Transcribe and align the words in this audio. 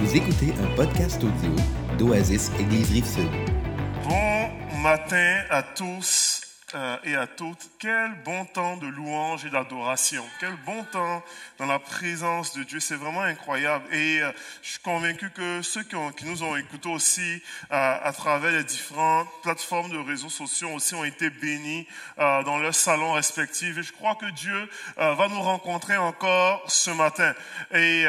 Vous 0.00 0.16
écoutez 0.16 0.52
un 0.62 0.76
podcast 0.76 1.20
audio 1.24 1.50
d'Oasis 1.98 2.52
Église 2.60 2.92
Rive-Sud. 2.92 3.26
Bon 4.08 4.78
matin 4.80 5.40
à 5.50 5.60
tous 5.64 6.37
euh, 6.74 6.96
et 7.04 7.16
à 7.16 7.26
toutes. 7.26 7.70
Quel 7.78 8.12
bon 8.24 8.44
temps 8.44 8.76
de 8.76 8.86
louange 8.86 9.44
et 9.46 9.50
d'adoration. 9.50 10.24
Quel 10.40 10.54
bon 10.66 10.84
temps 10.84 11.22
dans 11.58 11.66
la 11.66 11.78
présence 11.78 12.54
de 12.56 12.62
Dieu. 12.62 12.80
C'est 12.80 12.94
vraiment 12.96 13.22
incroyable. 13.22 13.84
Et 13.94 14.20
euh, 14.20 14.30
je 14.62 14.70
suis 14.70 14.78
convaincu 14.80 15.30
que 15.30 15.62
ceux 15.62 15.82
qui, 15.82 15.96
nous 16.24 16.42
ont 16.42 16.56
écoutés 16.56 16.88
aussi 16.88 17.42
à 17.70 18.12
travers 18.12 18.52
les 18.52 18.64
différentes 18.64 19.28
plateformes 19.42 19.90
de 19.90 19.98
réseaux 19.98 20.28
sociaux 20.28 20.70
aussi 20.74 20.94
ont 20.94 21.04
été 21.04 21.30
bénis 21.30 21.86
euh, 22.18 22.42
dans 22.42 22.58
leurs 22.58 22.74
salons 22.74 23.12
respectifs. 23.14 23.76
Et 23.78 23.82
je 23.82 23.92
crois 23.92 24.14
que 24.16 24.26
Dieu 24.32 24.68
va 24.96 25.28
nous 25.28 25.40
rencontrer 25.42 25.96
encore 25.96 26.62
ce 26.70 26.90
matin. 26.90 27.34
Et 27.72 28.04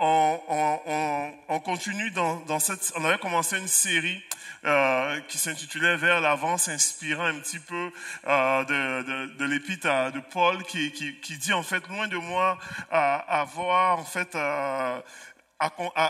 on, 0.00 0.40
on- 0.48 0.80
on- 0.86 1.32
on 1.48 1.60
continue 1.60 2.10
dans 2.10 2.58
cette... 2.58 2.92
On 2.96 3.04
avait 3.04 3.18
commencé 3.18 3.58
une 3.58 3.68
série 3.68 4.22
euh, 4.64 5.20
qui 5.28 5.38
s'intitulait 5.38 5.96
Vers 5.96 6.20
l'avant, 6.20 6.58
s'inspirant 6.58 7.26
un 7.26 7.38
petit 7.40 7.58
peu 7.58 7.90
euh, 8.26 8.64
de, 8.64 9.02
de, 9.02 9.26
de 9.38 9.44
l'épître 9.44 10.12
de 10.12 10.20
Paul, 10.20 10.62
qui, 10.64 10.92
qui, 10.92 11.36
dit 11.36 11.52
en 11.52 11.62
fait, 11.62 11.86
loin 11.88 12.08
de 12.08 12.16
moi 12.16 12.58
avoir 12.90 13.98
en 13.98 14.04
fait 14.04 14.36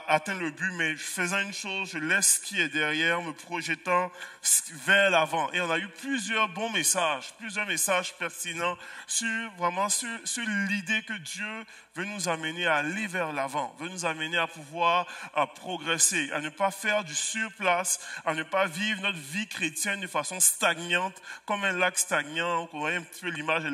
atteint 0.07 0.35
le 0.35 0.51
but, 0.51 0.73
mais 0.75 0.95
faisant 0.97 1.41
une 1.41 1.53
chose, 1.53 1.91
je 1.93 1.99
laisse 1.99 2.37
ce 2.37 2.41
qui 2.41 2.61
est 2.61 2.69
derrière, 2.69 3.21
me 3.21 3.33
projetant 3.33 4.11
vers 4.87 5.11
l'avant. 5.11 5.51
Et 5.53 5.61
on 5.61 5.71
a 5.71 5.79
eu 5.79 5.89
plusieurs 5.89 6.49
bons 6.49 6.71
messages, 6.71 7.35
plusieurs 7.39 7.67
messages 7.67 8.15
pertinents 8.15 8.77
sur 9.07 9.51
vraiment 9.59 9.89
sur, 9.89 10.09
l'idée 10.69 11.03
que 11.03 11.13
Dieu 11.15 11.65
veut 11.97 12.05
nous 12.05 12.29
amener 12.29 12.67
à 12.67 12.77
aller 12.77 13.07
vers 13.07 13.33
l'avant, 13.33 13.75
veut 13.79 13.89
nous 13.89 14.07
amener 14.07 14.39
à 14.39 14.47
pouvoir 14.47 15.07
à 15.35 15.47
progresser, 15.47 16.31
à 16.33 16.41
ne 16.41 16.49
pas 16.49 16.71
faire 16.71 17.05
du 17.05 17.15
surplace, 17.15 18.01
à 18.25 18.33
ne 18.35 18.43
pas 18.45 18.67
vivre 18.67 19.03
notre 19.03 19.19
vie 19.19 19.47
chrétienne 19.49 20.01
de 20.01 20.07
façon 20.07 20.41
stagnante, 20.41 21.21
comme 21.45 21.65
un 21.65 21.73
lac 21.73 21.99
stagnant. 21.99 22.69
Vous 22.73 22.79
voyez 22.81 22.97
un 22.97 23.03
petit 23.03 23.21
peu 23.23 23.29
l'image 23.31 23.65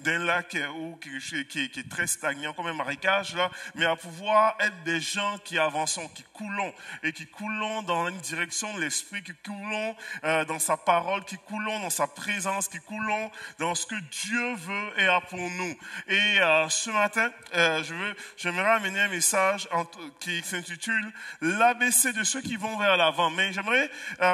d'un 0.00 0.18
lac 0.18 0.56
où, 0.76 0.96
qui, 0.96 1.46
qui- 1.46 1.70
qui 1.70 1.80
est 1.80 1.88
très 1.90 2.06
stagnant, 2.06 2.52
comme 2.52 2.66
un 2.66 2.74
marécage, 2.74 3.34
là, 3.34 3.50
mais 3.74 3.86
à 3.86 3.96
pouvoir 3.96 4.54
être 4.60 4.82
des 4.84 5.00
gens 5.00 5.38
qui 5.38 5.58
avançons, 5.58 6.08
qui 6.08 6.24
coulons, 6.34 6.74
et 7.02 7.12
qui 7.12 7.26
coulons 7.26 7.82
dans 7.82 8.08
une 8.08 8.18
direction 8.18 8.72
de 8.74 8.80
l'esprit, 8.82 9.22
qui 9.22 9.34
coulons 9.34 9.95
euh, 10.24 10.44
dans 10.44 10.58
sa 10.58 10.76
parole, 10.76 11.24
qui 11.24 11.36
coulons 11.38 11.80
dans 11.80 11.90
sa 11.90 12.06
présence, 12.06 12.68
qui 12.68 12.78
coulons 12.80 13.30
dans 13.58 13.74
ce 13.74 13.86
que 13.86 13.94
Dieu 13.94 14.54
veut 14.54 14.92
et 14.98 15.06
a 15.06 15.20
pour 15.20 15.38
nous. 15.38 15.76
Et 16.08 16.40
euh, 16.40 16.68
ce 16.68 16.90
matin, 16.90 17.30
euh, 17.54 17.82
je 17.84 17.94
veux, 17.94 18.16
j'aimerais 18.36 18.70
amener 18.70 19.00
un 19.00 19.08
message 19.08 19.68
qui 20.20 20.42
s'intitule 20.42 21.12
l'ABC 21.40 22.12
de 22.12 22.24
ceux 22.24 22.40
qui 22.40 22.56
vont 22.56 22.76
vers 22.78 22.96
l'avant. 22.96 23.30
Mais 23.30 23.52
j'aimerais 23.52 23.90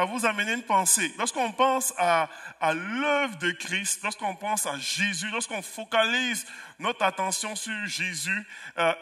vous 0.08 0.27
amener 0.27 0.52
une 0.52 0.62
pensée. 0.62 1.12
Lorsqu'on 1.19 1.52
pense 1.52 1.92
à, 1.98 2.28
l'œuvre 2.74 3.36
de 3.38 3.50
Christ, 3.52 4.00
lorsqu'on 4.02 4.34
pense 4.34 4.66
à 4.66 4.78
Jésus, 4.78 5.28
lorsqu'on 5.30 5.62
focalise 5.62 6.47
notre 6.78 7.04
attention 7.04 7.54
sur 7.56 7.86
Jésus, 7.86 8.47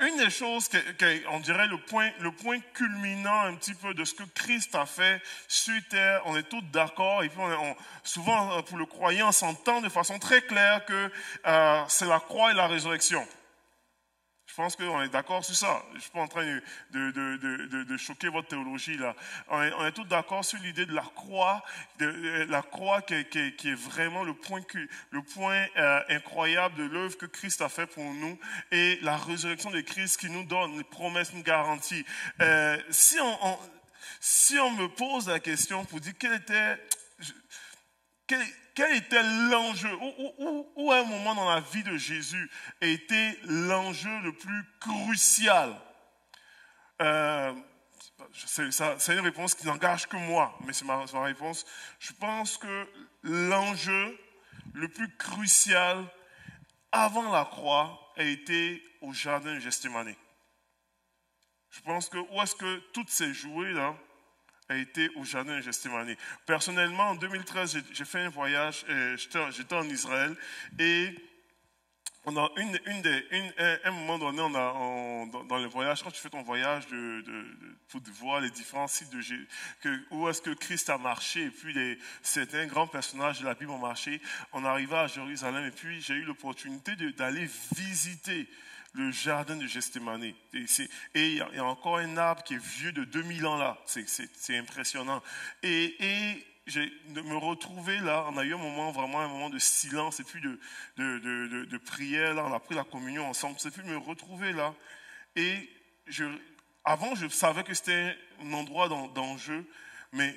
une 0.00 0.16
des 0.18 0.30
choses 0.30 0.68
que, 0.68 0.78
que- 0.92 1.28
on 1.28 1.40
dirait 1.40 1.66
le 1.66 1.78
point, 1.78 2.10
le 2.20 2.32
point 2.32 2.58
culminant 2.74 3.40
un 3.40 3.54
petit 3.54 3.74
peu 3.74 3.94
de 3.94 4.04
ce 4.04 4.14
que 4.14 4.22
Christ 4.34 4.74
a 4.74 4.86
fait 4.86 5.22
sur 5.48 5.80
terre, 5.88 6.22
on 6.26 6.36
est 6.36 6.48
tous 6.50 6.60
d'accord 6.72 7.22
et 7.22 7.28
puis 7.28 7.38
on 7.40 7.50
on- 7.70 7.76
souvent 8.02 8.58
euh, 8.58 8.62
pour 8.62 8.76
le 8.76 8.86
croyant, 8.86 9.28
on 9.28 9.32
s'entend 9.32 9.80
de 9.80 9.88
façon 9.88 10.18
très 10.18 10.42
claire 10.42 10.84
que 10.84 11.10
euh, 11.46 11.82
c'est 11.88 12.06
la 12.06 12.20
croix 12.20 12.50
et 12.50 12.54
la 12.54 12.66
résurrection. 12.66 13.26
Je 14.46 14.56
pense 14.56 14.74
qu'on 14.74 15.00
est 15.02 15.08
d'accord 15.10 15.44
sur 15.44 15.54
ça. 15.54 15.80
Je 15.94 16.00
suis 16.00 16.10
pas 16.10 16.22
en 16.22 16.26
train 16.26 16.44
de, 16.90 17.96
choquer 17.96 18.28
votre 18.28 18.48
théologie 18.48 18.96
là. 18.96 19.14
On 19.48 19.62
est, 19.62 19.72
on 19.74 19.90
tous 19.92 20.04
d'accord 20.06 20.44
sur 20.44 20.58
l'idée 20.58 20.86
de 20.86 20.92
la 20.92 21.04
croix, 21.14 21.62
de, 22.00 22.46
la 22.48 22.60
croix 22.62 23.00
qui, 23.00 23.14
est- 23.14 23.74
vraiment 23.74 24.24
le 24.24 24.34
point, 24.34 24.60
le 25.12 25.22
point 25.22 25.64
euh, 25.76 26.00
incroyable 26.08 26.74
de 26.74 26.82
l'œuvre 26.84 27.16
que 27.16 27.26
Christ 27.26 27.62
a 27.62 27.68
fait 27.68 27.86
pour 27.86 28.02
nous 28.02 28.36
et 28.72 28.98
la 29.02 29.16
résurrection 29.16 29.70
de 29.70 29.80
Christ 29.82 30.18
qui 30.18 30.28
nous 30.28 30.44
donne 30.44 30.72
une 30.74 30.84
promesse, 30.84 31.30
une 31.32 31.42
garantie. 31.42 32.04
Si 32.90 33.20
on- 33.20 33.58
si 34.18 34.58
on 34.58 34.70
me 34.72 34.88
pose 34.88 35.28
la 35.28 35.40
question 35.40 35.84
pour 35.84 36.00
dire 36.00 36.14
quel 36.18 36.32
était 38.96 39.22
l'enjeu 39.22 39.92
où, 39.94 40.66
où- 40.76 40.92
à 40.92 40.98
un 41.00 41.04
moment 41.04 41.34
dans 41.34 41.48
la 41.50 41.60
vie 41.60 41.82
de 41.82 41.96
Jésus 41.96 42.50
était 42.80 43.38
l'enjeu 43.44 44.18
le 44.20 44.32
plus 44.32 44.64
crucial? 44.80 45.76
Euh, 47.02 47.54
c'est 48.32 49.12
une 49.14 49.20
réponse 49.20 49.54
qui 49.54 49.66
n'engage 49.66 50.06
que 50.06 50.16
moi, 50.16 50.56
mais 50.64 50.72
c'est 50.72 50.84
ma, 50.84 51.06
c'est 51.06 51.14
ma 51.14 51.24
réponse. 51.24 51.64
Je 51.98 52.12
pense 52.12 52.58
que 52.58 52.88
l'enjeu 53.22 54.18
le 54.74 54.88
plus 54.88 55.14
crucial 55.16 56.04
avant 56.92 57.30
la 57.32 57.44
croix 57.44 58.12
a 58.16 58.22
été 58.22 58.82
au 59.00 59.12
jardin 59.12 59.54
de 59.54 59.60
Gethsemane. 59.60 60.14
Je 61.70 61.80
pense 61.80 62.08
que 62.08 62.18
où 62.18 62.42
est-ce 62.42 62.54
que 62.54 62.78
toutes 62.92 63.10
ces 63.10 63.32
jouées 63.32 63.72
là 63.72 63.96
a 64.68 64.76
été 64.76 65.08
au 65.16 65.24
jardin 65.24 65.56
de 65.56 65.62
Gethsemane? 65.62 66.14
Personnellement, 66.46 67.10
en 67.10 67.14
2013, 67.14 67.72
j'ai- 67.92 68.04
fait 68.04 68.20
un 68.20 68.28
voyage, 68.28 68.84
euh, 68.88 69.16
j'étais 69.16 69.74
en 69.74 69.84
Israël 69.88 70.36
et 70.78 71.14
a 72.36 72.50
une, 72.56 72.78
une 72.86 73.02
des, 73.02 73.24
un, 73.84 73.90
moment 73.92 74.18
donné, 74.18 74.40
on 74.42 74.54
a, 74.54 74.72
dans, 75.32 75.44
dans 75.44 75.58
le 75.58 75.66
voyage, 75.68 76.02
quand 76.02 76.10
tu 76.10 76.20
fais 76.20 76.28
ton 76.28 76.42
voyage 76.42 76.86
de, 76.88 77.22
de- 77.22 77.22
de- 77.22 77.76
pour 77.88 78.00
voir 78.20 78.40
les 78.40 78.50
différents 78.50 78.88
sites 78.88 79.10
de 79.10 79.20
que, 79.80 80.00
où 80.10 80.28
est-ce 80.28 80.42
que 80.42 80.50
Christ 80.50 80.90
a 80.90 80.98
marché, 80.98 81.44
et 81.44 81.50
puis 81.50 81.72
les, 81.72 81.98
certains 82.22 82.66
grands 82.66 82.86
personnages 82.86 83.40
de 83.40 83.46
la 83.46 83.54
Bible 83.54 83.70
ont 83.70 83.78
marché, 83.78 84.20
on 84.52 84.64
arriva 84.64 85.02
à 85.02 85.06
Jérusalem, 85.06 85.64
et 85.64 85.70
puis 85.70 86.00
j'ai 86.02 86.14
eu 86.14 86.24
l'opportunité 86.24 86.94
d'aller 86.94 87.48
visiter 87.74 88.46
le 88.92 89.10
jardin 89.12 89.56
de 89.56 89.66
Gethsemane. 89.66 90.24
Et 90.24 90.34
il 91.14 91.34
y, 91.36 91.40
a- 91.40 91.64
encore 91.64 91.98
un 91.98 92.16
arbre 92.16 92.42
qui 92.42 92.54
est 92.54 92.62
vieux 92.64 92.92
de 92.92 93.04
2000 93.04 93.46
ans 93.46 93.56
là. 93.56 93.78
C'est- 93.86 94.56
impressionnant. 94.56 95.22
Et, 95.62 95.96
et 96.04 96.46
de 97.08 97.20
me 97.22 97.36
retrouver 97.36 97.98
là, 97.98 98.26
on 98.28 98.36
a 98.36 98.44
eu 98.44 98.54
un 98.54 98.58
moment, 98.58 98.92
vraiment 98.92 99.20
un 99.20 99.28
moment 99.28 99.50
de 99.50 99.58
silence 99.58 100.20
et 100.20 100.24
puis 100.24 100.40
de, 100.40 101.78
prière. 101.78 102.34
Là, 102.34 102.44
on 102.44 102.52
a 102.52 102.60
pris 102.60 102.74
la 102.74 102.84
communion 102.84 103.26
ensemble. 103.26 103.56
C'est 103.58 103.70
puis 103.70 103.82
me 103.82 103.96
retrouver 103.96 104.52
là. 104.52 104.74
Et 105.36 105.68
avant, 106.84 107.14
je 107.14 107.28
savais 107.28 107.62
que 107.64 107.74
c'était 107.74 108.16
un 108.40 108.52
endroit 108.52 108.88
d'en- 108.88 109.08
d'enjeu, 109.08 109.64
mais 110.12 110.34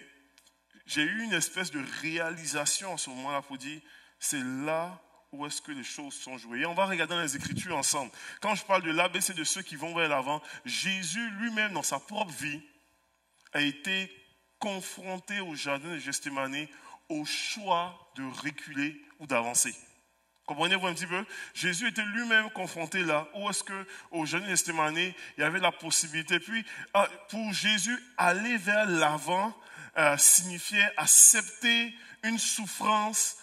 j'ai 0.85 1.03
eu 1.03 1.23
une 1.23 1.33
espèce 1.33 1.71
de 1.71 1.83
réalisation 2.01 2.93
à 2.93 2.97
ce 2.97 3.09
moment-là 3.11 3.41
pour 3.41 3.57
dire, 3.57 3.81
c'est 4.19 4.43
là 4.43 5.01
où 5.33 5.45
est-ce 5.45 5.61
que 5.61 5.71
les 5.71 5.83
choses 5.83 6.13
sont 6.13 6.37
jouées. 6.37 6.61
Et 6.61 6.65
on 6.65 6.73
va 6.73 6.85
regarder 6.85 7.15
dans 7.15 7.21
les 7.21 7.35
Écritures 7.35 7.75
ensemble. 7.75 8.11
Quand 8.39 8.55
je 8.55 8.63
parle 8.63 8.83
de 8.83 8.91
l'ABC 8.91 9.33
de 9.33 9.43
ceux 9.43 9.63
qui 9.63 9.75
vont 9.75 9.93
vers 9.93 10.07
l'avant, 10.07 10.41
Jésus 10.63 11.29
lui-même, 11.31 11.73
dans 11.73 11.83
sa 11.83 11.99
propre 11.99 12.31
vie, 12.31 12.61
a 13.51 13.61
été 13.61 14.11
confronté 14.59 15.39
au 15.41 15.55
jardin 15.55 15.89
de 15.89 15.97
Gethsemane 15.97 16.67
au 17.09 17.25
choix 17.25 18.11
de 18.15 18.23
reculer 18.23 19.01
ou 19.19 19.27
d'avancer. 19.27 19.75
Comprenez-vous 20.45 20.87
un 20.87 20.93
petit 20.93 21.07
peu? 21.07 21.25
Jésus 21.53 21.87
était 21.87 22.03
lui-même 22.05 22.49
confronté 22.51 23.01
là. 23.01 23.27
Où 23.35 23.49
est-ce 23.49 23.63
que, 23.63 23.87
au 24.11 24.25
jardin 24.25 24.45
de 24.47 24.55
Gethsemane, 24.55 24.97
il 24.97 25.13
y 25.37 25.43
avait 25.43 25.59
la 25.59 25.71
possibilité? 25.71 26.39
Puis, 26.39 26.65
ah, 26.93 27.07
pour 27.29 27.53
Jésus, 27.53 27.97
aller 28.17 28.57
vers 28.57 28.85
l'avant 28.85 29.55
euh, 29.97 30.17
signifiait 30.17 30.91
accepter 30.97 31.93
une 32.23 32.39
souffrance 32.39 33.37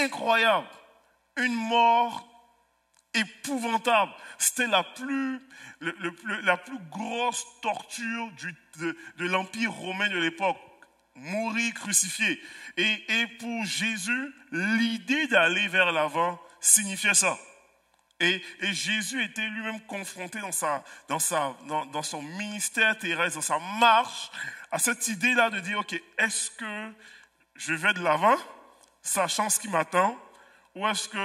incroyable, 0.00 0.68
une 1.36 1.54
mort 1.54 2.26
épouvantable. 3.14 4.12
C'était 4.38 4.66
la 4.66 4.82
plus, 4.82 5.40
la 6.42 6.56
plus 6.56 6.78
grosse 6.90 7.44
torture 7.62 8.30
de, 8.78 9.24
l'Empire 9.26 9.72
romain 9.72 10.08
de 10.08 10.18
l'époque. 10.18 10.58
Mourir 11.14 11.72
crucifié. 11.72 12.42
Et, 12.76 13.26
pour 13.38 13.64
Jésus, 13.64 14.34
l'idée 14.52 15.26
d'aller 15.28 15.66
vers 15.68 15.90
l'avant 15.90 16.38
signifiait 16.60 17.14
ça. 17.14 17.38
Et, 18.20 18.42
et 18.60 18.72
Jésus 18.72 19.22
était 19.22 19.46
lui-même 19.48 19.80
confronté 19.82 20.40
dans, 20.40 20.52
sa, 20.52 20.84
dans, 21.08 21.18
sa, 21.18 21.56
dans, 21.68 21.86
dans 21.86 22.02
son 22.02 22.22
ministère 22.22 22.98
terrestre, 22.98 23.36
dans 23.36 23.42
sa 23.42 23.58
marche, 23.78 24.30
à 24.70 24.78
cette 24.78 25.08
idée-là 25.08 25.50
de 25.50 25.60
dire, 25.60 25.78
OK, 25.78 26.00
est-ce 26.18 26.50
que 26.50 26.92
je 27.54 27.72
vais 27.72 27.94
de 27.94 28.02
l'avant, 28.02 28.36
sachant 29.02 29.48
ce 29.48 29.58
qui 29.58 29.68
m'attend, 29.68 30.18
ou 30.76 30.86
est-ce 30.86 31.08
que 31.08 31.16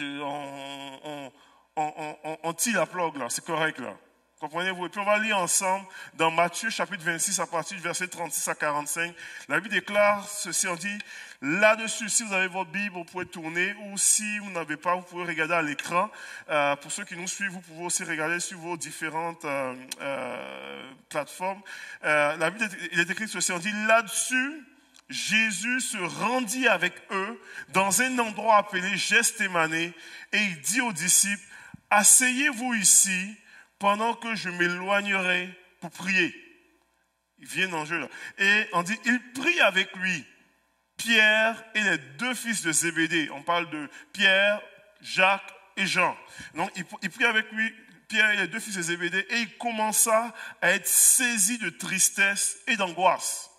euh, 0.00 1.28
on, 1.76 2.52
tire 2.54 2.78
la 2.78 2.86
plug 2.86 3.16
là, 3.16 3.26
c'est 3.28 3.44
correct 3.44 3.78
là 3.78 3.94
Comprenez-vous? 4.40 4.86
Et 4.86 4.88
puis 4.88 4.98
on 4.98 5.04
va 5.04 5.18
lire 5.18 5.38
ensemble 5.38 5.86
dans 6.14 6.32
Matthieu 6.32 6.68
chapitre 6.68 7.04
26 7.04 7.38
à 7.38 7.46
partir 7.46 7.76
du 7.76 7.82
verset 7.82 8.08
36 8.08 8.48
à 8.48 8.56
45. 8.56 9.14
La 9.48 9.60
Bible 9.60 9.72
déclare 9.72 10.26
ceci, 10.26 10.66
on 10.66 10.74
dit, 10.74 10.98
là-dessus, 11.42 12.08
si 12.08 12.24
vous 12.24 12.32
avez 12.32 12.48
votre 12.48 12.72
Bible, 12.72 12.92
vous 12.92 13.04
pouvez 13.04 13.26
tourner, 13.26 13.72
ou 13.84 13.96
si 13.96 14.40
vous 14.40 14.50
n'avez 14.50 14.76
pas, 14.76 14.96
vous 14.96 15.02
pouvez 15.02 15.22
regarder 15.22 15.54
à 15.54 15.62
l'écran. 15.62 16.10
Euh, 16.48 16.74
pour 16.74 16.90
ceux 16.90 17.04
qui 17.04 17.16
nous 17.16 17.28
suivent, 17.28 17.52
vous 17.52 17.60
pouvez 17.60 17.84
aussi 17.84 18.02
regarder 18.02 18.40
sur 18.40 18.58
vos 18.58 18.76
différentes 18.76 19.44
euh, 19.44 20.92
plateformes. 21.08 21.62
la 22.02 22.50
Bible, 22.50 22.68
il 22.90 22.98
est 22.98 23.10
écrit 23.10 23.28
ceci, 23.28 23.52
on 23.52 23.58
dit, 23.60 23.72
là-dessus, 23.86 24.66
Jésus 25.12 25.80
se 25.80 25.98
rendit 25.98 26.68
avec 26.68 26.94
eux 27.10 27.40
dans 27.68 28.02
un 28.02 28.18
endroit 28.18 28.56
appelé 28.56 28.96
Gestémané 28.96 29.92
et 30.32 30.38
il 30.38 30.60
dit 30.60 30.80
aux 30.80 30.92
disciples, 30.92 31.42
asseyez-vous 31.90 32.74
ici 32.74 33.36
pendant 33.78 34.14
que 34.14 34.34
je 34.34 34.48
m'éloignerai 34.48 35.48
pour 35.80 35.90
prier. 35.90 36.34
Il 37.38 37.46
vient 37.46 37.72
en 37.72 37.84
jeu 37.84 37.98
là. 37.98 38.08
Et 38.38 38.68
on 38.72 38.82
dit, 38.82 38.98
il 39.04 39.20
prie 39.32 39.60
avec 39.60 39.94
lui, 39.96 40.24
Pierre 40.96 41.62
et 41.74 41.82
les 41.82 41.98
deux 42.18 42.34
fils 42.34 42.62
de 42.62 42.72
Zébédée. 42.72 43.28
On 43.32 43.42
parle 43.42 43.68
de 43.70 43.90
Pierre, 44.12 44.62
Jacques 45.00 45.52
et 45.76 45.86
Jean. 45.86 46.16
Donc 46.54 46.70
il, 46.76 47.10
prie 47.10 47.24
avec 47.24 47.50
lui, 47.52 47.74
Pierre 48.08 48.30
et 48.30 48.36
les 48.36 48.48
deux 48.48 48.60
fils 48.60 48.76
de 48.76 48.82
Zébédée, 48.82 49.26
et 49.30 49.38
il 49.40 49.58
commença 49.58 50.32
à 50.60 50.70
être 50.70 50.86
saisi 50.86 51.58
de 51.58 51.70
tristesse 51.70 52.58
et 52.68 52.76
d'angoisse. 52.76 53.51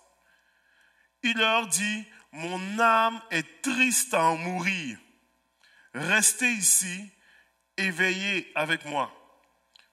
Il 1.24 1.38
leur 1.38 1.66
dit, 1.66 2.04
mon 2.32 2.78
âme 2.78 3.20
est 3.30 3.62
triste 3.62 4.12
à 4.12 4.22
en 4.24 4.36
mourir. 4.36 4.98
Restez 5.94 6.50
ici 6.50 7.10
et 7.78 7.90
veillez 7.90 8.52
avec 8.54 8.84
moi. 8.84 9.10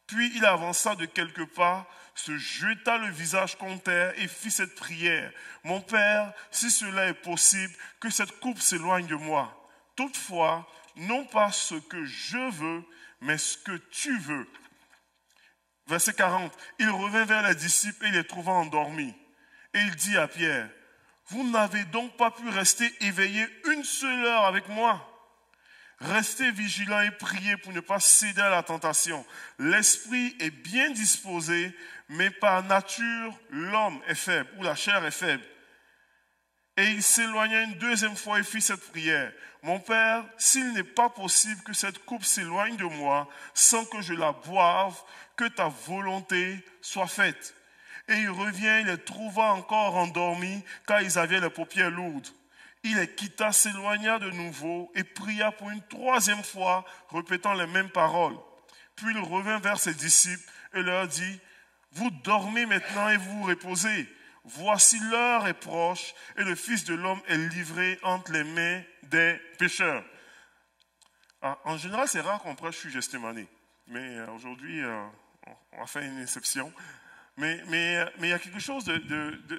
Puis 0.07 0.29
il 0.35 0.45
avança 0.45 0.95
de 0.95 1.05
quelques 1.05 1.45
pas, 1.53 1.87
se 2.15 2.37
jeta 2.37 2.97
le 2.97 3.09
visage 3.09 3.57
contre 3.57 3.83
terre 3.83 4.13
et 4.17 4.27
fit 4.27 4.51
cette 4.51 4.75
prière. 4.75 5.31
Mon 5.63 5.79
Père, 5.79 6.33
si 6.51 6.69
cela 6.69 7.07
est 7.07 7.13
possible, 7.13 7.73
que 8.01 8.09
cette 8.09 8.37
coupe 8.41 8.59
s'éloigne 8.59 9.07
de 9.07 9.15
moi. 9.15 9.57
Toutefois, 9.95 10.67
non 10.97 11.23
pas 11.25 11.53
ce 11.53 11.75
que 11.75 12.03
je 12.03 12.51
veux, 12.51 12.83
mais 13.21 13.37
ce 13.37 13.57
que 13.57 13.77
tu 13.89 14.17
veux. 14.19 14.49
Verset 15.87 16.13
40. 16.13 16.53
Il 16.79 16.89
revint 16.89 17.23
vers 17.23 17.47
les 17.47 17.55
disciples 17.55 18.05
et 18.07 18.11
les 18.11 18.27
trouva 18.27 18.51
endormis. 18.51 19.15
Et 19.73 19.79
il 19.79 19.95
dit 19.95 20.17
à 20.17 20.27
Pierre, 20.27 20.69
vous 21.31 21.49
n'avez 21.49 21.85
donc 21.85 22.15
pas 22.17 22.31
pu 22.31 22.47
rester 22.49 22.91
éveillé 23.01 23.47
une 23.71 23.83
seule 23.83 24.25
heure 24.25 24.45
avec 24.45 24.67
moi. 24.67 25.07
Restez 25.99 26.51
vigilants 26.51 27.01
et 27.01 27.11
priez 27.11 27.57
pour 27.57 27.71
ne 27.73 27.79
pas 27.79 27.99
céder 27.99 28.41
à 28.41 28.49
la 28.49 28.63
tentation. 28.63 29.25
L'esprit 29.59 30.35
est 30.39 30.49
bien 30.49 30.89
disposé, 30.89 31.75
mais 32.09 32.31
par 32.31 32.63
nature, 32.63 33.39
l'homme 33.51 34.01
est 34.07 34.15
faible, 34.15 34.49
ou 34.57 34.63
la 34.63 34.75
chair 34.75 35.05
est 35.05 35.11
faible. 35.11 35.43
Et 36.77 36.85
il 36.87 37.03
s'éloigna 37.03 37.61
une 37.63 37.77
deuxième 37.77 38.15
fois 38.15 38.39
et 38.39 38.43
fit 38.43 38.61
cette 38.61 38.89
prière. 38.89 39.31
Mon 39.61 39.79
Père, 39.79 40.25
s'il 40.37 40.73
n'est 40.73 40.83
pas 40.83 41.09
possible 41.09 41.61
que 41.61 41.73
cette 41.73 42.03
coupe 42.05 42.25
s'éloigne 42.25 42.77
de 42.77 42.85
moi 42.85 43.29
sans 43.53 43.85
que 43.85 44.01
je 44.01 44.13
la 44.13 44.31
boive, 44.31 44.99
que 45.37 45.45
ta 45.45 45.67
volonté 45.67 46.65
soit 46.81 47.07
faite. 47.07 47.53
Et 48.07 48.15
il 48.15 48.29
revient, 48.29 48.81
il 48.81 48.87
les 48.87 48.97
trouva 48.97 49.53
encore 49.53 49.95
endormis, 49.95 50.63
car 50.87 51.01
ils 51.01 51.17
avaient 51.17 51.39
les 51.39 51.49
paupières 51.49 51.91
lourdes. 51.91 52.27
Il 52.83 52.97
les 52.97 53.13
quitta, 53.13 53.51
s'éloigna 53.51 54.19
de 54.19 54.31
nouveau 54.31 54.91
et 54.95 55.03
pria 55.03 55.51
pour 55.51 55.69
une 55.69 55.85
troisième 55.87 56.43
fois, 56.43 56.83
répétant 57.09 57.53
les 57.53 57.67
mêmes 57.67 57.89
paroles. 57.89 58.37
Puis 58.95 59.13
il 59.13 59.19
revint 59.19 59.59
vers 59.59 59.79
ses 59.79 59.93
disciples 59.93 60.49
et 60.73 60.81
leur 60.81 61.07
dit, 61.07 61.39
Vous 61.91 62.09
dormez 62.23 62.65
maintenant 62.65 63.09
et 63.09 63.17
vous 63.17 63.43
reposez. 63.43 64.07
Voici 64.43 64.99
l'heure 64.99 65.47
est 65.47 65.53
proche 65.53 66.15
et 66.37 66.43
le 66.43 66.55
Fils 66.55 66.83
de 66.85 66.95
l'homme 66.95 67.21
est 67.27 67.37
livré 67.37 67.99
entre 68.01 68.31
les 68.31 68.43
mains 68.43 68.81
des 69.03 69.39
pécheurs. 69.59 70.03
Ah, 71.43 71.59
en 71.65 71.77
général, 71.77 72.07
c'est 72.07 72.21
rare 72.21 72.39
qu'on 72.39 72.55
prêche 72.55 72.77
sur 72.77 72.89
mais 73.87 73.99
euh, 73.99 74.27
aujourd'hui, 74.31 74.81
euh, 74.81 75.05
on 75.73 75.79
va 75.79 75.87
faire 75.87 76.03
une 76.03 76.21
exception. 76.21 76.71
Mais, 77.41 77.59
mais, 77.69 78.05
mais 78.19 78.27
il 78.27 78.29
y 78.29 78.33
a 78.33 78.37
quelque 78.37 78.59
chose 78.59 78.85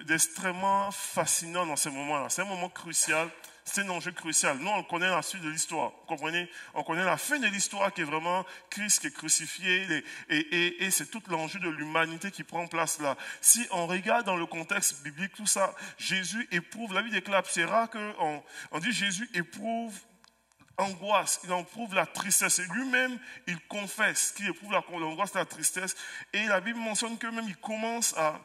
d'extrêmement 0.07 0.93
fascinant 0.93 1.67
dans 1.67 1.75
ce 1.75 1.89
moment-là. 1.89 2.29
C'est 2.29 2.43
un 2.43 2.45
moment 2.45 2.69
crucial. 2.69 3.29
C'est 3.65 3.81
un 3.83 3.89
enjeu 3.91 4.13
crucial. 4.13 4.57
Nous, 4.59 4.69
on 4.69 4.85
connaît 4.85 5.11
la 5.11 5.21
suite 5.21 5.43
de 5.43 5.49
l'histoire. 5.49 5.91
Comprenez? 6.07 6.49
On 6.75 6.85
connaît 6.85 7.05
la 7.05 7.17
fin 7.17 7.41
de 7.41 7.47
l'histoire 7.49 7.93
qui 7.93 8.03
est 8.03 8.05
vraiment 8.05 8.47
Christ 8.71 9.01
qui 9.01 9.09
est 9.09 9.11
crucifié 9.11 10.05
et, 10.29 10.37
et, 10.37 10.85
et 10.85 10.91
c'est 10.93 11.07
tout 11.07 11.23
l'enjeu 11.29 11.59
de 11.59 11.69
l'humanité 11.71 12.31
qui 12.31 12.45
prend 12.45 12.69
place 12.69 13.01
là. 13.01 13.17
Si 13.41 13.67
on 13.73 13.89
regarde 13.89 14.27
dans 14.27 14.37
le 14.37 14.47
contexte 14.47 15.03
biblique 15.03 15.33
tout 15.35 15.47
ça, 15.47 15.75
Jésus 15.99 16.47
éprouve, 16.53 16.95
la 16.95 17.03
vie 17.03 17.11
déclare, 17.11 17.43
c'est 17.49 17.65
rare 17.65 17.91
qu'on 17.91 18.45
on 18.71 18.79
dit 18.79 18.93
Jésus 18.93 19.29
éprouve 19.35 19.99
angoisse, 20.79 21.41
il 21.45 21.53
éprouve 21.53 21.95
la 21.95 22.07
tristesse. 22.07 22.59
Et 22.59 22.67
lui-même, 22.67 23.19
il 23.47 23.59
confesse 23.67 24.33
qu'il 24.33 24.49
éprouve 24.49 24.73
l'angoisse 24.73 25.35
la 25.35 25.45
tristesse. 25.45 25.97
Et 26.33 26.47
la 26.47 26.61
Bible 26.61 26.79
mentionne 26.79 27.19
que 27.19 27.27
même 27.27 27.49
il 27.49 27.57
commence 27.57 28.17
à... 28.17 28.41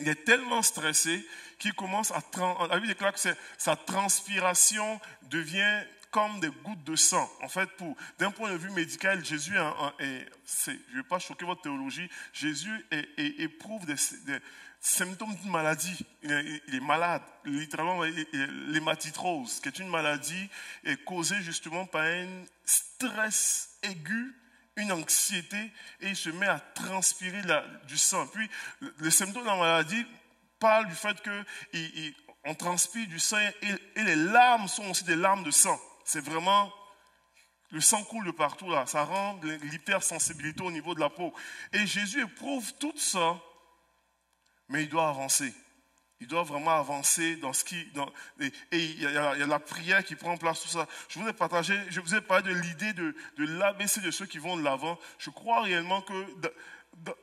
Il 0.00 0.08
est 0.08 0.24
tellement 0.24 0.62
stressé 0.62 1.26
qu'il 1.58 1.74
commence 1.74 2.12
à... 2.12 2.22
La 2.68 2.76
Bible 2.76 2.88
déclare 2.88 3.12
que 3.12 3.20
sa 3.56 3.76
transpiration 3.76 5.00
devient 5.22 5.84
comme 6.10 6.40
des 6.40 6.48
gouttes 6.48 6.84
de 6.84 6.96
sang. 6.96 7.30
En 7.42 7.48
fait, 7.48 7.66
pour, 7.76 7.96
d'un 8.18 8.30
point 8.30 8.50
de 8.50 8.56
vue 8.56 8.70
médical, 8.70 9.24
Jésus 9.24 9.56
est, 9.98 10.26
je 10.46 10.70
ne 10.70 10.96
vais 10.96 11.08
pas 11.08 11.18
choquer 11.18 11.44
votre 11.44 11.62
théologie, 11.62 12.08
Jésus 12.32 12.86
éprouve 13.18 13.84
des, 13.86 13.96
symptômes 14.80 15.34
d'une 15.36 15.50
maladie. 15.50 16.04
Il 16.22 16.74
est, 16.74 16.80
malade, 16.80 17.22
littéralement 17.44 18.02
l'hématitrose, 18.02 19.60
qui 19.60 19.68
est 19.68 19.78
une 19.78 19.88
maladie 19.88 20.48
causée 21.04 21.40
justement 21.42 21.86
par 21.86 22.02
un 22.02 22.44
stress 22.64 23.78
aigu, 23.82 24.34
une 24.76 24.92
anxiété, 24.92 25.72
et 26.00 26.08
il 26.08 26.16
se 26.16 26.30
met 26.30 26.46
à 26.46 26.60
transpirer 26.60 27.42
du 27.86 27.98
sang. 27.98 28.26
Puis, 28.28 28.48
les 29.00 29.10
symptômes 29.10 29.42
de 29.42 29.48
la 29.48 29.56
maladie 29.56 30.06
parlent 30.58 30.88
du 30.88 30.94
fait 30.94 31.16
qu'on 31.22 32.54
transpire 32.54 33.06
du 33.08 33.18
sang 33.18 33.38
et, 33.96 34.02
les 34.02 34.16
larmes 34.16 34.68
sont 34.68 34.88
aussi 34.90 35.04
des 35.04 35.16
larmes 35.16 35.44
de 35.44 35.50
sang. 35.50 35.78
C'est 36.04 36.24
vraiment 36.24 36.72
le 37.70 37.80
sang 37.80 38.02
coule 38.04 38.24
de 38.24 38.30
partout 38.30 38.70
là, 38.70 38.86
ça 38.86 39.04
rend 39.04 39.38
l'hypersensibilité 39.42 40.62
au 40.62 40.70
niveau 40.70 40.94
de 40.94 41.00
la 41.00 41.10
peau. 41.10 41.34
Et 41.72 41.86
Jésus 41.86 42.22
éprouve 42.22 42.72
tout 42.74 42.96
ça 42.96 43.38
mais 44.68 44.84
il 44.84 44.88
doit 44.88 45.08
avancer. 45.08 45.52
Il 46.20 46.26
doit 46.26 46.42
vraiment 46.42 46.76
avancer 46.76 47.36
dans 47.36 47.52
ce 47.52 47.64
qui. 47.64 47.76
et, 48.40 48.52
il, 48.72 49.00
y 49.00 49.06
a, 49.06 49.34
la 49.34 49.58
prière 49.60 50.04
qui 50.04 50.16
prend 50.16 50.36
place, 50.36 50.62
tout 50.62 50.68
ça. 50.68 50.88
Je 51.08 51.18
vous 51.18 51.28
ai 51.28 51.32
partagé, 51.32 51.78
je 51.90 52.00
vous 52.00 52.14
ai 52.14 52.20
parlé 52.20 52.52
de 52.52 52.58
l'idée 52.58 52.92
de, 52.92 53.14
de 53.36 53.44
l'ABC 53.44 54.00
de 54.00 54.10
ceux 54.10 54.26
qui 54.26 54.38
vont 54.38 54.56
de 54.56 54.64
l'avant. 54.64 54.98
Je 55.18 55.30
crois 55.30 55.62
réellement 55.62 56.02
que 56.02 56.14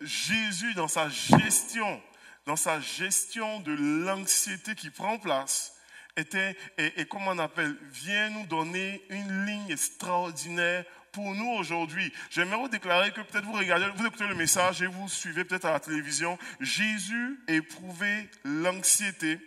Jésus, 0.02 0.74
dans 0.76 0.88
sa 0.88 1.10
gestion, 1.10 2.02
dans 2.46 2.56
sa 2.56 2.80
gestion 2.80 3.60
de 3.60 3.74
l'anxiété 4.06 4.76
qui 4.76 4.90
prend 4.90 5.20
place, 5.20 5.74
était, 6.16 6.56
et, 6.78 7.02
et 7.02 7.06
comme 7.06 7.28
on 7.28 7.38
appelle, 7.40 7.76
vient 7.92 8.30
nous 8.30 8.46
donner 8.46 9.04
une 9.10 9.46
ligne 9.46 9.72
extraordinaire 9.72 10.86
pour 11.16 11.34
nous 11.34 11.50
aujourd'hui. 11.52 12.12
J'aimerais 12.30 12.58
vous 12.58 12.68
déclarer 12.68 13.12
que 13.12 13.22
peut-être 13.22 13.46
vous 13.46 13.54
regardez, 13.54 13.86
vous 13.96 14.06
écoutez 14.06 14.28
le 14.28 14.36
message 14.36 14.82
et 14.82 14.88
vous 14.88 15.08
suivez 15.08 15.46
peut-être 15.46 15.64
à 15.64 15.72
la 15.72 15.80
télévision. 15.80 16.38
Jésus 16.60 17.40
a 17.48 17.54
éprouvé 17.54 18.30
l'anxiété. 18.44 19.40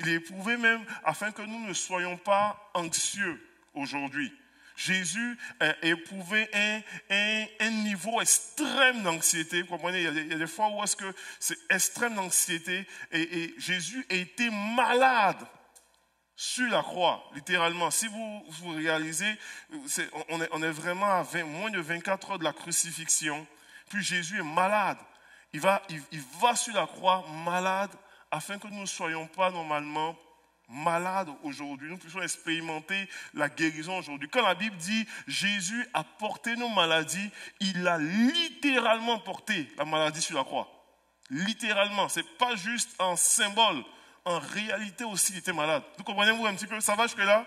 Il 0.00 0.08
éprouvé 0.08 0.56
même 0.56 0.84
afin 1.04 1.30
que 1.30 1.42
nous 1.42 1.66
ne 1.66 1.72
soyons 1.72 2.16
pas 2.16 2.70
anxieux 2.74 3.40
aujourd'hui. 3.74 4.32
Jésus 4.74 5.38
a 5.60 5.74
éprouvé 5.82 6.48
un, 6.52 7.46
un, 7.60 7.70
niveau 7.70 8.20
extrême 8.20 9.02
d'anxiété. 9.04 9.62
Vous 9.62 9.68
comprenez, 9.68 10.02
il 10.02 10.30
y, 10.30 10.34
a 10.34 10.38
des, 10.38 10.46
fois 10.48 10.68
où 10.70 10.82
est-ce 10.82 10.96
que 10.96 11.14
c'est 11.38 11.58
extrême 11.70 12.16
d'anxiété 12.16 12.86
et, 13.12 13.44
et 13.44 13.54
Jésus 13.58 14.04
été 14.10 14.50
malade 14.50 15.38
sur 16.40 16.70
la 16.70 16.84
croix, 16.84 17.28
littéralement. 17.34 17.90
Si 17.90 18.06
vous, 18.06 18.44
vous 18.46 18.70
réalisez, 18.70 19.36
on, 20.28 20.62
est, 20.62 20.70
vraiment 20.70 21.06
à 21.06 21.24
moins 21.42 21.68
de 21.68 21.80
24 21.80 22.30
heures 22.30 22.38
de 22.38 22.44
la 22.44 22.52
crucifixion. 22.52 23.44
Puis 23.90 24.04
Jésus 24.04 24.38
est 24.38 24.44
malade. 24.44 24.98
Il 25.52 25.58
va, 25.58 25.82
il, 25.88 26.00
il 26.12 26.22
va 26.40 26.54
sur 26.54 26.72
la 26.76 26.86
croix 26.86 27.24
malade 27.44 27.90
afin 28.30 28.56
que 28.56 28.68
nous 28.68 28.82
ne 28.82 28.86
soyons 28.86 29.26
pas 29.26 29.50
normalement 29.50 30.16
malades 30.68 31.30
aujourd'hui. 31.42 31.90
Nous 31.90 31.98
puissions 31.98 32.22
expérimenter 32.22 33.08
la 33.34 33.48
guérison 33.48 33.98
aujourd'hui. 33.98 34.28
Quand 34.28 34.42
la 34.42 34.54
Bible 34.54 34.76
dit 34.76 35.08
Jésus 35.26 35.88
a 35.92 36.04
porté 36.04 36.54
nos 36.54 36.68
maladies, 36.68 37.30
il 37.58 37.88
a 37.88 37.98
littéralement 37.98 39.18
porté 39.18 39.68
la 39.76 39.84
maladie 39.84 40.22
sur 40.22 40.36
la 40.36 40.44
croix. 40.44 40.68
Littéralement. 41.30 42.08
Ce 42.08 42.20
n'est 42.20 42.26
pas 42.38 42.54
juste 42.54 42.94
un 43.00 43.16
symbole 43.16 43.82
en 44.28 44.38
réalité 44.40 45.04
aussi, 45.04 45.32
il 45.32 45.38
était 45.38 45.52
malade. 45.52 45.82
Vous 45.96 46.04
comprenez-vous 46.04 46.46
un 46.46 46.54
petit 46.54 46.66
peu? 46.66 46.78
Ça 46.80 46.94
va 46.94 47.06
jusque-là? 47.06 47.46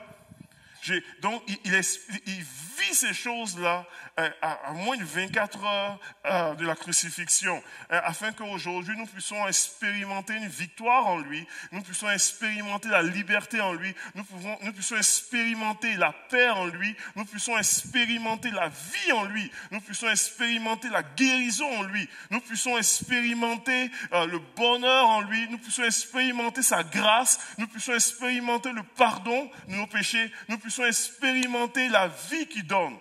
Donc, 1.21 1.43
il, 1.47 1.71
vit 1.71 2.95
ces 2.95 3.13
choses-là 3.13 3.85
à, 4.17 4.73
moins 4.73 4.97
de 4.97 5.03
24 5.03 5.63
heures 5.63 5.99
euh, 6.25 6.55
de 6.55 6.65
la 6.65 6.75
crucifixion, 6.75 7.61
euh, 7.91 8.01
afin 8.03 8.31
qu'aujourd'hui, 8.31 8.95
nous 8.97 9.05
puissions 9.05 9.47
expérimenter 9.47 10.35
une 10.35 10.47
victoire 10.47 11.07
en 11.07 11.19
lui, 11.19 11.47
nous 11.71 11.81
puissions 11.81 12.09
expérimenter 12.09 12.89
la 12.89 13.01
liberté 13.01 13.61
en 13.61 13.73
lui, 13.73 13.95
nous, 14.15 14.23
pouvons, 14.23 14.57
nous 14.61 14.73
puissions 14.73 14.97
expérimenter 14.97 15.95
la 15.95 16.13
paix 16.29 16.49
en 16.49 16.65
lui, 16.65 16.95
nous 17.15 17.25
puissions 17.25 17.57
expérimenter 17.57 18.51
la 18.51 18.69
vie 18.69 19.11
en 19.13 19.23
lui, 19.23 19.51
nous 19.71 19.81
puissions 19.81 20.09
expérimenter 20.09 20.89
la 20.89 21.03
guérison 21.03 21.79
en 21.79 21.83
lui, 21.83 22.07
nous 22.29 22.41
puissions 22.41 22.77
expérimenter 22.77 23.89
le 24.11 24.39
bonheur 24.55 25.07
en 25.07 25.21
lui, 25.21 25.47
nous 25.49 25.57
puissions 25.57 25.83
expérimenter 25.83 26.61
sa 26.61 26.83
grâce, 26.83 27.39
nous 27.57 27.67
puissions 27.67 27.93
expérimenter 27.93 28.71
le 28.71 28.83
pardon 28.83 29.49
de 29.67 29.75
nos 29.75 29.87
péchés, 29.87 30.31
nous 30.49 30.57
puissions 30.57 30.85
expérimenter 30.85 31.89
la 31.89 32.07
vie 32.07 32.47
qu'il 32.47 32.67
donne. 32.67 32.97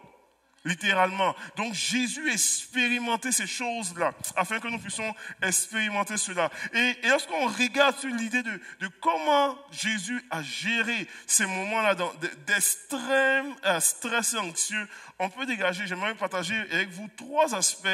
Littéralement. 0.64 1.34
Donc 1.56 1.72
Jésus 1.72 2.30
expérimentait 2.30 3.32
ces 3.32 3.46
choses-là, 3.46 4.12
afin 4.36 4.60
que 4.60 4.68
nous 4.68 4.78
puissions 4.78 5.14
expérimenter 5.42 6.18
cela. 6.18 6.50
Et, 6.74 7.08
lorsqu'on 7.08 7.46
regarde 7.46 7.96
sur 7.96 8.10
l'idée 8.10 8.42
de, 8.42 8.60
de, 8.80 8.88
comment 9.00 9.56
Jésus 9.70 10.22
a 10.30 10.42
géré 10.42 11.06
ces 11.26 11.46
moments-là 11.46 11.96
d'extrême 12.46 13.54
euh, 13.64 13.80
stress 13.80 14.34
anxieux, 14.34 14.86
on 15.18 15.30
peut 15.30 15.46
dégager, 15.46 15.86
j'aimerais 15.86 16.14
partager 16.14 16.58
avec 16.70 16.90
vous 16.90 17.08
trois 17.16 17.54
aspects 17.54 17.88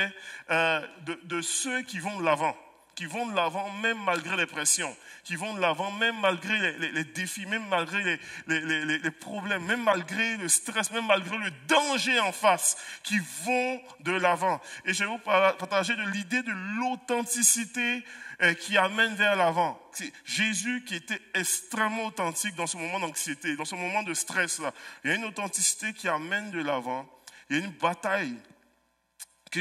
euh, 0.50 0.80
de, 1.04 1.20
de 1.22 1.40
ceux 1.42 1.82
qui 1.82 2.00
vont 2.00 2.18
de 2.18 2.24
l'avant 2.24 2.56
qui 2.96 3.04
vont 3.04 3.26
de 3.26 3.36
l'avant 3.36 3.70
même 3.82 3.98
malgré 4.04 4.36
les 4.36 4.46
pressions, 4.46 4.96
qui 5.22 5.36
vont 5.36 5.52
de 5.54 5.60
l'avant 5.60 5.92
même 5.92 6.18
malgré 6.18 6.78
les, 6.78 7.04
défis, 7.04 7.44
même 7.44 7.66
malgré 7.68 8.18
les, 8.48 9.10
problèmes, 9.10 9.64
même 9.66 9.84
malgré 9.84 10.38
le 10.38 10.48
stress, 10.48 10.90
même 10.90 11.06
malgré 11.06 11.36
le 11.36 11.50
danger 11.68 12.18
en 12.20 12.32
face, 12.32 12.76
qui 13.02 13.18
vont 13.44 13.80
de 14.00 14.12
l'avant. 14.12 14.60
Et 14.86 14.94
je 14.94 15.04
vais 15.04 15.10
vous 15.10 15.18
partager 15.18 15.94
de 15.94 16.02
l'idée 16.08 16.42
de 16.42 16.52
l'authenticité 16.80 18.02
euh, 18.42 18.54
qui 18.54 18.78
amène 18.78 19.14
vers 19.14 19.36
l'avant. 19.36 19.78
Jésus 20.24 20.82
qui 20.84 20.94
était 20.94 21.20
extrêmement 21.34 22.06
authentique 22.06 22.54
dans 22.54 22.66
ce 22.66 22.78
moment 22.78 22.98
d'anxiété, 22.98 23.56
dans 23.56 23.64
ce 23.66 23.74
moment 23.74 24.02
de 24.02 24.14
stress-là. 24.14 24.72
Il 25.04 25.10
y 25.10 25.12
a 25.12 25.16
une 25.16 25.24
authenticité 25.24 25.92
qui 25.92 26.08
amène 26.08 26.50
de 26.50 26.62
l'avant. 26.62 27.06
Il 27.50 27.58
y 27.58 27.60
a 27.60 27.64
une 27.64 27.72
bataille 27.72 28.36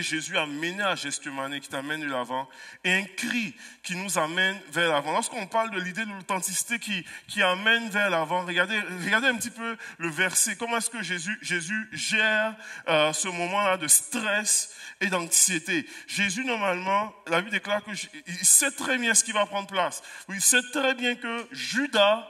Jésus 0.01 0.37
a 0.37 0.45
mené 0.45 0.81
à 0.83 0.95
Gethsemane 0.95 1.59
qui 1.59 1.69
t'amène 1.69 2.01
de 2.01 2.07
l'avant, 2.07 2.47
et 2.83 2.93
un 2.93 3.03
cri 3.03 3.55
qui 3.83 3.95
nous 3.95 4.17
amène 4.17 4.57
vers 4.71 4.89
l'avant. 4.89 5.11
Lorsqu'on 5.11 5.47
parle 5.47 5.71
de 5.71 5.79
l'idée 5.79 6.05
de 6.05 6.11
l'authenticité 6.11 6.79
qui, 6.79 7.05
qui 7.27 7.41
amène 7.41 7.89
vers 7.89 8.09
l'avant, 8.09 8.45
regardez, 8.45 8.79
regardez 9.05 9.27
un 9.27 9.35
petit 9.35 9.49
peu 9.49 9.77
le 9.97 10.09
verset. 10.09 10.55
Comment 10.55 10.77
est-ce 10.77 10.89
que 10.89 11.01
Jésus, 11.01 11.37
Jésus 11.41 11.89
gère 11.91 12.55
euh, 12.87 13.13
ce 13.13 13.27
moment-là 13.27 13.77
de 13.77 13.87
stress 13.87 14.73
et 15.01 15.07
d'anxiété? 15.07 15.87
Jésus, 16.07 16.45
normalement, 16.45 17.13
la 17.27 17.41
Bible 17.41 17.51
déclare 17.51 17.83
qu'il 17.83 18.45
sait 18.45 18.71
très 18.71 18.97
bien 18.97 19.13
ce 19.13 19.23
qui 19.23 19.31
va 19.31 19.45
prendre 19.45 19.67
place. 19.67 20.01
Il 20.29 20.41
sait 20.41 20.63
très 20.71 20.95
bien 20.95 21.15
que 21.15 21.47
Judas 21.51 22.27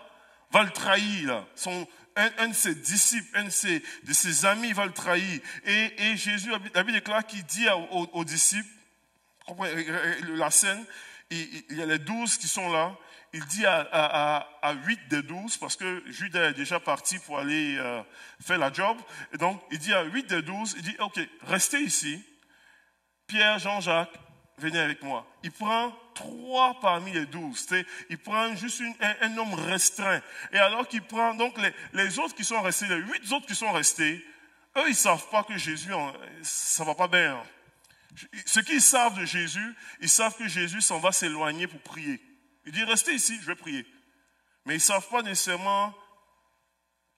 va 0.51 0.63
le 0.63 0.69
trahir. 0.69 1.45
Son, 1.55 1.87
un, 2.15 2.47
de 2.47 2.53
ses 2.53 2.75
disciples, 2.75 3.37
un 3.37 3.45
de 3.45 3.49
ses, 4.13 4.45
amis 4.45 4.73
va 4.73 4.85
le 4.85 4.93
trahir. 4.93 5.41
Et, 5.65 6.15
Jésus, 6.15 6.49
la 6.49 6.83
Bible 6.83 6.93
déclare 6.93 7.25
qu'il 7.25 7.43
dit 7.43 7.67
aux, 7.91 8.23
disciples, 8.23 8.69
la 10.35 10.51
scène, 10.51 10.83
il, 11.29 11.63
y 11.71 11.81
a 11.81 11.85
les 11.85 11.99
douze 11.99 12.37
qui 12.37 12.47
sont 12.47 12.71
là, 12.71 12.95
il 13.33 13.45
dit 13.47 13.65
à, 13.65 14.47
huit 14.85 14.99
des 15.09 15.21
douze, 15.21 15.57
parce 15.57 15.75
que 15.75 16.03
Judas 16.07 16.49
est 16.49 16.53
déjà 16.53 16.79
parti 16.79 17.19
pour 17.19 17.39
aller 17.39 17.75
euh, 17.77 18.01
faire 18.41 18.57
la 18.57 18.71
job, 18.71 18.97
et 19.33 19.37
donc 19.37 19.61
il 19.71 19.79
dit 19.79 19.93
à 19.93 20.03
huit 20.03 20.27
des 20.27 20.41
douze, 20.41 20.73
il 20.77 20.83
dit, 20.83 20.95
ok, 20.99 21.19
restez 21.41 21.81
ici, 21.81 22.23
Pierre, 23.27 23.59
Jean-Jacques, 23.59 24.17
venez 24.57 24.79
avec 24.79 25.01
moi. 25.01 25.25
Il 25.43 25.51
prend 25.51 25.91
trois 26.13 26.79
parmi 26.79 27.11
les 27.11 27.25
douze. 27.25 27.67
Il 28.09 28.17
prend 28.17 28.55
juste 28.55 28.81
un, 29.21 29.29
nombre 29.29 29.61
restreint. 29.61 30.21
Et 30.51 30.57
alors 30.57 30.87
qu'il 30.87 31.01
prend 31.01 31.33
donc 31.33 31.55
les, 31.93 32.19
autres 32.19 32.35
qui 32.35 32.45
sont 32.45 32.61
restés, 32.61 32.87
les 32.87 32.95
huit 32.95 33.31
autres 33.31 33.45
qui 33.45 33.55
sont 33.55 33.71
restés, 33.71 34.25
eux, 34.77 34.89
ils 34.89 34.95
savent 34.95 35.29
pas 35.29 35.43
que 35.43 35.57
Jésus, 35.57 35.91
ça 36.41 36.83
va 36.83 36.95
pas 36.95 37.07
bien. 37.07 37.41
Ce 38.45 38.59
qu'ils 38.61 38.81
savent 38.81 39.19
de 39.19 39.25
Jésus, 39.25 39.75
ils 39.99 40.09
savent 40.09 40.35
que 40.35 40.47
Jésus 40.47 40.81
s'en 40.81 40.99
va 40.99 41.11
s'éloigner 41.11 41.67
pour 41.67 41.81
prier. 41.81 42.21
Il 42.65 42.71
dit, 42.71 42.83
restez 42.83 43.13
ici, 43.13 43.37
je 43.41 43.47
vais 43.47 43.55
prier. 43.55 43.85
Mais 44.65 44.75
ils 44.75 44.81
savent 44.81 45.07
pas 45.09 45.21
nécessairement 45.21 45.93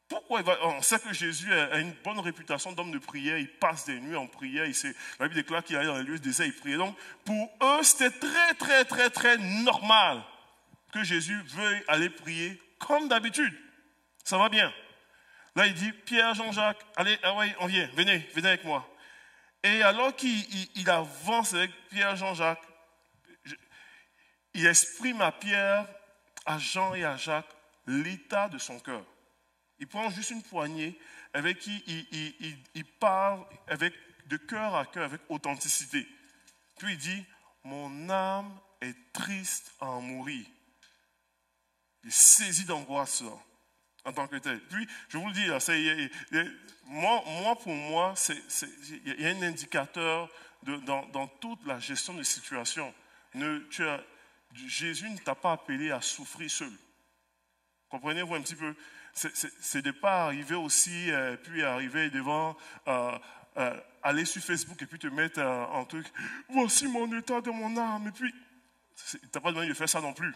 pourquoi 0.08 0.42
On 0.64 0.82
sait 0.82 1.00
que 1.00 1.12
Jésus 1.12 1.54
a 1.54 1.80
une 1.80 1.94
bonne 2.04 2.20
réputation 2.20 2.72
d'homme 2.72 2.92
de 2.92 2.98
prière, 2.98 3.38
il 3.38 3.50
passe 3.50 3.86
des 3.86 4.00
nuits 4.00 4.16
en 4.16 4.28
prière, 4.28 4.66
il 4.66 4.76
la 5.20 5.28
Bible 5.28 5.36
déclare 5.36 5.64
qu'il 5.64 5.76
allait 5.76 5.88
dans 5.88 5.98
les 5.98 6.04
lieux 6.04 6.20
de 6.20 6.44
il 6.44 6.54
priait. 6.54 6.78
Donc, 6.78 6.98
pour 7.26 7.52
eux, 7.62 7.84
c'était 7.84 8.12
très, 8.12 8.54
très, 8.54 8.86
très, 8.86 9.10
très 9.10 9.38
normal 9.38 10.24
que 10.94 11.04
Jésus 11.04 11.42
veuille 11.48 11.84
aller 11.88 12.10
prier 12.10 12.62
comme 12.80 13.10
d'habitude. 13.10 13.54
Ça 14.24 14.38
va 14.38 14.48
bien. 14.50 14.74
Là, 15.56 15.68
il 15.68 15.74
dit, 15.74 15.92
Pierre, 15.92 16.34
Jean-Jacques, 16.36 16.86
allez, 16.96 17.18
ah 17.24 17.36
ouais, 17.36 17.54
on 17.60 17.66
vient, 17.66 17.90
venez, 17.96 18.20
venez 18.34 18.50
avec 18.50 18.64
moi. 18.64 18.88
Et 19.64 19.82
alors 19.82 20.16
qu'il 20.16 20.90
avance 20.90 21.54
avec 21.54 21.72
Pierre, 21.90 22.16
Jean-Jacques, 22.16 22.64
il 24.54 24.66
exprime 24.66 25.22
à 25.22 25.32
Pierre, 25.32 25.86
à 26.46 26.58
Jean 26.58 26.94
et 26.94 27.04
à 27.04 27.18
Jacques 27.18 27.50
l'état 27.86 28.48
de 28.48 28.58
son 28.58 28.80
cœur. 28.80 29.04
Il 29.80 29.88
prend 29.88 30.10
juste 30.10 30.32
une 30.32 30.44
poignée 30.44 31.00
avec 31.34 31.60
qui 31.60 31.84
il, 32.74 32.86
parle 33.00 33.46
avec, 33.68 33.94
de 34.26 34.38
cœur 34.38 34.76
à 34.76 34.86
cœur, 34.86 35.06
avec 35.06 35.22
authenticité. 35.30 36.08
Puis 36.78 36.94
il 36.94 36.98
dit, 36.98 37.26
mon 37.64 38.10
âme 38.10 38.58
est 38.82 38.96
triste 39.14 39.72
à 39.80 39.88
en 39.88 40.02
mourir. 40.02 40.46
Il 42.04 42.12
saisit 42.12 42.66
d'angoisse 42.66 43.24
en 44.06 44.14
tant 44.14 44.28
que 44.28 44.38
tel. 44.38 44.60
Puis, 44.68 44.88
je 45.10 45.18
vous 45.18 45.28
le 45.28 45.34
dis, 45.34 45.48
moi, 46.86 47.22
moi, 47.26 47.56
pour 47.58 47.74
moi, 47.74 48.14
il 48.96 49.22
y 49.22 49.26
a 49.26 49.30
un 49.30 49.42
indicateur 49.42 50.30
dans, 50.64 51.28
toute 51.40 51.66
la 51.66 51.80
gestion 51.80 52.14
de 52.14 52.24
situation. 52.24 52.94
Ne, 53.34 53.62
Jésus 54.54 55.10
ne 55.10 55.18
t'a 55.18 55.36
pas 55.36 55.54
appelé 55.54 55.92
à 55.92 56.02
souffrir 56.02 56.50
seul. 56.50 56.72
Comprenez-vous 57.90 58.36
un 58.36 58.42
petit 58.42 58.56
peu? 58.56 58.76
C'est 59.18 59.82
de 59.82 59.88
ne 59.88 59.92
pas 59.92 60.26
arriver 60.26 60.56
aussi, 60.56 61.12
euh, 61.12 61.36
puis 61.38 61.64
arriver 61.64 62.10
devant, 62.10 62.56
euh, 62.88 63.18
euh, 63.58 63.80
aller 64.04 64.26
sur 64.26 64.42
Facebook 64.42 64.82
et 64.82 64.86
puis 64.86 65.00
te 65.00 65.08
mettre 65.08 65.42
en 65.42 65.84
truc, 65.86 66.06
voici 66.50 66.88
mon 66.88 67.12
état 67.18 67.42
de 67.42 67.50
mon 67.50 67.76
âme, 67.78 68.08
et 68.08 68.12
puis, 68.12 68.34
tu 69.10 69.18
n'as 69.34 69.42
pas 69.42 69.52
besoin 69.52 69.68
de 69.68 69.74
faire 69.74 69.90
ça 69.90 70.02
non 70.02 70.14
plus. 70.14 70.34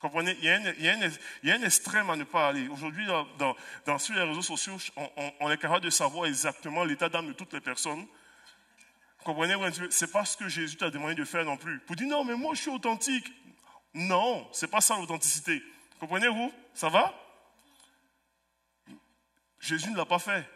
Comprenez? 0.00 0.36
Il 0.38 0.44
y, 0.44 0.48
a 0.48 0.54
un, 0.54 0.72
il, 0.78 1.48
y 1.48 1.50
a 1.50 1.54
un, 1.56 1.62
extrême 1.62 2.08
à 2.08 2.14
ne 2.14 2.22
pas 2.22 2.48
aller. 2.48 2.68
Aujourd'hui, 2.68 3.04
dans, 3.84 3.98
sur 3.98 4.14
les 4.14 4.22
réseaux 4.22 4.42
sociaux, 4.42 4.76
on, 4.96 5.32
on 5.40 5.50
est 5.50 5.58
capable 5.58 5.84
de 5.84 5.90
savoir 5.90 6.26
exactement 6.26 6.84
l'état 6.84 7.08
d'âme 7.08 7.26
de 7.26 7.32
toutes 7.32 7.52
les 7.52 7.60
personnes. 7.60 8.06
Comprenez? 9.24 9.56
C'est 9.90 10.12
pas 10.12 10.24
ce 10.24 10.36
que 10.36 10.48
Jésus 10.48 10.76
t'a 10.76 10.90
demandé 10.90 11.16
de 11.16 11.24
faire 11.24 11.44
non 11.44 11.56
plus. 11.56 11.80
Pour 11.80 11.96
dire 11.96 12.06
non, 12.06 12.24
mais 12.24 12.36
moi 12.36 12.54
je 12.54 12.60
suis 12.60 12.70
authentique. 12.70 13.26
Non, 13.92 14.48
c'est 14.52 14.70
pas 14.70 14.80
ça 14.80 14.96
l'authenticité. 14.96 15.60
Comprenez-vous? 15.98 16.52
Ça 16.74 16.88
va? 16.88 17.12
Jésus 19.60 19.90
ne 19.90 19.96
l'a 19.96 20.06
pas 20.06 20.18
fait. 20.18 20.48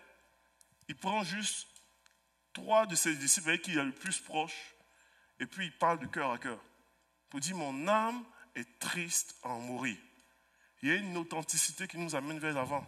Il 0.89 0.97
prend 0.97 1.23
juste 1.25 1.69
trois 2.53 2.87
de 2.87 2.95
ses 2.95 3.15
disciples 3.17 3.49
avec 3.51 3.63
qui 3.63 3.73
il 3.73 3.79
est 3.79 3.85
le 3.85 3.93
plus 3.93 4.21
proche, 4.21 4.75
et 5.41 5.47
puis 5.47 5.67
il 5.67 5.73
parle 5.73 5.99
de 5.99 6.07
cœur 6.07 6.33
à 6.33 6.39
cœur. 6.39 6.59
Pour 7.31 7.41
dire, 7.41 7.57
mon 7.57 7.89
âme 7.89 8.25
est 8.55 8.79
triste 8.79 9.37
en 9.43 9.59
mourir. 9.59 9.97
Il 10.83 10.89
y 10.89 10.93
a 10.93 10.97
une 10.97 11.17
authenticité 11.17 11.87
qui 11.87 11.99
nous 11.99 12.15
amène 12.15 12.39
vers 12.39 12.55
l'avant. 12.55 12.87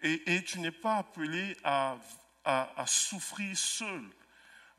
Et, 0.00 0.44
tu 0.44 0.60
n'es 0.60 0.70
pas 0.70 0.98
appelé 0.98 1.56
à, 1.64 1.98
souffrir 2.86 3.56
seul, 3.56 4.04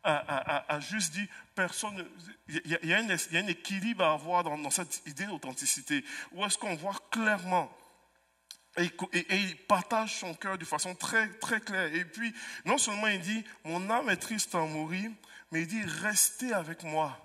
à, 0.04 0.80
juste 0.80 1.12
dire, 1.12 1.28
personne. 1.56 2.08
Il 2.48 2.62
y, 2.66 2.94
a, 2.94 3.00
un, 3.00 3.48
équilibre 3.48 4.04
à 4.04 4.14
avoir 4.14 4.44
dans 4.44 4.70
cette 4.70 5.06
idée 5.06 5.26
d'authenticité, 5.26 6.06
où 6.32 6.46
est-ce 6.46 6.58
qu'on 6.58 6.76
voit 6.76 6.96
clairement 7.12 7.70
et, 8.80 9.36
il 9.36 9.58
partage 9.68 10.20
son 10.20 10.34
cœur 10.34 10.58
de 10.58 10.66
façon 10.66 10.96
très, 10.96 11.28
très 11.34 11.60
claire. 11.60 11.94
Et 11.94 12.06
puis, 12.06 12.34
non 12.66 12.78
seulement 12.78 13.08
il 13.08 13.20
dit, 13.20 13.44
mon 13.64 13.90
âme 13.90 14.10
est 14.10 14.18
triste 14.18 14.56
à 14.56 14.60
mourir, 14.60 15.12
mais 15.52 15.62
il 15.62 15.68
dit, 15.68 15.84
restez 15.84 16.54
avec 16.54 16.84
moi. 16.84 17.18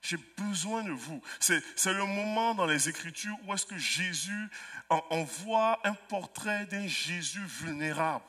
J'ai 0.00 0.18
besoin 0.36 0.84
de 0.84 0.92
vous. 0.92 1.20
C'est 1.40 1.62
le 1.86 2.04
moment 2.04 2.54
dans 2.54 2.66
les 2.66 2.88
Écritures 2.88 3.36
où 3.46 3.54
est-ce 3.54 3.66
que 3.66 3.78
Jésus 3.78 4.48
envoie 4.88 5.80
un 5.84 5.94
portrait 5.94 6.66
d'un 6.66 6.86
Jésus 6.86 7.44
vulnérable. 7.44 8.24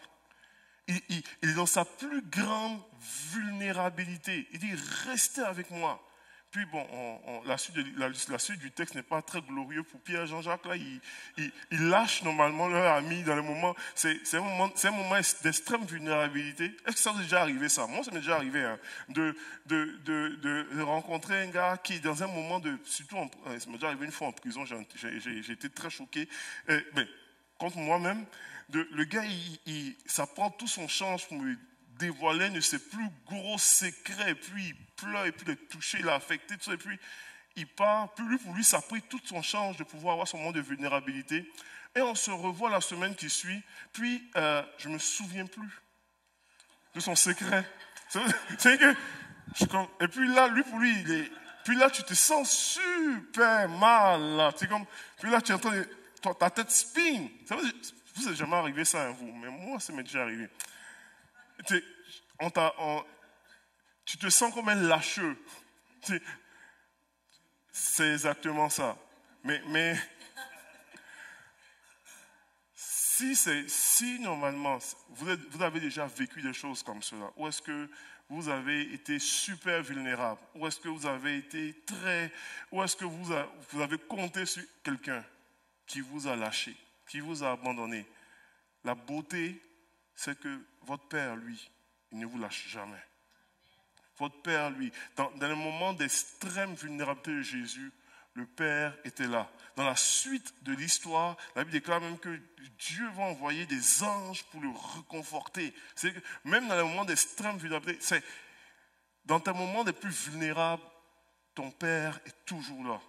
Il, 0.88 1.00
il, 1.44 1.50
est 1.50 1.54
dans 1.54 1.68
sa 1.68 1.86
plus 1.86 2.22
grande 2.24 2.82
vulnérabilité. 3.32 4.48
Il 4.52 4.60
dit, 4.60 4.74
restez 5.06 5.42
avec 5.42 5.70
moi. 5.70 6.04
Puis 6.52 6.66
bon, 6.66 6.84
la, 7.46 7.58
suite 7.58 8.60
du 8.60 8.72
texte 8.72 8.96
n'est 8.96 9.04
pas 9.04 9.22
très 9.22 9.40
glorieux 9.40 9.84
pour 9.84 10.02
Pierre 10.02 10.26
Jean-Jacques. 10.26 10.66
Là, 10.66 10.76
il, 10.76 11.00
il, 11.70 11.90
lâche 11.90 12.24
normalement 12.24 12.68
leur 12.68 12.96
ami 12.96 13.22
dans 13.22 13.36
le 13.36 13.44
moment. 13.44 13.76
C'est 13.94 14.20
un 14.34 14.42
moment, 14.42 15.20
d'extrême 15.44 15.86
vulnérabilité. 15.86 16.76
Est-ce 16.88 16.96
que 16.96 17.02
ça 17.02 17.14
est 17.20 17.22
déjà 17.22 17.42
arrivé 17.42 17.70
ça? 17.70 17.86
Moi, 17.86 18.04
ça 18.04 18.10
m'est 18.10 18.22
déjà 18.22 18.38
arrivé 18.38 18.64
hein, 18.64 18.80
de, 19.10 20.82
rencontrer 20.82 21.44
un 21.44 21.50
gars 21.50 21.78
qui, 21.78 22.00
dans 22.00 22.24
un 22.24 22.28
moment 22.28 22.60
de, 22.60 22.80
surtout, 22.84 23.18
euh, 23.18 23.60
ça 23.60 23.68
m'est 23.68 23.76
déjà 23.76 23.88
arrivé 23.88 24.06
une 24.06 24.12
fois 24.12 24.30
en 24.30 24.32
prison. 24.32 24.66
J'ai 24.66 25.52
été 25.52 25.70
très 25.70 25.92
choqué. 25.92 26.28
Euh, 26.70 26.82
mais 26.96 27.08
contre 27.60 27.78
moi-même, 27.78 28.26
le 28.74 29.04
gars, 29.04 29.24
il, 29.68 29.96
ça 30.08 30.26
prend 30.26 30.50
tout 30.50 30.68
son 30.68 30.88
change 30.88 31.28
pour 31.28 31.38
me 31.38 31.56
dévoiler 32.00 32.50
ne 32.50 32.62
ses 32.62 32.80
plus 32.80 33.10
gros 33.28 33.58
secrets, 33.58 34.36
puis 34.36 34.70
il 34.70 34.76
pleure, 34.96 35.26
et 35.26 35.32
puis 35.32 35.46
le 35.46 35.56
toucher, 35.56 36.00
il 36.00 36.10
a 36.10 36.16
affecté, 36.16 36.56
et 36.56 36.78
puis 36.78 37.00
il 37.56 37.68
part. 37.68 38.14
Puis 38.14 38.26
lui, 38.26 38.38
pour 38.38 38.54
lui, 38.54 38.64
ça 38.64 38.78
a 38.78 38.82
pris 38.82 39.02
toute 39.04 39.28
son 39.28 39.42
chance 39.42 39.78
de 39.78 39.84
pouvoir 39.84 40.14
avoir 40.14 40.28
son 40.28 40.38
moment 40.38 40.52
de 40.52 40.62
vulnérabilité. 40.62 41.52
Et 41.96 42.02
on 42.02 42.16
se 42.16 42.32
revoit 42.32 42.70
la 42.70 42.82
semaine 42.82 43.16
qui 43.16 43.30
suit, 43.30 43.62
puis 43.94 44.30
euh, 44.38 44.64
je 44.78 44.88
ne 44.88 44.94
me 44.94 45.00
souviens 45.00 45.46
plus 45.46 45.82
de 46.96 47.00
son 47.00 47.16
secret. 47.16 47.70
C'est 48.58 48.78
que, 48.78 48.96
et 50.04 50.08
puis 50.08 50.28
là, 50.28 50.48
lui, 50.48 50.64
pour 50.64 50.80
lui, 50.80 50.94
il 51.02 51.12
est, 51.12 51.32
puis 51.66 51.76
là, 51.76 51.90
tu 51.90 52.04
te 52.04 52.14
sens 52.14 52.50
super 52.52 53.68
mal. 53.70 54.22
Là. 54.38 54.54
Comme, 54.68 54.86
puis 55.20 55.30
là, 55.30 55.42
tu 55.42 55.52
entends 55.54 56.34
ta 56.34 56.50
tête 56.50 56.72
spin. 56.72 57.28
Vous, 57.48 57.58
vous 58.16 58.34
jamais 58.34 58.56
arrivé 58.56 58.86
ça 58.86 59.08
à 59.08 59.12
vous, 59.12 59.32
mais 59.34 59.50
moi, 59.50 59.80
ça 59.80 59.94
m'est 59.94 60.04
déjà 60.04 60.24
arrivé 60.24 60.50
tu 61.66 61.82
te 64.18 64.30
sens 64.30 64.54
comme 64.54 64.70
un 64.70 64.76
lâcheux. 64.76 65.38
C'est 67.72 68.14
exactement 68.14 68.70
ça. 68.70 68.98
Mais, 69.44 69.62
mais 69.68 69.96
si, 72.74 73.36
si 73.36 74.20
normalement 74.20 74.78
vous, 75.10 75.62
avez 75.62 75.80
déjà 75.80 76.08
vécu 76.08 76.42
des 76.42 76.54
choses 76.54 76.84
comme 76.84 77.02
cela, 77.02 77.32
ou 77.36 77.48
est-ce 77.48 77.62
que 77.62 77.90
vous 78.30 78.48
avez 78.48 78.94
été 78.94 79.20
super 79.20 79.82
vulnérable, 79.82 80.40
ou 80.56 80.68
est-ce 80.68 80.80
que 80.80 80.88
vous 80.88 81.06
avez 81.06 81.38
été 81.38 81.74
très, 81.86 82.32
ou 82.72 82.84
est-ce 82.84 82.96
que 82.96 83.06
vous 83.06 83.82
avez 83.82 83.98
compté 83.98 84.46
sur 84.46 84.64
quelqu'un 84.84 85.24
qui 85.86 86.02
vous 86.02 86.28
a 86.28 86.36
lâché, 86.36 86.76
qui 87.08 87.20
vous 87.20 87.44
a 87.44 87.52
abandonné, 87.52 88.06
la 88.84 88.96
beauté, 88.96 89.62
c'est 90.20 90.38
que 90.38 90.62
votre 90.82 91.08
Père, 91.08 91.38
lui, 91.38 91.72
il 92.12 92.20
ne 92.20 92.26
vous 92.26 92.38
lâche 92.38 92.68
jamais. 92.68 93.02
Votre 94.18 94.42
Père, 94.42 94.70
lui, 94.70 94.92
dans, 95.16 95.32
le 95.40 95.56
moment 95.56 95.94
d'extrême 95.94 96.74
vulnérabilité 96.74 97.32
de 97.32 97.42
Jésus, 97.42 97.92
le 98.34 98.46
Père 98.46 98.98
était 99.06 99.28
là. 99.28 99.50
Dans 99.78 99.86
la 99.86 99.96
suite 99.96 100.54
de 100.64 100.74
l'histoire, 100.74 101.38
la 101.56 101.64
Bible 101.64 101.72
déclare 101.72 102.02
même 102.02 102.20
que 102.20 102.38
Dieu 102.80 103.10
va 103.12 103.24
envoyer 103.24 103.66
des 103.66 104.04
anges 104.04 104.44
pour 104.52 104.60
le 104.60 104.68
reconforter. 104.70 105.74
C'est 105.96 106.14
même 106.44 106.68
dans 106.68 106.76
le 106.76 106.84
moment 106.84 107.06
d'extrême 107.06 107.58
vulnérabilité, 107.58 108.04
c'est 108.04 108.24
dans 109.24 109.40
tes 109.40 109.54
moments 109.54 109.86
les 109.86 109.94
plus 109.94 110.12
vulnérables, 110.30 110.84
ton 111.56 111.72
Père 111.72 112.20
est 112.26 112.46
toujours 112.46 112.84
là 112.84 113.00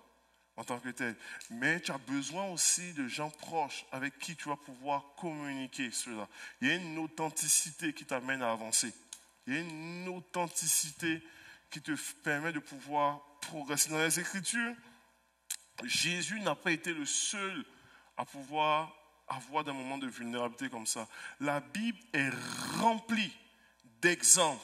en 0.60 0.64
tant 0.64 0.78
que 0.78 0.90
tel. 0.90 1.16
Mais 1.48 1.80
tu 1.80 1.90
as 1.90 1.98
besoin 1.98 2.44
aussi 2.48 2.92
de 2.92 3.08
gens 3.08 3.30
proches 3.30 3.86
avec 3.92 4.18
qui 4.18 4.36
tu 4.36 4.50
vas 4.50 4.56
pouvoir 4.56 5.14
communiquer 5.16 5.90
cela. 5.90 6.28
Il 6.60 6.68
y 6.68 6.70
a 6.70 6.74
une 6.74 6.98
authenticité 6.98 7.94
qui 7.94 8.04
t'amène 8.04 8.42
à 8.42 8.52
avancer. 8.52 8.92
Il 9.46 9.54
y 9.54 9.56
a 9.56 9.60
une 9.60 10.08
authenticité 10.08 11.22
qui 11.70 11.80
te 11.80 11.92
permet 12.22 12.52
de 12.52 12.58
pouvoir 12.58 13.22
progresser 13.40 13.88
dans 13.88 14.02
les 14.02 14.20
Écritures. 14.20 14.74
Jésus 15.84 16.38
n'a 16.40 16.54
pas 16.54 16.72
été 16.72 16.92
le 16.92 17.06
seul 17.06 17.64
à 18.18 18.26
pouvoir 18.26 18.94
avoir 19.28 19.64
des 19.64 19.72
moments 19.72 19.96
de 19.96 20.08
vulnérabilité 20.08 20.68
comme 20.68 20.86
ça. 20.86 21.08
La 21.40 21.60
Bible 21.60 21.98
est 22.12 22.30
remplie 22.80 23.32
d'exemples 24.02 24.60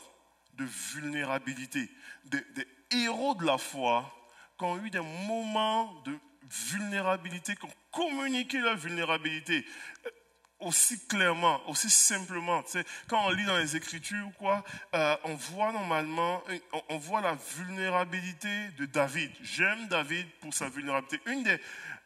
de 0.54 0.64
vulnérabilité, 0.64 1.90
des 2.26 2.44
héros 2.90 3.34
de 3.34 3.46
la 3.46 3.56
foi 3.56 4.12
qui 4.58 4.64
ont 4.64 4.82
eu 4.84 4.90
des 4.90 5.00
moments 5.00 5.92
de 6.04 6.18
vulnérabilité, 6.50 7.56
qui 7.56 7.64
ont 7.64 7.74
communiqué 7.90 8.58
leur 8.60 8.76
vulnérabilité 8.76 9.64
euh, 10.06 10.10
aussi 10.60 11.06
clairement, 11.06 11.60
aussi 11.68 11.90
simplement. 11.90 12.62
quand 13.08 13.26
on 13.26 13.30
lit 13.30 13.44
dans 13.44 13.58
les 13.58 13.76
Écritures, 13.76 14.30
quoi, 14.38 14.64
euh, 14.94 15.16
on 15.24 15.34
voit 15.34 15.72
normalement, 15.72 16.42
on, 16.88 16.96
voit 16.96 17.20
la 17.20 17.36
vulnérabilité 17.56 18.68
de 18.78 18.86
David. 18.86 19.30
J'aime 19.42 19.86
David 19.88 20.26
pour 20.40 20.54
sa 20.54 20.68
vulnérabilité. 20.68 21.20
Une 21.30 21.42
des, 21.42 21.60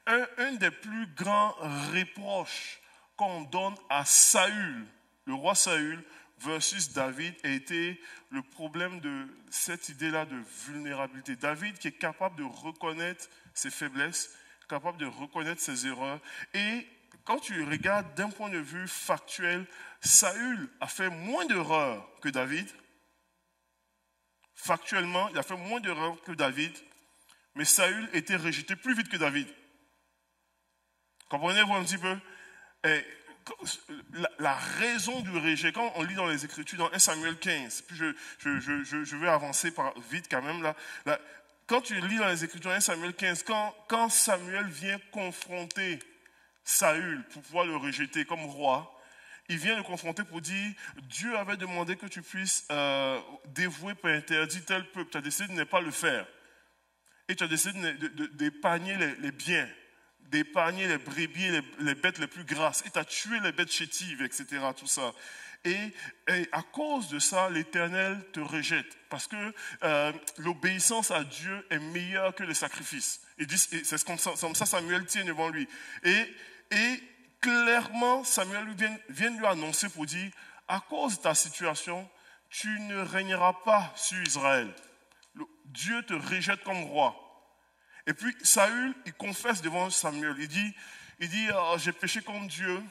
un, 0.07 0.53
des 0.53 0.71
plus 0.71 1.07
grands 1.15 1.55
reproches 1.95 2.81
qu'on 3.17 3.43
donne 3.43 3.75
à 3.89 4.05
Saül, 4.05 4.85
le 5.27 5.35
roi 5.35 5.55
Saül, 5.55 6.03
versus 6.41 6.93
David 6.93 7.35
a 7.45 7.49
été 7.49 8.01
le 8.31 8.43
problème 8.43 9.01
de 9.01 9.27
cette 9.51 9.89
idée-là 9.89 10.25
de 10.25 10.37
vulnérabilité. 10.67 11.37
David 11.37 11.79
qui 11.79 11.89
est 11.89 11.99
capable 11.99 12.37
de 12.37 12.45
reconnaître 12.45 13.29
ses 13.55 13.71
faiblesses, 13.71 14.35
capable 14.69 14.99
de 14.99 15.07
reconnaître 15.07 15.61
ses 15.61 15.87
erreurs. 15.87 16.21
Et 16.55 16.87
quand 17.25 17.39
tu 17.41 17.63
regardes 17.65 18.15
d'un 18.15 18.31
point 18.31 18.49
de 18.49 18.59
vue 18.59 18.89
factuel, 18.89 19.67
Saül 20.01 20.69
a 20.81 20.87
fait 20.87 21.11
moins 21.11 21.45
d'erreurs 21.47 22.09
que 22.21 22.29
David. 22.29 22.69
Factuellement, 24.55 25.29
il 25.31 25.39
a 25.39 25.43
fait 25.43 25.57
moins 25.57 25.81
d'erreurs 25.81 26.21
que 26.23 26.33
David, 26.33 26.73
mais 27.55 27.65
Saül 27.65 28.09
était 28.13 28.37
rejeté 28.37 28.77
plus 28.77 28.95
vite 28.95 29.09
que 29.09 29.17
David. 29.17 29.49
Comprenez-vous 31.29 31.75
un 31.75 31.85
petit 31.85 31.99
peu? 31.99 32.17
La, 34.39 34.55
raison 34.55 35.21
du 35.21 35.31
rejet, 35.31 35.73
quand 35.73 35.93
on 35.97 36.03
lit 36.03 36.15
dans 36.15 36.27
les 36.27 36.45
Écritures, 36.45 36.79
dans 36.79 36.93
1 36.93 36.99
Samuel 36.99 37.37
15, 37.37 37.83
puis 37.83 37.97
je, 37.97 38.15
je, 38.39 39.17
vais 39.17 39.29
avancer 39.29 39.71
par, 39.71 39.93
vite 40.11 40.27
quand 40.31 40.43
même 40.43 40.63
là, 40.63 40.75
quand 41.67 41.81
tu 41.81 42.01
lis 42.01 42.19
dans 42.19 42.27
les 42.27 42.43
Écritures 42.43 42.73
1 42.73 42.81
Samuel 42.81 43.15
15, 43.15 43.45
quand, 43.45 43.75
quand 43.89 44.09
Samuel 44.09 44.67
vient 44.67 44.99
confronter 45.13 46.01
Saül 46.65 47.23
pour 47.31 47.43
pouvoir 47.43 47.65
le 47.65 47.77
rejeter 47.77 48.25
comme 48.25 48.45
roi, 48.45 48.93
il 49.49 49.57
vient 49.57 49.77
le 49.77 49.85
confronter 49.85 50.25
pour 50.25 50.41
dire 50.41 50.73
Dieu 51.03 51.37
avait 51.37 51.57
demandé 51.57 51.95
que 51.97 52.07
tu 52.07 52.23
puisses 52.23 52.67
euh, 52.73 53.21
dévouer 53.47 53.95
par 53.95 54.11
interdit 54.11 54.63
tel 54.63 54.85
peuple. 54.91 55.11
Tu 55.11 55.19
as 55.19 55.21
décidé 55.21 55.49
de 55.49 55.59
ne 55.59 55.65
pas 55.65 55.81
le 55.81 55.93
faire. 55.93 56.27
Et 57.29 57.37
tu 57.37 57.45
as 57.45 57.49
décidé 57.49 57.95
d'épargner 58.33 58.97
les, 58.97 59.15
les 59.17 59.31
biens 59.31 59.69
d'épargner 60.29 60.87
les 60.87 60.99
brebis, 60.99 61.63
les, 61.81 61.95
bêtes 61.95 62.19
les 62.19 62.27
plus 62.27 62.45
grasses. 62.45 62.83
Et 62.87 62.91
tu 62.91 62.99
as 62.99 63.05
tué 63.05 63.41
les 63.41 63.53
bêtes 63.53 63.73
chétives, 63.73 64.23
etc. 64.23 64.47
Tout 64.77 64.87
ça. 64.87 65.13
Et, 65.65 65.93
à 66.53 66.63
cause 66.63 67.09
de 67.09 67.19
ça, 67.19 67.51
l'Éternel 67.51 68.25
te 68.33 68.41
rejette. 68.41 68.99
Parce 69.09 69.27
que 69.27 69.55
euh, 69.83 70.13
l'obéissance 70.39 71.11
à 71.11 71.25
Dieu 71.25 71.67
est 71.71 71.79
meilleure 71.79 72.35
que 72.35 72.45
le 72.45 72.55
sacrifice. 72.55 73.21
Et 73.39 73.47
c'est 73.57 74.05
comme 74.05 74.19
ça, 74.19 74.67
Samuel 74.67 75.05
tient 75.07 75.25
devant 75.25 75.49
lui. 75.49 75.69
Et, 76.05 76.35
et 76.71 77.03
clairement, 77.41 78.25
Samuel 78.25 78.69
vient, 78.75 78.97
vient 79.09 79.31
lui 79.37 79.47
annoncer 79.47 79.89
pour 79.89 80.07
dire, 80.07 80.31
à 80.69 80.81
cause 80.81 81.19
de 81.19 81.23
ta 81.23 81.35
situation, 81.35 82.09
tu 82.49 82.69
ne 82.81 82.99
régneras 82.99 83.55
pas 83.65 83.93
sur 83.97 84.21
Israël. 84.23 84.73
Dieu 85.67 86.03
te 86.03 86.15
rejette 86.15 86.63
comme 86.65 86.85
roi. 86.85 87.30
Et 88.07 88.15
puis 88.15 88.35
Saül, 88.43 88.95
il 89.07 89.13
confesse 89.15 89.63
devant 89.63 89.91
Samuel. 89.91 90.35
Il 90.39 90.49
dit, 90.49 90.75
il 91.19 91.29
dit 91.29 91.49
oh, 91.55 91.77
j'ai 91.79 91.93
péché 91.93 92.23
contre 92.23 92.49
Dieu. 92.49 92.83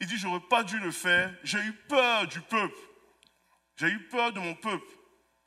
Il 0.00 0.06
dit, 0.06 0.16
j'aurais 0.16 0.40
pas 0.40 0.62
dû 0.62 0.78
le 0.78 0.90
faire. 0.90 1.30
J'ai 1.44 1.58
eu 1.58 1.72
peur 1.72 2.26
du 2.26 2.40
peuple. 2.40 2.78
J'ai 3.76 3.88
eu 3.88 4.08
peur 4.08 4.32
de 4.32 4.40
mon 4.40 4.54
peuple 4.54 4.86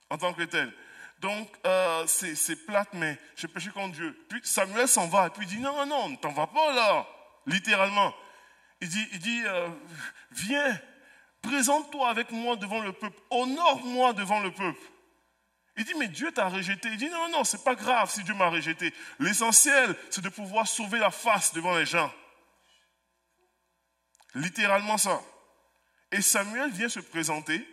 en 0.09 0.17
tant 0.17 0.33
que 0.33 0.43
tel. 0.43 0.71
Donc, 1.19 1.49
euh, 1.65 2.05
c'est 2.05 2.65
plate, 2.65 2.89
mais 2.93 3.17
j'ai 3.35 3.47
péché 3.47 3.71
contre 3.71 3.95
Dieu. 3.95 4.25
Puis 4.29 4.41
Samuel 4.43 4.87
s'en 4.87 5.07
va. 5.07 5.27
Et 5.27 5.29
puis 5.31 5.47
il 5.47 5.47
dit, 5.47 5.59
non, 5.59 5.85
non, 5.85 6.09
ne 6.09 6.15
t'en 6.17 6.31
va 6.31 6.47
pas 6.47 6.73
là. 6.73 7.07
Littéralement. 7.47 8.13
Il 8.79 8.89
dit, 8.89 9.07
il 9.13 9.19
dit 9.19 9.41
euh, 9.45 9.69
viens, 10.31 10.79
présente-toi 11.41 12.09
avec 12.09 12.29
moi 12.31 12.55
devant 12.55 12.81
le 12.81 12.91
peuple. 12.91 13.19
Honore-moi 13.31 14.13
devant 14.13 14.39
le 14.39 14.51
peuple. 14.51 14.81
Il 15.75 15.85
dit, 15.85 15.93
mais 15.95 16.07
Dieu 16.07 16.31
t'a 16.31 16.49
rejeté. 16.49 16.89
Il 16.89 16.97
dit, 16.97 17.09
non, 17.09 17.29
non, 17.29 17.43
c'est 17.43 17.63
pas 17.63 17.75
grave 17.75 18.11
si 18.11 18.23
Dieu 18.23 18.33
m'a 18.35 18.49
rejeté. 18.49 18.93
L'essentiel, 19.19 19.95
c'est 20.09 20.21
de 20.21 20.29
pouvoir 20.29 20.67
sauver 20.67 20.99
la 20.99 21.11
face 21.11 21.53
devant 21.53 21.75
les 21.75 21.85
gens. 21.85 22.13
Littéralement 24.35 24.97
ça. 24.97 25.21
Et 26.11 26.21
Samuel 26.21 26.71
vient 26.71 26.89
se 26.89 26.99
présenter, 26.99 27.67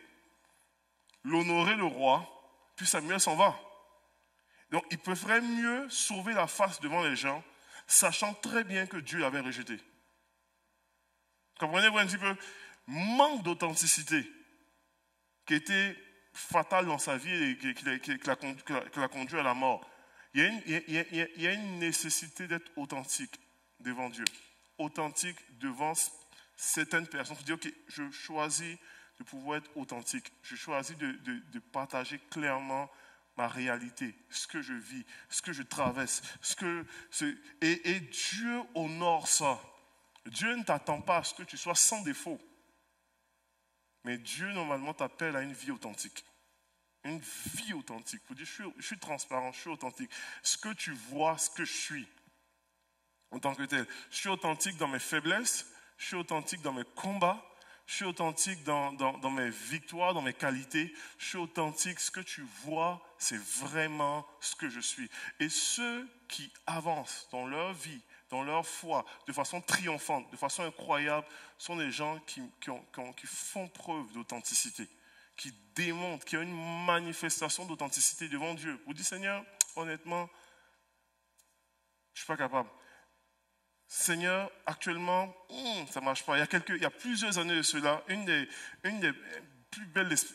l'honorer 1.25 1.77
le 1.77 1.85
roi, 1.85 2.27
puis 2.77 2.87
Samuel 2.87 3.21
s'en 3.21 3.37
va. 3.37 3.59
Donc 4.71 4.85
il 4.91 4.99
préférait 4.99 5.43
mieux 5.43 5.89
sauver 5.91 6.33
la 6.33 6.47
face 6.47 6.81
devant 6.81 7.03
les 7.03 7.17
gens, 7.17 7.43
sachant 7.87 8.33
très 8.35 8.65
bien 8.65 8.87
que 8.87 8.97
Dieu 8.97 9.19
l'avait 9.19 9.41
rejeté. 9.41 9.79
Comprenez-vous 11.59 11.99
un 11.99 12.07
petit 12.07 12.17
peu? 12.17 12.35
Manque 12.87 13.43
d'authenticité 13.43 14.31
qui 15.47 15.55
était 15.55 15.97
fatale 16.40 16.87
dans 16.87 16.98
sa 16.98 17.16
vie 17.16 17.33
et 17.33 17.57
qui, 17.74 17.85
l'a 17.85 19.09
conduit 19.09 19.38
à 19.38 19.42
la 19.42 19.55
mort. 19.55 19.88
Il 20.35 20.42
y 20.42 21.46
a 21.46 21.53
une, 21.53 21.79
nécessité 21.79 22.46
d'être 22.46 22.70
authentique 22.76 23.40
devant 23.81 24.09
Dieu, 24.09 24.24
authentique 24.79 25.37
devant 25.59 25.92
certaines 26.57 27.07
personnes. 27.07 27.37
Il 27.40 27.44
dire, 27.44 27.55
OK, 27.57 27.72
je 27.88 28.11
choisis 28.11 28.76
de 29.18 29.24
pouvoir 29.24 29.59
être 29.59 29.70
authentique. 29.76 30.33
Je 30.42 30.57
choisis 30.57 30.96
de, 30.96 31.59
partager 31.72 32.18
clairement 32.31 32.90
ma 33.37 33.48
réalité, 33.48 34.14
ce 34.31 34.46
que 34.46 34.62
je 34.62 34.72
vis, 34.72 35.05
ce 35.29 35.42
que 35.42 35.53
je 35.53 35.62
traverse. 35.62 36.22
Et 37.61 38.00
Dieu 38.00 38.61
honore 38.74 39.29
ça. 39.29 39.61
Dieu 40.26 40.55
ne 40.55 40.62
t'attend 40.62 41.00
pas 41.00 41.18
à 41.18 41.24
ce 41.24 41.35
que 41.35 41.42
tu 41.42 41.57
sois 41.57 41.74
sans 41.74 42.03
défaut. 42.03 42.40
Mais 44.05 44.16
Dieu, 44.18 44.53
normalement, 44.53 44.94
t'appelle 44.94 45.37
à 45.37 45.42
une 45.42 45.53
vie 45.53 45.70
authentique. 45.70 46.24
Une 47.05 47.21
vie 47.55 47.73
authentique. 47.73 48.23
Je 48.37 48.45
suis, 48.81 48.99
transparent, 48.99 49.53
je 49.53 49.61
suis 49.61 49.71
authentique. 49.71 50.11
Ce 50.43 50.59
que 50.59 50.73
tu 50.75 50.93
vois, 50.93 51.39
ce 51.39 51.51
que 51.51 51.65
je 51.65 51.73
suis 51.73 52.09
en 53.31 53.39
tant 53.39 53.55
que 53.55 53.63
tel. 53.63 53.87
Je 54.11 54.17
suis 54.17 54.29
authentique 54.29 54.77
dans 54.77 54.89
mes 54.89 54.99
faiblesses, 54.99 55.67
je 55.99 56.07
suis 56.07 56.17
authentique 56.17 56.63
dans 56.63 56.73
mes 56.73 56.85
combats, 56.97 57.43
je 57.87 57.95
suis 57.97 58.05
authentique 58.05 58.63
dans, 58.65 59.31
mes 59.31 59.51
victoires, 59.51 60.15
dans 60.15 60.23
mes 60.23 60.33
qualités, 60.33 60.95
je 61.19 61.27
suis 61.27 61.39
authentique. 61.39 61.99
Ce 62.01 62.11
que 62.11 62.21
tu 62.21 62.47
vois, 62.65 63.03
c'est 63.19 63.41
vraiment 63.41 64.27
ce 64.41 64.55
que 64.55 64.69
je 64.69 64.81
suis. 64.81 65.11
Et 65.41 65.49
ceux 65.49 66.09
qui 66.29 66.53
avancent 66.67 67.29
dans 67.33 67.47
leur 67.47 67.73
vie, 67.73 68.01
dans 68.31 68.43
leur 68.43 68.65
foi, 68.67 69.05
de 69.27 69.33
façon 69.33 69.61
triomphante, 69.61 70.31
de 70.31 70.37
façon 70.37 70.63
incroyable, 70.63 71.27
sont 71.59 71.77
des 71.77 71.91
gens 71.91 72.19
qui 72.27 72.43
font 73.27 73.69
preuve 73.69 74.13
d'authenticité, 74.13 74.89
qui 75.40 75.55
démontrent, 75.74 76.26
qui 76.26 76.37
ont 76.37 76.42
une 76.42 76.85
manifestation 76.85 77.64
d'authenticité 77.64 78.29
devant 78.29 78.53
Dieu. 78.53 78.79
Vous 78.87 78.92
dites, 78.92 79.07
Seigneur, 79.07 79.42
honnêtement, 79.74 80.29
je 82.12 82.20
ne 82.20 82.24
suis 82.24 82.26
pas 82.26 82.37
capable. 82.37 82.68
Seigneur, 83.87 84.50
actuellement, 84.66 85.35
hmm, 85.48 85.87
ça 85.90 86.00
ne 86.00 86.05
marche 86.05 86.26
pas. 86.26 86.37
Il 86.37 86.40
y, 86.40 86.42
a 86.42 86.46
quelques, 86.46 86.68
il 86.68 86.83
y 86.83 86.85
a 86.85 86.90
plusieurs 86.90 87.38
années 87.38 87.57
de 87.57 87.62
cela, 87.62 88.05
une 88.09 88.26
des, 88.26 88.46
une 88.85 89.00
des 89.00 89.12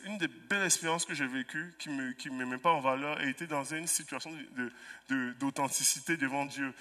une 0.04 0.18
des 0.18 0.28
belles 0.28 0.64
expériences 0.64 1.04
que 1.04 1.14
j'ai 1.14 1.26
vécues, 1.26 1.74
qui 1.78 1.90
ne 1.90 2.02
me, 2.02 2.12
qui 2.12 2.30
me 2.30 2.46
met 2.46 2.58
pas 2.58 2.72
en 2.72 2.80
valeur, 2.80 3.18
a 3.18 3.24
été 3.24 3.46
dans 3.46 3.64
une 3.64 3.86
situation 3.86 4.30
d'authenticité 5.38 6.16
de, 6.16 6.22
devant 6.22 6.46
Dieu. 6.46 6.72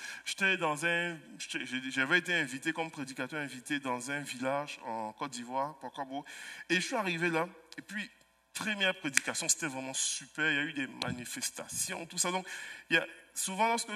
J'avais 1.89 2.19
été 2.19 2.33
invité 2.33 2.71
comme 2.71 2.91
prédicateur 2.91 3.41
invité 3.41 3.79
dans 3.79 4.09
un 4.09 4.21
village 4.21 4.79
en 4.85 5.11
Côte 5.13 5.31
d'Ivoire, 5.31 5.77
Pocabo, 5.79 6.23
et 6.69 6.75
je 6.75 6.79
suis 6.79 6.95
arrivé 6.95 7.29
là, 7.29 7.47
et 7.77 7.81
puis 7.81 8.09
première 8.53 8.97
prédication, 8.97 9.49
c'était 9.49 9.67
vraiment 9.67 9.93
super. 9.93 10.49
Il 10.49 10.55
y 10.55 10.59
a 10.59 10.63
eu 10.63 10.73
des 10.73 10.87
manifestations, 10.87 12.05
tout 12.05 12.17
ça. 12.17 12.31
Donc, 12.31 12.47
il 12.89 12.95
y 12.95 12.99
a, 12.99 13.05
souvent, 13.33 13.67
lorsque 13.67 13.91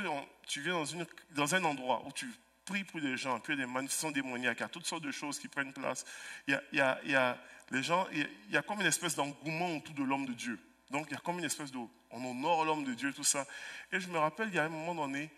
tu 0.47 0.61
viens 0.61 0.73
dans, 0.73 0.85
une, 0.85 1.05
dans 1.31 1.55
un 1.55 1.63
endroit 1.63 2.03
où 2.05 2.11
tu 2.11 2.29
prie 2.65 2.83
pour 2.83 2.99
les 2.99 3.15
gens, 3.15 3.39
puis 3.39 3.53
il 3.53 3.59
y 3.59 3.63
a 3.63 3.65
des 3.65 3.71
manifestations 3.71 4.11
démoniaques, 4.11 4.57
il 4.59 4.61
y 4.61 4.65
a 4.65 4.69
toutes 4.69 4.85
sortes 4.85 5.03
de 5.03 5.11
choses 5.11 5.39
qui 5.39 5.47
prennent 5.47 5.73
place. 5.73 6.05
Il 6.47 6.61
y 6.73 6.81
a 6.81 7.39
les 7.71 7.83
gens, 7.83 8.07
il 8.11 8.27
y 8.51 8.57
a 8.57 8.61
comme 8.61 8.81
une 8.81 8.87
espèce 8.87 9.15
d'engouement 9.15 9.77
autour 9.77 9.95
de 9.95 10.03
l'homme 10.03 10.25
de 10.25 10.33
Dieu. 10.33 10.59
Donc 10.89 11.07
il 11.09 11.13
y 11.13 11.17
a 11.17 11.19
comme 11.19 11.39
une 11.39 11.45
espèce 11.45 11.71
de, 11.71 11.77
on 12.11 12.25
honore 12.25 12.65
l'homme 12.65 12.83
de 12.83 12.93
Dieu, 12.93 13.13
tout 13.13 13.23
ça. 13.23 13.45
Et 13.91 13.99
je 13.99 14.07
me 14.09 14.17
rappelle, 14.17 14.49
il 14.49 14.55
y 14.55 14.59
a 14.59 14.63
un 14.63 14.69
moment 14.69 14.95
donné, 14.95 15.29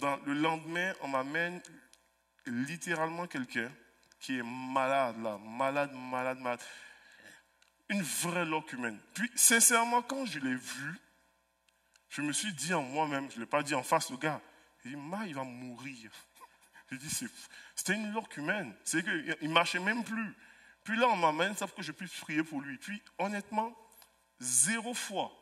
le 0.00 0.34
lendemain, 0.34 0.92
on 1.02 1.08
m'amène 1.08 1.60
littéralement 2.46 3.26
quelqu'un 3.26 3.70
qui 4.18 4.38
est 4.38 4.42
malade, 4.42 5.22
là, 5.22 5.38
malade, 5.38 5.92
malade, 5.92 6.38
malade. 6.40 6.60
Une 7.88 8.02
vraie 8.02 8.44
loque 8.44 8.72
humaine. 8.72 8.98
Puis, 9.14 9.30
sincèrement, 9.36 10.02
quand 10.02 10.26
je 10.26 10.40
l'ai 10.40 10.54
vu, 10.54 10.98
je 12.08 12.22
me 12.22 12.32
suis 12.32 12.52
dit 12.52 12.74
en 12.74 12.82
moi-même, 12.82 13.30
je 13.30 13.36
ne 13.36 13.40
l'ai 13.40 13.46
pas 13.46 13.62
dit 13.62 13.74
en 13.74 13.82
face 13.82 14.10
au 14.10 14.18
gars, 14.18 14.40
il 14.84 14.92
dit, 14.92 14.98
il 15.28 15.34
va 15.34 15.44
mourir. 15.44 16.10
Je 16.90 16.96
dis, 16.96 17.28
c'était 17.74 17.94
une 17.94 18.12
loque 18.12 18.36
humaine. 18.36 18.74
C'est 18.84 19.02
qu'il 19.02 19.36
ne 19.48 19.52
marchait 19.52 19.80
même 19.80 20.04
plus. 20.04 20.34
Puis 20.86 20.96
là, 20.96 21.08
on 21.08 21.16
m'amène, 21.16 21.56
ça 21.56 21.66
que 21.66 21.82
je 21.82 21.90
puisse 21.90 22.14
prier 22.20 22.44
pour 22.44 22.60
lui. 22.60 22.78
Puis, 22.78 23.02
honnêtement, 23.18 23.76
zéro 24.38 24.94
fois. 24.94 25.32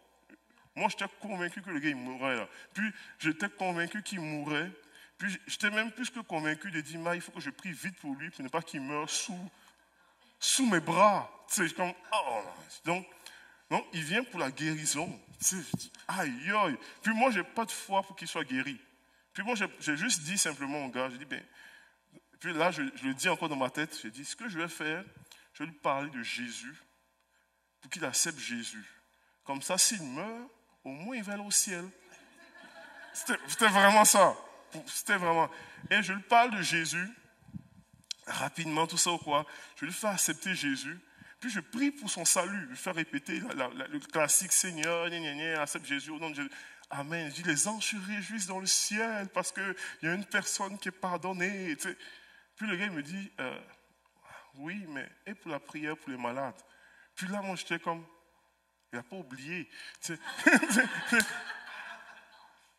Moi, 0.75 0.89
j'étais 0.89 1.05
convaincu 1.21 1.61
que 1.61 1.69
le 1.69 1.81
gars, 1.81 1.91
il 1.91 1.97
mourrait 1.97 2.37
là. 2.37 2.49
Puis, 2.73 2.91
j'étais 3.19 3.51
convaincu 3.51 4.03
qu'il 4.03 4.21
mourrait. 4.21 4.71
Puis, 5.19 5.39
j'étais 5.47 5.71
même 5.71 5.93
plus 5.93 6.09
que 6.09 6.21
convaincu 6.21 6.71
de 6.71 6.81
dire, 6.81 7.15
il 7.15 7.21
faut 7.21 7.31
que 7.31 7.41
je 7.41 7.51
prie 7.51 7.73
vite 7.73 7.95
pour 7.99 8.15
lui, 8.15 8.31
pour 8.31 8.43
ne 8.43 8.49
pas 8.49 8.63
qu'il 8.63 8.81
meure 8.81 9.09
sous, 9.11 9.39
sous 10.41 10.65
mes 10.65 10.81
bras. 10.81 11.31
C'est 11.47 11.75
comme, 11.75 11.93
oh. 12.13 12.43
Donc, 12.87 13.07
donc, 13.69 13.85
il 13.93 14.03
vient 14.03 14.25
pour 14.25 14.41
la 14.41 14.51
guérison. 14.51 15.21
Je 15.43 15.57
dis. 15.77 15.93
Puis 17.03 17.13
moi, 17.13 17.31
je 17.33 17.41
n'ai 17.41 17.45
pas 17.45 17.67
de 17.67 17.71
foi 17.71 18.03
pour 18.03 18.17
qu'il 18.17 18.29
soit 18.29 18.45
guéri. 18.45 18.81
Puis 19.35 19.43
moi, 19.43 19.57
j'ai 19.81 19.97
juste 19.99 20.23
dit 20.23 20.39
simplement 20.39 20.87
au 20.87 20.89
gars, 20.89 21.11
j'ai 21.11 21.19
dit, 21.19 21.27
ben, 21.27 21.43
puis 22.41 22.53
là, 22.53 22.71
je, 22.71 22.83
le 22.83 23.15
dis 23.15 23.29
encore 23.29 23.49
dans 23.49 23.57
ma 23.57 23.71
tête, 23.71 23.99
j'ai 24.01 24.11
dit, 24.11 24.25
ce 24.25 24.37
que 24.37 24.49
je 24.49 24.59
vais 24.59 24.69
faire, 24.69 25.05
je 25.55 25.65
lui 25.65 25.73
parler 25.73 26.11
de 26.11 26.23
Jésus 26.23 26.75
pour 27.81 27.91
qu'il 27.91 28.05
accepte 28.05 28.39
Jésus. 28.39 28.85
Comme 29.45 29.63
ça, 29.63 29.79
s'il 29.79 30.03
meurt, 30.03 30.51
au 30.85 30.91
moins 30.91 31.17
il 31.17 31.23
va 31.23 31.35
aller 31.35 31.43
au 31.43 31.51
ciel. 31.51 31.85
C'était 33.13 33.69
vraiment 33.69 34.05
ça. 34.05 34.37
C'était 34.87 35.17
vraiment. 35.17 35.49
Et 35.91 36.03
je 36.03 36.13
lui 36.13 36.23
parle 36.23 36.51
de 36.57 36.63
Jésus, 36.63 37.09
rapidement, 38.27 38.87
tout 38.87 38.97
ça 38.97 39.13
ou 39.13 39.19
quoi. 39.19 39.47
Je 39.77 39.85
lui 39.85 39.93
fais 39.93 40.09
accepter 40.09 40.55
Jésus. 40.55 40.99
Puis 41.39 41.51
je 41.51 41.61
prie 41.61 41.91
pour 41.91 42.11
son 42.11 42.25
salut, 42.25 42.63
je 42.63 42.67
lui 42.71 42.77
fais 42.77 42.91
répéter 42.91 43.39
le 43.39 43.99
classique 44.01 44.53
Seigneur, 44.53 45.09
accepte 45.61 45.87
Jésus 45.87 46.11
au 46.11 46.19
nom 46.19 46.31
de 46.31 46.37
Jésus. 46.37 46.51
Amen. 46.91 47.31
Je 47.31 47.43
dis, 47.43 47.43
les 47.43 47.69
anges 47.69 47.85
se 47.85 47.97
réjouissent 47.97 48.47
dans 48.47 48.61
le 48.61 48.67
ciel 48.67 49.29
parce 49.29 49.53
qu'il 49.53 49.75
y 50.03 50.07
a 50.07 50.15
une 50.15 50.25
personne 50.25 50.79
qui 50.79 50.89
est 50.89 50.93
pardonnée. 50.93 51.77
Puis 51.77 52.67
le 52.67 52.77
gars 52.77 52.89
me 52.89 53.03
dit, 53.03 53.31
euh, 53.41 53.59
oui, 54.57 54.85
mais 54.89 55.09
et 55.27 55.35
pour 55.35 55.51
la 55.51 55.61
prière 55.61 55.97
pour 55.97 56.11
les 56.11 56.17
malades? 56.17 56.61
Puis 57.15 57.27
là, 57.29 57.41
moi, 57.43 57.57
j'étais 57.57 57.79
comme, 57.79 58.05
il 58.93 58.97
n'a 58.97 59.03
pas 59.03 59.17
oublié. 59.17 59.69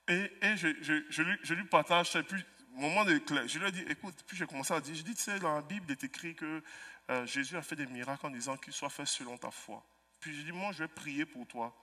et, 0.07 0.31
et 0.41 0.57
je, 0.57 0.67
je, 0.81 1.03
je, 1.09 1.21
lui, 1.21 1.37
je, 1.43 1.53
lui, 1.53 1.65
partage 1.65 2.11
ça. 2.11 2.23
Puis, 2.23 2.43
moment 2.71 3.05
de 3.05 3.21
je 3.47 3.59
lui 3.59 3.67
ai 3.67 3.71
dit, 3.71 3.85
écoute, 3.89 4.15
puis 4.27 4.37
j'ai 4.37 4.45
commencé 4.45 4.73
à 4.73 4.81
dire, 4.81 4.95
je 4.95 5.03
dis, 5.03 5.15
tu 5.15 5.21
sais, 5.21 5.39
dans 5.39 5.55
la 5.55 5.61
Bible, 5.61 5.85
il 5.89 5.91
est 5.93 6.03
écrit 6.03 6.35
que 6.35 6.63
euh, 7.09 7.25
Jésus 7.25 7.55
a 7.55 7.61
fait 7.61 7.75
des 7.75 7.87
miracles 7.87 8.25
en 8.25 8.29
disant 8.29 8.57
qu'il 8.57 8.73
soit 8.73 8.89
fait 8.89 9.05
selon 9.05 9.37
ta 9.37 9.51
foi. 9.51 9.85
Puis 10.19 10.35
j'ai 10.35 10.43
dit, 10.43 10.51
moi, 10.51 10.71
je 10.71 10.79
vais 10.79 10.87
prier 10.87 11.25
pour 11.25 11.47
toi. 11.47 11.75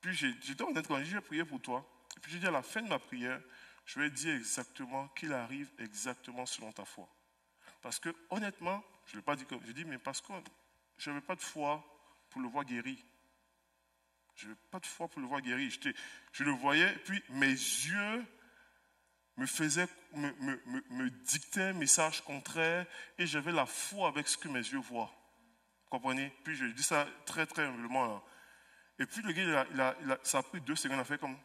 Puis 0.00 0.14
j'étais 0.14 0.62
honnête 0.62 0.86
quand 0.86 1.02
j'ai 1.04 1.20
prié 1.20 1.44
pour 1.44 1.60
toi. 1.60 1.86
Puis 2.22 2.32
j'ai 2.32 2.38
dit 2.38 2.46
à 2.46 2.50
la 2.50 2.62
fin 2.62 2.82
de 2.82 2.88
ma 2.88 2.98
prière, 2.98 3.40
je 3.84 4.00
vais 4.00 4.10
dire 4.10 4.34
exactement 4.34 5.08
qu'il 5.08 5.32
arrive 5.32 5.70
exactement 5.78 6.46
selon 6.46 6.72
ta 6.72 6.84
foi. 6.84 7.08
Parce 7.80 7.98
que 7.98 8.14
honnêtement, 8.30 8.82
je 9.06 9.12
ne 9.12 9.16
l'ai 9.18 9.24
pas 9.24 9.36
dit 9.36 9.46
comme, 9.46 9.64
je 9.64 9.72
dis, 9.72 9.84
mais 9.84 9.98
parce 9.98 10.20
que 10.20 10.32
je 10.98 11.10
n'avais 11.10 11.22
pas 11.22 11.34
de 11.34 11.40
foi 11.40 11.84
pour 12.28 12.40
le 12.40 12.48
voir 12.48 12.64
guéri. 12.64 13.04
Je 14.36 14.46
n'avais 14.46 14.60
pas 14.70 14.80
de 14.80 14.86
foi 14.86 15.08
pour 15.08 15.20
le 15.20 15.26
voir 15.26 15.40
guéri. 15.40 15.70
Je 16.32 16.44
le 16.44 16.52
voyais, 16.52 16.92
puis 17.04 17.22
mes 17.30 17.48
yeux 17.48 18.24
me 19.36 19.46
faisaient, 19.46 19.88
me, 20.14 21.08
dictaient 21.08 21.62
un 21.62 21.72
message 21.72 22.22
contraire, 22.22 22.86
et 23.18 23.26
j'avais 23.26 23.52
la 23.52 23.66
foi 23.66 24.08
avec 24.08 24.28
ce 24.28 24.36
que 24.36 24.48
mes 24.48 24.60
yeux 24.60 24.78
voient. 24.78 25.12
Vous 25.84 25.90
comprenez? 25.90 26.30
Puis 26.44 26.56
je 26.56 26.66
dis 26.66 26.82
ça 26.82 27.06
très, 27.24 27.46
très 27.46 27.64
humblement. 27.64 28.06
Là. 28.06 28.22
Et 28.98 29.06
puis 29.06 29.22
le 29.22 29.32
gars, 29.32 29.66
a, 29.78 30.18
ça 30.22 30.38
a 30.38 30.42
pris 30.42 30.60
deux 30.60 30.76
secondes 30.76 31.00
à 31.00 31.04
faire 31.04 31.18
comme 31.18 31.38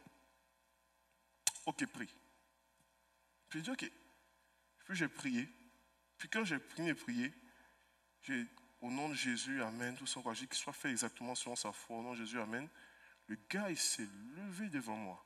Ok, 1.66 1.86
prie. 1.88 2.14
Puis 3.50 3.60
il 3.60 3.62
dit 3.64 3.72
Ok. 3.72 3.90
Puis 4.86 4.96
j'ai 4.96 5.08
prié. 5.08 5.50
Puis 6.18 6.30
quand 6.30 6.44
j'ai 6.44 6.60
prié 6.60 6.90
et 6.90 6.94
prié, 6.94 7.34
j'ai 8.24 8.46
au 8.82 8.90
nom 8.90 9.10
de 9.10 9.16
Jésus, 9.16 9.62
Amen, 9.64 9.96
tout 9.96 10.06
son 10.06 10.22
quoi, 10.22 10.36
qu'il 10.36 10.54
soit 10.54 10.74
fait 10.74 10.92
exactement 10.92 11.36
selon 11.36 11.56
sa 11.56 11.72
foi, 11.72 11.98
au 11.98 12.02
nom 12.02 12.14
de 12.14 12.18
Jésus, 12.18 12.40
Amen. 12.40 12.68
Le 13.28 13.38
gars, 13.50 13.70
il 13.70 13.78
s'est 13.78 14.08
levé 14.36 14.70
devant 14.70 14.96
moi. 14.96 15.26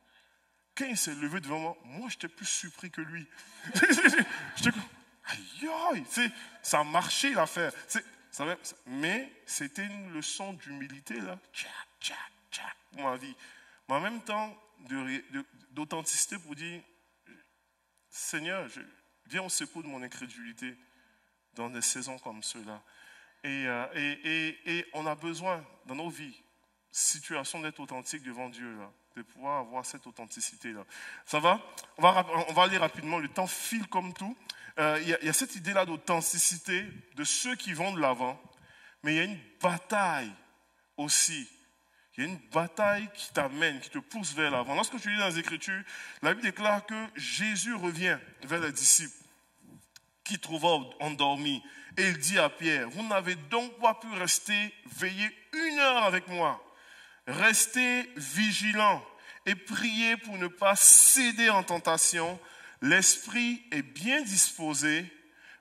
Quand 0.75 0.85
il 0.85 0.97
s'est 0.97 1.15
levé 1.15 1.41
devant 1.41 1.59
moi, 1.59 1.77
moi, 1.83 2.09
j'étais 2.09 2.29
plus 2.29 2.45
surpris 2.45 2.89
que 2.89 3.01
lui. 3.01 3.27
j'étais 3.73 4.71
comme, 4.71 4.81
aïe, 5.25 5.69
aïe, 5.91 6.31
ça 6.61 6.79
a 6.79 6.83
marché 6.83 7.33
l'affaire. 7.33 7.73
Mais 8.85 9.31
c'était 9.45 9.85
une 9.85 10.13
leçon 10.13 10.53
d'humilité, 10.53 11.19
là 11.19 11.37
tchac, 11.99 12.31
tchac, 12.51 12.77
pour 12.93 13.03
ma 13.03 13.17
vie. 13.17 13.35
Mais 13.87 13.95
en 13.95 14.01
même 14.01 14.21
temps, 14.21 14.55
d'authenticité 15.71 16.37
pour 16.37 16.55
dire, 16.55 16.81
Seigneur, 18.09 18.67
je, 18.69 18.81
viens 19.29 19.43
au 19.43 19.49
secours 19.49 19.83
de 19.83 19.87
mon 19.87 20.01
incrédulité 20.01 20.75
dans 21.55 21.69
des 21.69 21.81
saisons 21.81 22.17
comme 22.19 22.43
ceux-là. 22.43 22.81
Et, 23.43 23.67
euh, 23.67 23.85
et, 23.95 24.57
et, 24.65 24.85
on 24.93 25.05
a 25.05 25.15
besoin 25.15 25.63
dans 25.85 25.95
nos 25.95 26.09
vies, 26.09 26.35
situation 26.91 27.61
d'être 27.61 27.79
authentique 27.79 28.23
devant 28.23 28.49
Dieu, 28.49 28.75
là, 28.77 28.91
de 29.15 29.21
pouvoir 29.21 29.59
avoir 29.59 29.85
cette 29.85 30.05
authenticité-là. 30.07 30.85
Ça 31.25 31.39
va? 31.39 31.61
On, 31.97 32.01
va 32.01 32.25
on 32.49 32.53
va 32.53 32.63
aller 32.63 32.77
rapidement, 32.77 33.19
le 33.19 33.29
temps 33.29 33.47
file 33.47 33.87
comme 33.87 34.13
tout. 34.13 34.35
Euh, 34.77 34.99
il 35.01 35.07
y, 35.07 35.25
y, 35.25 35.29
a 35.29 35.33
cette 35.33 35.55
idée-là 35.55 35.85
d'authenticité 35.85 36.85
de 37.15 37.23
ceux 37.23 37.55
qui 37.55 37.73
vont 37.73 37.93
de 37.93 37.99
l'avant, 37.99 38.41
mais 39.03 39.13
il 39.13 39.17
y 39.17 39.21
a 39.21 39.23
une 39.23 39.39
bataille 39.61 40.31
aussi 40.97 41.47
Il 42.17 42.23
y 42.23 42.27
a 42.27 42.29
une 42.29 42.39
bataille 42.51 43.09
qui 43.13 43.31
t'amène, 43.31 43.79
qui 43.79 43.89
te 43.89 43.99
pousse 43.99 44.33
vers 44.33 44.51
l'avant. 44.51 44.75
Lorsque 44.75 44.99
tu 44.99 45.09
lis 45.09 45.17
dans 45.17 45.27
les 45.27 45.39
Écritures, 45.39 45.81
la 46.21 46.33
Bible 46.33 46.43
déclare 46.43 46.85
que 46.85 47.07
Jésus 47.15 47.73
revient 47.73 48.17
vers 48.43 48.59
les 48.59 48.73
disciples 48.73 49.18
qui 50.29 50.37
trouva 50.37 50.77
endormis. 50.99 51.63
Et 51.97 52.07
il 52.07 52.19
dit 52.19 52.37
à 52.37 52.49
Pierre, 52.49 52.87
vous 52.91 53.05
n'avez 53.07 53.33
donc 53.33 53.79
pas 53.79 53.95
pu 53.95 54.07
rester 54.13 54.73
veiller 54.97 55.35
une 55.53 55.79
heure 55.79 56.03
avec 56.03 56.27
moi. 56.27 56.63
Restez 57.25 58.07
vigilants 58.15 59.03
et 59.47 59.55
priez 59.55 60.17
pour 60.17 60.37
ne 60.37 60.45
pas 60.45 60.75
céder 60.75 61.49
en 61.49 61.63
tentation. 61.63 62.39
L'esprit 62.83 63.63
est 63.71 63.81
bien 63.81 64.21
disposé, 64.21 65.03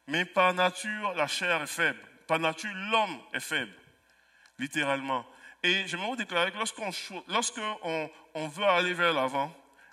mais 0.07 0.27
par 0.27 0.53
nature, 0.53 1.15
la 1.15 1.27
chair 1.27 1.63
est 1.63 1.67
faible. 1.67 2.01
Par 2.27 2.39
nature, 2.39 2.71
l'homme 2.75 3.19
est 3.33 3.41
faible, 3.41 3.73
littéralement. 4.59 5.25
Et 5.63 5.89
je 5.89 5.97
vous 5.97 6.15
déclarer 6.15 6.53
que 6.53 6.59
lorsqu'on 6.59 8.11
on, 8.35 8.49
veut 8.49 8.65
aller 8.67 8.93
vers 8.93 9.15
l'avant, 9.15 9.51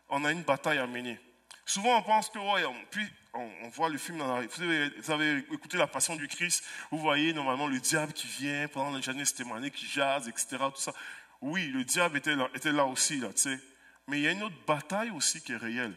on 0.10 0.26
a 0.26 0.32
une 0.34 0.44
bataille 0.44 0.80
à 0.80 0.86
mener. 0.86 1.18
Souvent, 1.66 1.98
on 1.98 2.04
pense 2.04 2.30
que, 2.30 2.38
ouais, 2.38 2.64
puis 2.92 3.06
on, 3.34 3.70
voit 3.70 3.90
le 3.90 3.98
film, 3.98 4.20
dans 4.20 4.40
vous, 4.42 5.12
avez, 5.12 5.38
écouté 5.52 5.78
La 5.78 5.88
Passion 5.88 6.16
du 6.16 6.28
Christ, 6.28 6.64
vous 6.92 7.00
voyez 7.00 7.34
normalement 7.34 7.68
le 7.68 7.80
diable 7.80 8.14
qui 8.14 8.28
vient 8.28 8.68
pendant 8.68 8.96
les 8.96 9.02
Janus 9.02 9.34
témoignées, 9.34 9.72
qui 9.72 9.88
jase, 9.88 10.28
etc. 10.28 10.58
Tout 10.60 10.82
ça. 10.82 10.94
Oui, 11.42 11.68
le 11.68 11.84
diable 11.84 12.18
était 12.18 12.36
là, 12.36 12.50
était 12.54 12.72
là 12.72 12.86
aussi, 12.86 13.20
là, 13.20 13.30
tu 13.30 13.42
sais. 13.42 13.60
Mais 14.08 14.20
il 14.20 14.24
y 14.24 14.28
a 14.28 14.32
une 14.32 14.44
autre 14.44 14.56
bataille 14.68 15.10
aussi 15.10 15.42
qui 15.42 15.54
est 15.54 15.58
réelle. 15.58 15.96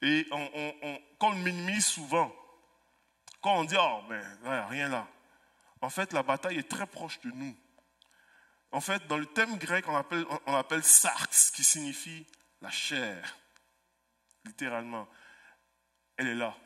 Et 0.00 0.26
on, 0.30 0.98
quand 1.18 1.32
on 1.32 1.34
minimise 1.34 1.86
souvent, 1.86 2.34
quand 3.42 3.60
on 3.60 3.64
dit, 3.64 3.76
oh, 3.78 4.00
ben, 4.08 4.66
rien 4.68 4.88
là. 4.88 5.06
En 5.80 5.90
fait, 5.90 6.12
la 6.12 6.22
bataille 6.22 6.58
est 6.58 6.68
très 6.68 6.86
proche 6.86 7.20
de 7.20 7.30
nous. 7.30 7.54
En 8.72 8.80
fait, 8.80 9.06
dans 9.06 9.16
le 9.16 9.26
thème 9.26 9.56
grec, 9.58 9.86
on 9.88 9.96
appelle, 9.96 10.24
on 10.46 10.54
appelle 10.54 10.82
qui 10.82 11.64
signifie 11.64 12.26
la 12.60 12.70
chair, 12.70 13.36
littéralement. 14.48 15.08
Elle 16.16 16.28
est 16.28 16.34
là. 16.34 16.56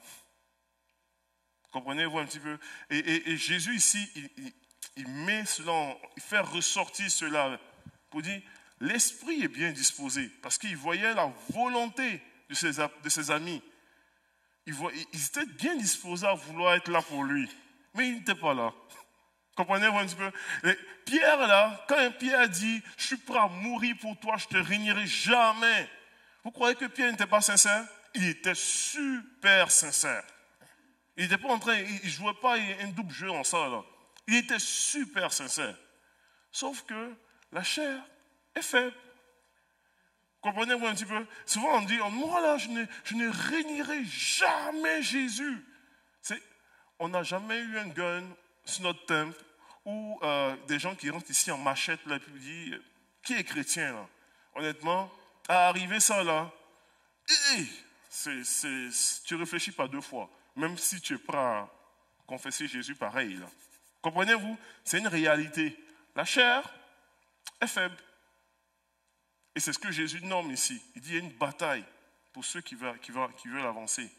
Comprenez-vous 1.71 2.19
un 2.19 2.25
petit 2.25 2.39
peu? 2.39 2.59
Et, 2.91 3.37
Jésus 3.37 3.75
ici, 3.75 4.11
il, 4.97 5.09
met 5.09 5.45
cela, 5.45 5.97
il 6.17 6.23
fait 6.23 6.41
ressortir 6.41 7.11
cela 7.11 7.59
pour 8.11 8.23
dire, 8.23 8.41
l'esprit 8.81 9.43
est 9.43 9.49
bien 9.49 9.73
disposé, 9.73 10.29
parce 10.43 10.59
qu'il 10.59 10.77
voyait 10.77 11.15
la 11.15 11.33
volonté 11.51 12.23
de 12.49 12.55
ses, 12.55 13.31
amis. 13.31 13.63
Ils, 14.67 14.75
ils 15.13 15.27
étaient 15.27 15.47
bien 15.47 15.77
disposés 15.77 16.27
à 16.27 16.35
vouloir 16.35 16.75
être 16.75 16.91
là 16.91 17.01
pour 17.01 17.25
lui, 17.25 17.49
mais 17.95 18.09
il 18.09 18.15
n'était 18.17 18.35
pas 18.35 18.53
là. 18.53 18.73
Comprenez-vous 19.57 19.99
un 19.99 20.07
petit 20.07 20.17
peu? 20.17 20.33
Pierre, 21.05 21.47
là, 21.47 21.85
quand 21.89 22.11
Pierre 22.19 22.49
dit 22.49 22.83
Je 22.97 23.07
suis 23.07 23.17
prêt 23.17 23.39
à 23.39 23.49
mourir 23.49 23.97
pour 24.01 24.19
toi, 24.19 24.37
je 24.37 24.47
te 24.47 24.57
régnerai 24.57 25.07
jamais. 25.07 25.89
Vous 26.45 26.51
croyez 26.51 26.75
que 26.75 26.87
Pierre 26.87 27.11
n'était 27.11 27.27
pas 27.27 27.41
sincère? 27.41 27.87
Il 28.15 28.29
était 28.29 28.55
super 28.55 29.71
sincère. 29.71 30.25
Il 31.17 31.25
n'était 31.25 31.39
pas 31.39 31.49
en 31.49 31.59
train, 31.59 31.77
il 31.77 32.05
ne 32.05 32.11
jouait 32.11 32.35
pas 32.41 32.57
un 32.57 32.89
double 32.89 33.13
jeu 33.13 33.31
en 33.31 33.45
ça. 33.45 33.69
Là. 33.69 33.83
Il 34.27 34.37
était 34.37 34.59
super 34.59 35.33
sincère. 35.33 35.77
Sauf 36.51 36.83
que 36.83 37.15
la 37.53 37.63
chair 37.63 38.03
est 38.55 38.63
faible. 38.63 38.97
Comprenez-vous 40.41 40.87
un 40.87 40.95
petit 40.95 41.05
peu? 41.05 41.27
Souvent 41.47 41.79
on 41.79 41.83
dit 41.83 41.99
Moi 42.11 42.41
là, 42.41 42.59
je 42.59 42.69
ne, 42.69 42.85
je 43.05 43.15
ne 43.15 43.29
régnerai 43.29 44.05
jamais 44.05 45.03
Jésus. 45.03 45.65
On 46.99 47.09
n'a 47.09 47.23
jamais 47.25 47.59
eu 47.59 47.79
un 47.79 47.89
gun 47.89 48.23
sur 48.65 48.85
notre 48.85 49.05
temple 49.07 49.37
ou 49.85 50.19
euh, 50.23 50.55
des 50.69 50.79
gens 50.79 50.95
qui 50.95 51.11
rentrent 51.11 51.31
ici 51.31 51.51
en 51.51 51.59
machette, 51.59 52.05
là, 52.07 52.21
puis 52.21 52.33
disent, 52.39 52.81
qui 53.25 53.35
est 53.35 53.43
chrétien, 53.43 53.93
là 53.93 54.07
Honnêtement, 54.55 55.11
à 55.49 55.69
arriver 55.69 56.01
ça, 56.01 56.23
là, 56.23 56.51
tu 57.27 57.69
c'est, 58.09 58.89
tu 59.25 59.35
réfléchis 59.35 59.73
pas 59.73 59.89
deux 59.89 60.01
fois, 60.01 60.31
même 60.55 60.77
si 60.77 61.01
tu 61.01 61.15
es 61.15 61.19
prêt 61.19 61.39
à 61.39 61.69
confesser 62.27 62.69
Jésus 62.69 62.95
pareil. 62.95 63.41
Comprenez-vous? 64.03 64.59
C'est 64.85 64.99
une 64.99 65.09
réalité. 65.09 65.79
La 66.15 66.25
chair 66.25 66.63
est 67.61 67.67
faible. 67.67 67.97
Et 69.55 69.61
c'est 69.61 69.73
ce 69.73 69.79
que 69.79 69.91
Jésus 69.91 70.23
nomme 70.25 70.51
ici. 70.51 70.83
Il 70.95 71.03
dit, 71.03 71.11
il 71.11 71.15
y 71.15 71.19
a 71.19 71.21
une 71.21 71.33
bataille 71.33 71.85
pour 72.33 72.45
ceux 72.45 72.61
qui 72.61 72.75
veulent 72.75 73.67
avancer. 73.67 74.11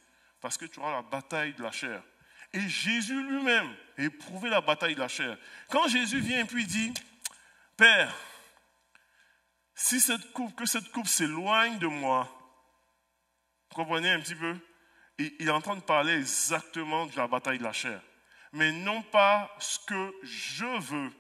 Parce 0.42 0.58
que 0.58 0.66
tu 0.66 0.80
auras 0.80 0.92
la 0.92 1.02
bataille 1.02 1.54
de 1.54 1.64
la 1.64 1.72
chair. 1.72 2.04
Et 2.52 2.62
Jésus 2.62 3.22
lui-même 3.24 3.76
a 3.98 4.04
éprouvé 4.04 4.50
la 4.50 4.62
bataille 4.62 4.96
de 4.96 5.00
la 5.00 5.08
chair. 5.08 5.38
Quand 5.70 5.88
Jésus 5.88 6.20
vient 6.20 6.42
et 6.42 6.46
puis 6.46 6.66
dit, 6.66 6.94
Père, 7.78 8.16
si 9.76 10.00
cette 10.00 10.32
coupe, 10.34 10.56
que 10.56 10.66
cette 10.66 10.92
coupe 10.92 11.08
s'éloigne 11.08 11.80
de 11.80 11.88
moi, 11.88 12.30
vous 13.70 13.76
comprenez 13.76 14.12
un 14.12 14.20
petit 14.20 14.36
peu 14.36 14.56
Il 15.18 15.48
est 15.48 15.52
en 15.52 15.62
train 15.62 15.76
de 15.76 15.82
parler 15.82 16.14
exactement 16.14 17.06
de 17.08 17.16
la 17.16 17.28
bataille 17.28 17.58
de 17.58 17.64
la 17.64 17.74
chair. 17.74 18.02
Mais 18.52 18.72
non 18.72 19.02
pas 19.02 19.56
ce 19.60 19.80
que 19.80 20.14
je 20.22 20.66
veux. 20.66 21.12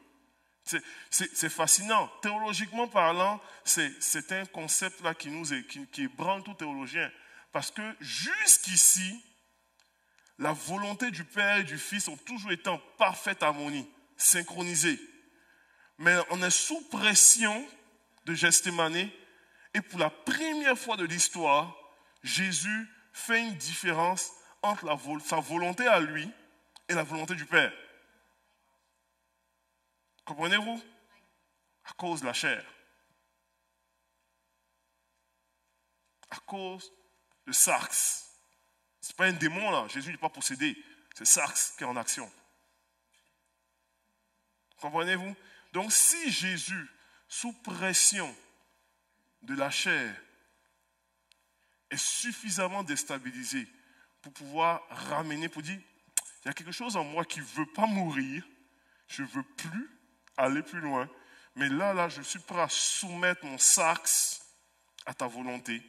C'est 1.09 1.49
fascinant. 1.49 2.07
Théologiquement 2.21 2.87
parlant, 2.87 3.41
c'est 3.63 4.31
un 4.31 4.45
concept-là 4.45 5.13
qui 5.13 5.29
nous 5.29 5.45
qui 5.91 6.03
ébranle 6.03 6.43
tout 6.43 6.53
théologien. 6.53 7.11
Parce 7.51 7.71
que 7.71 7.95
jusqu'ici, 7.99 9.23
la 10.39 10.53
volonté 10.53 11.11
du 11.11 11.23
Père 11.23 11.57
et 11.57 11.63
du 11.63 11.77
Fils 11.77 12.07
ont 12.07 12.17
toujours 12.17 12.51
été 12.51 12.69
en 12.69 12.79
parfaite 12.97 13.43
harmonie, 13.43 13.87
synchronisée. 14.17 14.99
Mais 15.97 16.17
on 16.31 16.41
est 16.41 16.49
sous 16.49 16.81
pression 16.89 17.65
de 18.25 18.33
Gethsemane 18.33 19.09
et 19.73 19.81
pour 19.81 19.99
la 19.99 20.09
première 20.09 20.77
fois 20.77 20.97
de 20.97 21.05
l'histoire, 21.05 21.75
Jésus 22.21 22.87
fait 23.11 23.41
une 23.41 23.55
différence 23.55 24.31
entre 24.61 24.97
sa 25.25 25.39
volonté 25.39 25.87
à 25.87 25.99
lui 25.99 26.29
et 26.87 26.93
la 26.93 27.03
volonté 27.03 27.35
du 27.35 27.45
Père. 27.45 27.73
Comprenez-vous? 30.25 30.81
À 31.85 31.93
cause 31.93 32.21
de 32.21 32.27
la 32.27 32.33
chair. 32.33 32.63
À 36.29 36.37
cause 36.45 36.91
de 37.45 37.51
Sarx. 37.51 38.29
Ce 39.01 39.09
n'est 39.09 39.15
pas 39.15 39.25
un 39.25 39.33
démon 39.33 39.69
là. 39.69 39.87
Jésus 39.89 40.11
n'est 40.11 40.17
pas 40.17 40.29
possédé. 40.29 40.81
C'est 41.13 41.25
Sarx 41.25 41.73
qui 41.77 41.83
est 41.83 41.87
en 41.87 41.97
action. 41.97 42.31
Comprenez-vous? 44.77 45.35
Donc 45.73 45.91
si 45.91 46.31
Jésus, 46.31 46.89
sous 47.33 47.51
pression 47.51 48.33
de 49.41 49.55
la 49.55 49.71
chair, 49.71 50.15
est 51.89 51.97
suffisamment 51.97 52.83
déstabilisé 52.83 53.67
pour 54.21 54.31
pouvoir 54.33 54.85
ramener, 54.89 55.49
pour 55.49 55.63
dire, 55.63 55.79
il 56.41 56.47
y 56.47 56.49
a 56.49 56.53
quelque 56.53 56.71
chose 56.71 56.95
en 56.95 57.03
moi 57.03 57.25
qui 57.25 57.39
ne 57.39 57.45
veut 57.45 57.65
pas 57.65 57.87
mourir, 57.87 58.47
je 59.07 59.23
ne 59.23 59.27
veux 59.29 59.43
plus 59.43 59.89
aller 60.37 60.61
plus 60.61 60.79
loin, 60.79 61.09
mais 61.55 61.69
là, 61.69 61.93
là, 61.93 62.07
je 62.07 62.21
suis 62.21 62.39
prêt 62.39 62.61
à 62.61 62.69
soumettre 62.69 63.43
mon 63.45 63.57
sax 63.57 64.45
à 65.07 65.13
ta 65.15 65.25
volonté. 65.25 65.81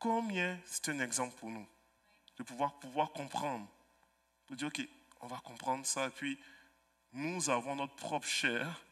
Combien 0.00 0.60
c'est 0.66 0.88
un 0.88 0.98
exemple 0.98 1.36
pour 1.38 1.50
nous 1.50 1.66
de 2.38 2.42
pouvoir, 2.42 2.78
pouvoir 2.80 3.12
comprendre? 3.12 3.68
De 4.50 4.56
dire, 4.56 4.66
OK, 4.66 4.82
on 5.20 5.28
va 5.28 5.38
comprendre 5.38 5.86
ça. 5.86 6.08
Et 6.08 6.10
puis, 6.10 6.38
nous 7.12 7.48
avons 7.48 7.76
notre 7.76 7.94
propre 7.94 8.26
chair, 8.26 8.84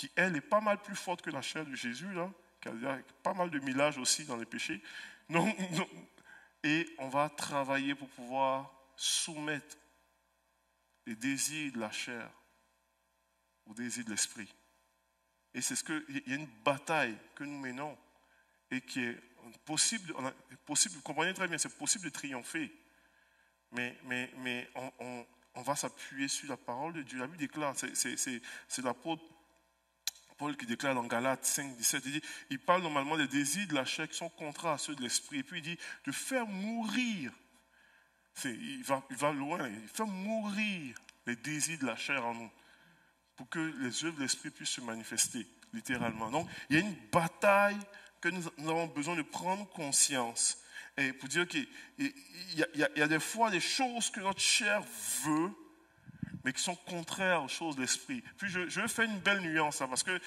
qui, 0.00 0.10
elle, 0.16 0.34
est 0.34 0.40
pas 0.40 0.62
mal 0.62 0.80
plus 0.80 0.96
forte 0.96 1.20
que 1.20 1.28
la 1.28 1.42
chair 1.42 1.66
de 1.66 1.74
Jésus, 1.74 2.10
là, 2.14 2.32
qui 2.62 2.68
a 2.68 2.98
pas 3.22 3.34
mal 3.34 3.50
de 3.50 3.58
millage 3.58 3.98
aussi 3.98 4.24
dans 4.24 4.36
les 4.36 4.46
péchés. 4.46 4.82
Non, 5.28 5.46
Et 6.64 6.88
on 6.98 7.08
va 7.08 7.28
travailler 7.28 7.94
pour 7.94 8.08
pouvoir 8.08 8.72
soumettre 8.96 9.76
les 11.06 11.14
désirs 11.14 11.72
de 11.72 11.78
la 11.78 11.92
chair 11.92 12.28
aux 13.66 13.74
désirs 13.74 14.06
de 14.06 14.10
l'esprit. 14.10 14.52
Et 15.54 15.60
c'est 15.60 15.76
ce 15.76 15.84
que, 15.84 16.04
il 16.08 16.28
y 16.28 16.32
a 16.32 16.36
une 16.36 16.48
bataille 16.64 17.16
que 17.36 17.44
nous 17.44 17.60
menons 17.60 17.96
et 18.72 18.80
qui 18.80 19.04
est 19.04 19.20
possible, 19.64 20.12
possible, 20.66 20.96
vous 20.96 21.02
comprenez 21.02 21.32
très 21.32 21.46
bien, 21.46 21.58
c'est 21.58 21.78
possible 21.78 22.06
de 22.06 22.10
triompher. 22.10 22.72
Mais, 23.70 23.96
mais, 24.02 24.32
mais 24.38 24.68
on, 24.74 25.26
on, 25.54 25.62
va 25.62 25.76
s'appuyer 25.76 26.26
sur 26.26 26.48
la 26.48 26.56
parole 26.56 26.94
de 26.94 27.02
Dieu. 27.02 27.20
La 27.20 27.26
Bible 27.28 27.38
déclare, 27.38 27.76
c'est 27.76 28.82
l'apôtre 28.82 29.22
Paul 30.40 30.56
qui 30.56 30.64
déclare 30.64 30.94
dans 30.94 31.04
Galates 31.04 31.44
5, 31.44 31.76
17, 31.76 32.02
il, 32.48 32.58
parle 32.58 32.80
normalement 32.80 33.18
des 33.18 33.28
désirs 33.28 33.68
de 33.68 33.74
la 33.74 33.84
chair 33.84 34.08
qui 34.08 34.16
sont 34.16 34.30
contraires 34.30 34.72
à 34.72 34.78
ceux 34.78 34.94
de 34.94 35.02
l'esprit. 35.02 35.40
Et 35.40 35.42
puis 35.42 35.58
il 35.58 35.62
dit 35.62 35.78
de 36.06 36.12
faire 36.12 36.46
mourir. 36.46 37.30
Il 38.46 38.82
va, 38.82 39.02
il 39.10 39.16
va 39.16 39.32
loin, 39.32 39.68
il 39.68 39.88
fait 39.88 40.06
mourir 40.06 40.96
les 41.26 41.36
désirs 41.36 41.78
de 41.80 41.84
la 41.84 41.94
chair 41.94 42.24
en 42.24 42.32
nous 42.32 42.50
pour 43.36 43.50
que 43.50 43.58
les 43.58 44.04
œuvres 44.06 44.16
de 44.16 44.22
l'esprit 44.22 44.48
puissent 44.48 44.70
se 44.70 44.80
manifester, 44.80 45.46
littéralement. 45.74 46.30
Donc, 46.30 46.48
il 46.70 46.76
y 46.76 46.78
a 46.78 46.82
une 46.86 46.96
bataille 47.12 47.78
que 48.22 48.30
nous, 48.30 48.46
avons 48.70 48.86
besoin 48.86 49.16
de 49.16 49.22
prendre 49.22 49.68
conscience. 49.68 50.56
Et 50.96 51.12
pour 51.12 51.28
dire 51.28 51.46
qu'il 51.46 51.68
y, 51.98 52.14
y, 52.56 53.02
a 53.02 53.08
des 53.08 53.20
fois 53.20 53.50
des 53.50 53.60
choses 53.60 54.08
que 54.08 54.20
notre 54.20 54.40
chair 54.40 54.82
veut, 55.24 55.52
mais 56.44 56.52
qui 56.52 56.62
sont 56.62 56.74
contraires 56.74 57.42
aux 57.42 57.48
choses 57.48 57.76
de 57.76 57.82
l'esprit. 57.82 58.22
Puis 58.38 58.48
je, 58.48 58.86
faire 58.86 59.04
une 59.04 59.18
belle 59.18 59.40
nuance, 59.40 59.80
là, 59.80 59.88
parce 59.88 60.02
qu'il 60.02 60.20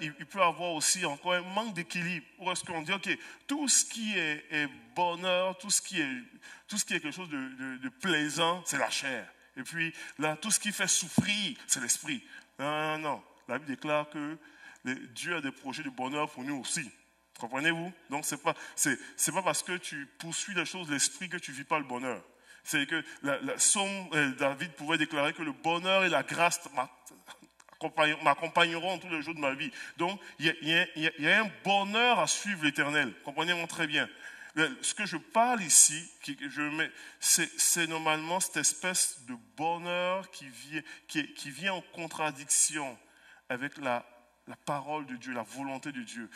il, 0.00 0.12
peut 0.12 0.38
y 0.38 0.42
avoir 0.42 0.72
aussi 0.72 1.04
encore 1.04 1.34
un 1.34 1.42
manque 1.42 1.74
d'équilibre. 1.74 2.26
Où 2.38 2.50
est-ce 2.50 2.64
qu'on 2.64 2.82
dit, 2.82 2.92
OK, 2.92 3.08
tout 3.46 3.68
ce 3.68 3.84
qui 3.84 4.16
est, 4.16 4.68
bonheur, 4.94 5.56
tout 5.58 5.70
ce 5.70 5.82
qui 5.82 6.00
est, 6.00 6.08
tout 6.68 6.78
ce 6.78 6.84
qui 6.84 6.94
est 6.94 7.00
quelque 7.00 7.14
chose 7.14 7.30
de, 7.30 7.88
plaisant, 8.00 8.62
c'est 8.66 8.78
la 8.78 8.90
chair. 8.90 9.26
Et 9.56 9.62
puis 9.62 9.92
là, 10.18 10.36
tout 10.36 10.50
ce 10.50 10.60
qui 10.60 10.72
fait 10.72 10.88
souffrir, 10.88 11.56
c'est 11.66 11.80
l'esprit. 11.80 12.22
Non, 12.58 12.70
non, 12.70 12.98
non. 12.98 13.24
La 13.48 13.58
Bible 13.58 13.70
déclare 13.70 14.08
que 14.10 14.38
Dieu 14.84 15.36
a 15.36 15.40
des 15.40 15.52
projets 15.52 15.82
de 15.82 15.90
bonheur 15.90 16.30
pour 16.30 16.42
nous 16.42 16.56
aussi. 16.56 16.90
Comprenez-vous? 17.38 17.92
Donc, 18.10 18.24
ce 18.24 18.34
n'est 18.34 18.40
pas, 18.40 18.54
pas 18.54 19.42
parce 19.42 19.62
que 19.62 19.76
tu 19.76 20.06
poursuis 20.18 20.54
les 20.54 20.64
choses 20.64 20.86
de 20.88 20.92
l'esprit 20.92 21.28
que 21.28 21.36
tu 21.36 21.50
ne 21.50 21.56
vis 21.56 21.64
pas 21.64 21.78
le 21.78 21.84
bonheur. 21.84 22.22
C'est 22.64 22.86
que 22.86 23.04
la, 23.22 23.38
somme, 23.58 24.08
euh, 24.14 24.32
David 24.38 24.72
pouvait 24.72 24.98
déclarer 24.98 25.32
que 25.32 25.42
le 25.42 25.52
bonheur 25.52 26.04
et 26.04 26.08
la 26.08 26.22
grâce 26.22 26.60
m'accompagneront 28.22 28.98
tous 28.98 29.08
les 29.08 29.22
jours 29.22 29.34
de 29.34 29.40
ma 29.40 29.54
vie. 29.54 29.70
Donc, 29.98 30.18
il 30.38 30.46
y, 30.62 31.28
a, 31.28 31.40
un 31.40 31.50
bonheur 31.62 32.18
à 32.18 32.26
suivre 32.26 32.64
l'éternel. 32.64 33.12
Comprenez-moi 33.24 33.66
très 33.66 33.86
bien. 33.86 34.08
Ce 34.82 34.94
que 34.94 35.04
je 35.04 35.16
parle 35.16 35.62
ici, 35.62 36.10
c'est 37.20 37.86
normalement 37.86 38.40
cette 38.40 38.56
espèce 38.56 39.24
de 39.26 39.34
bonheur 39.56 40.30
qui 40.30 41.50
vient 41.50 41.74
en 41.74 41.82
contradiction 41.92 42.96
avec 43.48 43.76
la 43.78 44.06
la 44.46 44.56
parole 44.56 45.06
de 45.06 45.16
Dieu, 45.16 45.32
la 45.32 45.42
volonté 45.42 45.92
de 45.92 46.02
Dieu. 46.02 46.30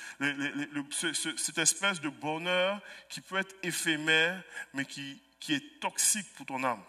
cette 0.90 1.58
espèce 1.58 2.00
de 2.00 2.08
bonheur 2.08 2.80
qui 3.08 3.20
peut 3.20 3.36
être 3.36 3.54
éphémère, 3.62 4.42
mais 4.72 4.84
qui, 4.84 5.22
qui 5.40 5.54
est 5.54 5.80
toxique 5.80 6.26
pour 6.34 6.46
ton 6.46 6.64
âme. 6.64 6.82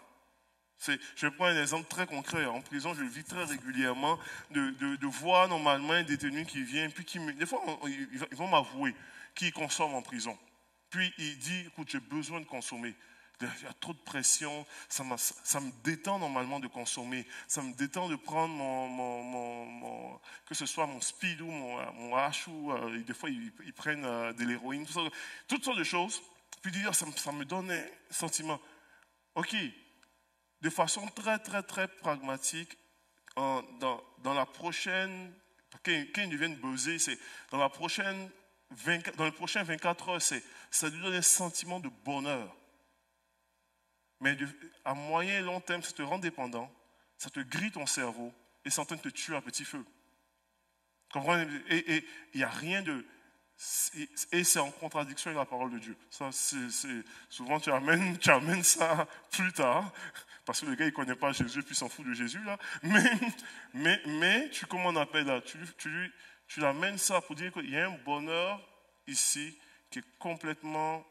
Je 1.16 1.28
prends 1.28 1.46
un 1.46 1.60
exemple 1.60 1.88
très 1.88 2.06
concret. 2.06 2.46
En 2.46 2.62
prison, 2.62 2.94
je 2.94 3.04
vis 3.04 3.24
très 3.24 3.44
régulièrement, 3.44 4.18
de, 4.50 4.70
de, 4.96 5.06
voir 5.06 5.46
normalement 5.48 5.92
un 5.92 6.02
détenu 6.02 6.46
qui 6.46 6.62
vient, 6.62 6.88
puis 6.88 7.04
qui 7.04 7.18
des 7.34 7.46
fois, 7.46 7.62
ils 7.86 8.36
vont 8.36 8.48
m'avouer 8.48 8.94
qu'il 9.34 9.52
consomme 9.52 9.94
en 9.94 10.02
prison. 10.02 10.38
Puis 10.88 11.12
il 11.18 11.38
dit, 11.38 11.60
écoute, 11.66 11.88
j'ai 11.90 12.00
besoin 12.00 12.40
de 12.40 12.46
consommer. 12.46 12.94
Il 13.40 13.64
y 13.64 13.66
a 13.66 13.72
trop 13.72 13.94
de 13.94 13.98
pression, 13.98 14.66
ça, 14.88 15.02
ça, 15.16 15.60
me 15.60 15.70
détend 15.82 16.18
normalement 16.18 16.60
de 16.60 16.66
consommer, 16.66 17.26
ça 17.48 17.62
me 17.62 17.72
détend 17.72 18.08
de 18.08 18.16
prendre 18.16 18.52
mon, 18.54 18.88
mon, 18.88 20.20
que 20.44 20.54
ce 20.54 20.66
soit 20.66 20.86
mon 20.86 21.00
speed 21.00 21.40
ou 21.40 21.46
mon, 21.46 21.92
mon 21.92 22.16
H, 22.16 22.50
ou 22.50 22.72
euh, 22.72 23.02
des 23.02 23.14
fois 23.14 23.30
ils, 23.30 23.72
prennent 23.72 24.04
euh, 24.04 24.34
de 24.34 24.44
l'héroïne, 24.44 24.86
toutes 25.48 25.64
sortes 25.64 25.78
de 25.78 25.84
choses. 25.84 26.20
Puis 26.60 26.70
dire, 26.70 26.94
ça, 26.94 27.32
me 27.32 27.44
donne 27.44 27.70
un 27.70 27.84
sentiment. 28.10 28.60
Ok, 29.34 29.56
de 30.60 30.70
façon 30.70 31.06
très, 31.08 31.38
très, 31.38 31.62
très 31.62 31.88
pragmatique, 31.88 32.76
dans, 33.36 34.02
dans, 34.18 34.34
la 34.34 34.44
prochaine, 34.44 35.32
quand, 35.82 35.92
ils 35.92 36.28
deviennent 36.28 36.56
buzzés, 36.56 36.98
c'est 36.98 37.18
dans 37.50 37.56
la 37.56 37.70
prochaine 37.70 38.28
20, 38.70 39.16
dans 39.16 39.24
les 39.24 39.32
prochains 39.32 39.62
24 39.62 40.08
heures, 40.10 40.22
ça 40.22 40.88
lui 40.88 41.00
donne 41.00 41.14
un 41.14 41.22
sentiment 41.22 41.80
de 41.80 41.88
bonheur. 42.04 42.54
Mais 44.20 44.36
à 44.84 44.94
moyen 44.94 45.38
et 45.38 45.42
long 45.42 45.60
terme, 45.60 45.82
ça 45.82 45.92
te 45.92 46.02
rend 46.02 46.18
dépendant, 46.18 46.70
ça 47.16 47.30
te 47.30 47.40
grille 47.40 47.70
ton 47.72 47.86
cerveau 47.86 48.32
et 48.64 48.70
ça 48.70 48.82
en 48.82 48.84
train 48.84 48.96
de 48.96 49.02
te 49.02 49.08
tuer 49.08 49.36
à 49.36 49.40
petit 49.40 49.64
feu. 49.64 49.84
Et 51.68 52.04
il 52.34 52.38
n'y 52.38 52.44
a 52.44 52.50
rien 52.50 52.82
de. 52.82 53.04
Et 54.32 54.44
c'est 54.44 54.58
en 54.58 54.70
contradiction 54.70 55.30
avec 55.30 55.38
la 55.38 55.44
parole 55.44 55.70
de 55.72 55.78
Dieu. 55.78 55.96
Ça, 56.08 56.30
c'est, 56.32 56.70
souvent, 57.28 57.60
tu 57.60 57.70
amènes, 57.70 58.16
tu 58.16 58.30
amènes 58.30 58.62
ça 58.62 59.06
plus 59.32 59.52
tard, 59.52 59.92
parce 60.46 60.60
que 60.60 60.66
le 60.66 60.76
gars, 60.76 60.86
il 60.86 60.90
ne 60.90 60.94
connaît 60.94 61.14
pas 61.14 61.32
Jésus, 61.32 61.62
puis 61.62 61.74
s'en 61.74 61.88
fout 61.90 62.06
de 62.06 62.14
Jésus, 62.14 62.42
là. 62.44 62.58
Mais, 62.82 63.10
mais, 63.74 64.00
mais 64.06 64.50
tu, 64.50 64.64
comment 64.64 64.88
on 64.88 64.96
appelle 64.96 65.26
là? 65.26 65.42
Tu, 65.42 65.58
tu, 65.76 66.12
tu 66.46 66.60
l'amènes 66.60 66.96
ça 66.96 67.20
pour 67.20 67.36
dire 67.36 67.52
qu'il 67.52 67.68
y 67.68 67.76
a 67.76 67.86
un 67.86 67.98
bonheur 67.98 68.66
ici 69.06 69.58
qui 69.90 69.98
est 69.98 70.18
complètement, 70.18 71.04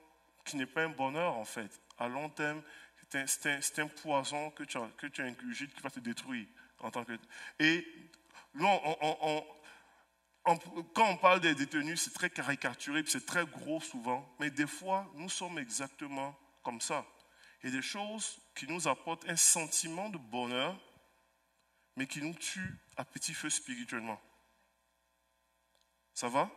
qui 0.43 0.57
n'est 0.57 0.65
pas 0.65 0.83
un 0.83 0.89
bonheur, 0.89 1.37
en 1.37 1.45
fait. 1.45 1.69
À 1.99 2.07
long 2.07 2.29
terme, 2.29 2.63
c'est 3.11 3.79
un, 3.79 3.87
poison 3.87 4.51
que 4.51 4.63
tu, 4.63 4.77
as, 4.77 4.87
que 4.97 5.21
ingurgites 5.21 5.73
qui 5.73 5.81
va 5.81 5.89
te 5.89 5.99
détruire 5.99 6.47
en 6.79 6.91
tant 6.91 7.03
que. 7.03 7.13
Et 7.59 7.85
là, 8.55 8.79
quand 10.43 11.09
on 11.09 11.17
parle 11.17 11.41
des 11.41 11.55
détenus, 11.55 12.01
c'est 12.01 12.13
très 12.13 12.29
caricaturé, 12.29 13.03
c'est 13.07 13.25
très 13.25 13.45
gros 13.45 13.81
souvent, 13.81 14.27
mais 14.39 14.49
des 14.49 14.67
fois, 14.67 15.09
nous 15.15 15.29
sommes 15.29 15.59
exactement 15.59 16.37
comme 16.63 16.81
ça. 16.81 17.05
A 17.63 17.69
des 17.69 17.81
choses 17.81 18.39
qui 18.55 18.67
nous 18.67 18.87
apportent 18.87 19.27
un 19.27 19.35
sentiment 19.35 20.09
de 20.09 20.17
bonheur, 20.17 20.79
mais 21.95 22.07
qui 22.07 22.21
nous 22.21 22.33
tuent 22.33 22.77
à 22.95 23.03
petit 23.03 23.33
feu 23.33 23.49
spirituellement. 23.49 24.19
Ça 26.13 26.29
va? 26.29 26.49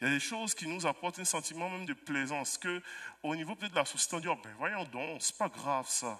Il 0.00 0.08
y 0.08 0.10
a 0.10 0.14
des 0.14 0.20
choses 0.20 0.54
qui 0.54 0.66
nous 0.66 0.86
apportent 0.86 1.18
un 1.18 1.24
sentiment 1.24 1.68
même 1.68 1.84
de 1.84 1.92
plaisance, 1.92 2.56
que 2.56 2.82
au 3.22 3.36
niveau 3.36 3.54
peut-être 3.54 3.72
de 3.72 3.76
la 3.76 3.84
société, 3.84 4.16
on 4.16 4.20
dit, 4.20 4.28
oh, 4.28 4.38
ben 4.42 4.54
voyons 4.56 4.84
donc, 4.84 5.20
c'est 5.20 5.36
pas 5.36 5.48
grave 5.48 5.88
ça. 5.88 6.18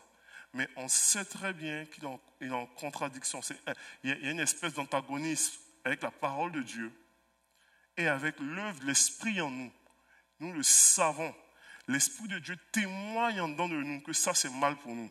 Mais 0.53 0.69
on 0.77 0.88
sait 0.88 1.25
très 1.25 1.53
bien 1.53 1.87
qu'il 1.87 2.05
est 2.40 2.51
en 2.51 2.66
contradiction. 2.66 3.40
Euh, 3.69 3.75
il 4.03 4.11
y 4.11 4.12
a 4.12 4.31
une 4.31 4.40
espèce 4.40 4.75
d'antagonisme 4.75 5.55
avec 5.85 6.03
la 6.03 6.11
parole 6.11 6.53
de 6.53 6.61
Dieu 6.61 6.93
et 7.97 8.07
avec 8.07 8.38
l'œuvre 8.40 8.81
de 8.81 8.87
l'Esprit 8.87 9.40
en 9.40 9.51
nous. 9.51 9.73
Nous 10.40 10.53
le 10.53 10.62
savons. 10.62 11.35
L'Esprit 11.88 12.29
de 12.29 12.38
Dieu 12.38 12.57
témoigne 12.73 13.40
en 13.40 13.49
dedans 13.49 13.69
de 13.69 13.77
nous 13.77 14.01
que 14.01 14.12
ça, 14.12 14.35
c'est 14.35 14.51
mal 14.51 14.77
pour 14.77 14.95
nous. 14.95 15.11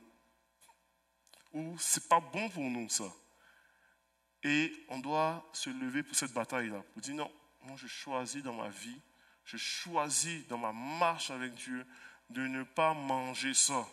Ou 1.54 1.76
c'est 1.80 2.08
pas 2.08 2.20
bon 2.20 2.50
pour 2.50 2.64
nous, 2.64 2.88
ça. 2.90 3.12
Et 4.44 4.72
on 4.90 5.00
doit 5.00 5.50
se 5.54 5.70
lever 5.70 6.04
pour 6.04 6.16
cette 6.16 6.34
bataille-là, 6.34 6.84
pour 6.94 7.02
dire 7.02 7.16
non, 7.16 7.32
moi 7.70 7.78
je 7.78 7.88
choisis 7.88 8.42
dans 8.42 8.54
ma 8.54 8.70
vie, 8.70 9.00
je 9.46 9.58
choisis 9.58 10.46
dans 10.48 10.58
ma 10.58 10.74
marche 10.74 11.30
avec 11.30 11.54
Dieu 11.54 11.86
de 12.32 12.42
ne 12.48 12.64
pas 12.64 12.96
manger 12.96 13.54
ça. 13.54 13.88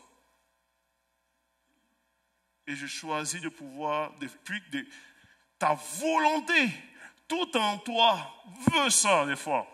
Et 2.67 2.75
je 2.75 2.87
choisis 2.87 3.41
de 3.43 3.51
pouvoir, 3.51 4.15
depuis 4.19 4.61
de, 4.71 4.87
ta 5.59 5.75
volonté, 5.75 6.71
tout 7.29 7.55
en 7.55 7.77
toi, 7.79 8.43
veut 8.73 8.89
ça 8.89 9.27
des 9.27 9.37
fois. 9.37 9.67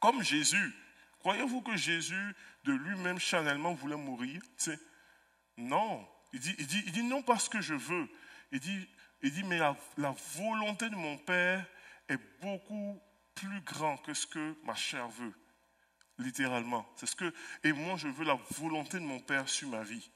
Comme 0.00 0.22
Jésus. 0.22 0.74
Croyez-vous 1.18 1.60
que 1.60 1.76
Jésus, 1.76 2.34
de 2.64 2.72
lui-même, 2.72 3.18
chanellement, 3.18 3.74
voulait 3.74 3.96
mourir 3.96 4.40
Non. 5.58 6.08
Il 6.32 6.40
dit, 6.40 6.54
il, 6.58 6.66
dit, 6.66 6.82
il 6.86 7.08
non 7.08 7.22
parce 7.22 7.48
que 7.48 7.60
je 7.60 7.74
veux. 7.74 8.08
Il 8.52 8.60
dit, 8.60 8.88
il 9.22 9.32
dit 9.32 9.44
mais 9.44 9.58
la 9.58 9.76
volonté 10.34 10.88
de 10.88 10.96
mon 10.96 11.18
Père 11.18 11.66
est 12.08 12.18
beaucoup 12.40 13.00
plus 13.34 13.60
grand 13.62 13.96
que 13.98 14.14
ce 14.14 14.26
que 14.26 14.54
ma 14.64 14.74
chair 14.74 15.08
veut, 15.08 15.32
littéralement. 16.18 16.86
C'est 16.96 17.06
ce 17.06 17.16
que, 17.16 17.32
et 17.62 17.72
moi, 17.72 17.96
je 17.96 18.08
veux 18.08 18.24
la 18.24 18.38
volonté 18.52 18.98
de 18.98 19.04
mon 19.04 19.20
Père 19.20 19.48
sur 19.48 19.68
ma 19.68 19.82
vie. 19.82 20.10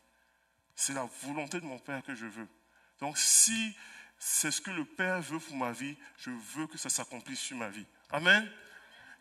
C'est 0.75 0.93
la 0.93 1.09
volonté 1.23 1.61
de 1.61 1.67
mon 1.67 1.79
Père 1.79 2.03
que 2.03 2.15
je 2.15 2.27
veux. 2.27 2.49
Donc, 3.01 3.19
si 3.19 3.77
c'est 4.19 4.51
ce 4.51 4.61
que 4.61 4.71
le 4.71 4.85
Père 4.85 5.21
veut 5.21 5.39
pour 5.39 5.57
ma 5.57 5.73
vie, 5.73 5.97
je 6.19 6.31
veux 6.31 6.67
que 6.67 6.79
ça 6.79 6.89
s'accomplisse 6.89 7.41
sur 7.41 7.57
ma 7.57 7.69
vie. 7.69 7.87
Amen. 8.11 8.51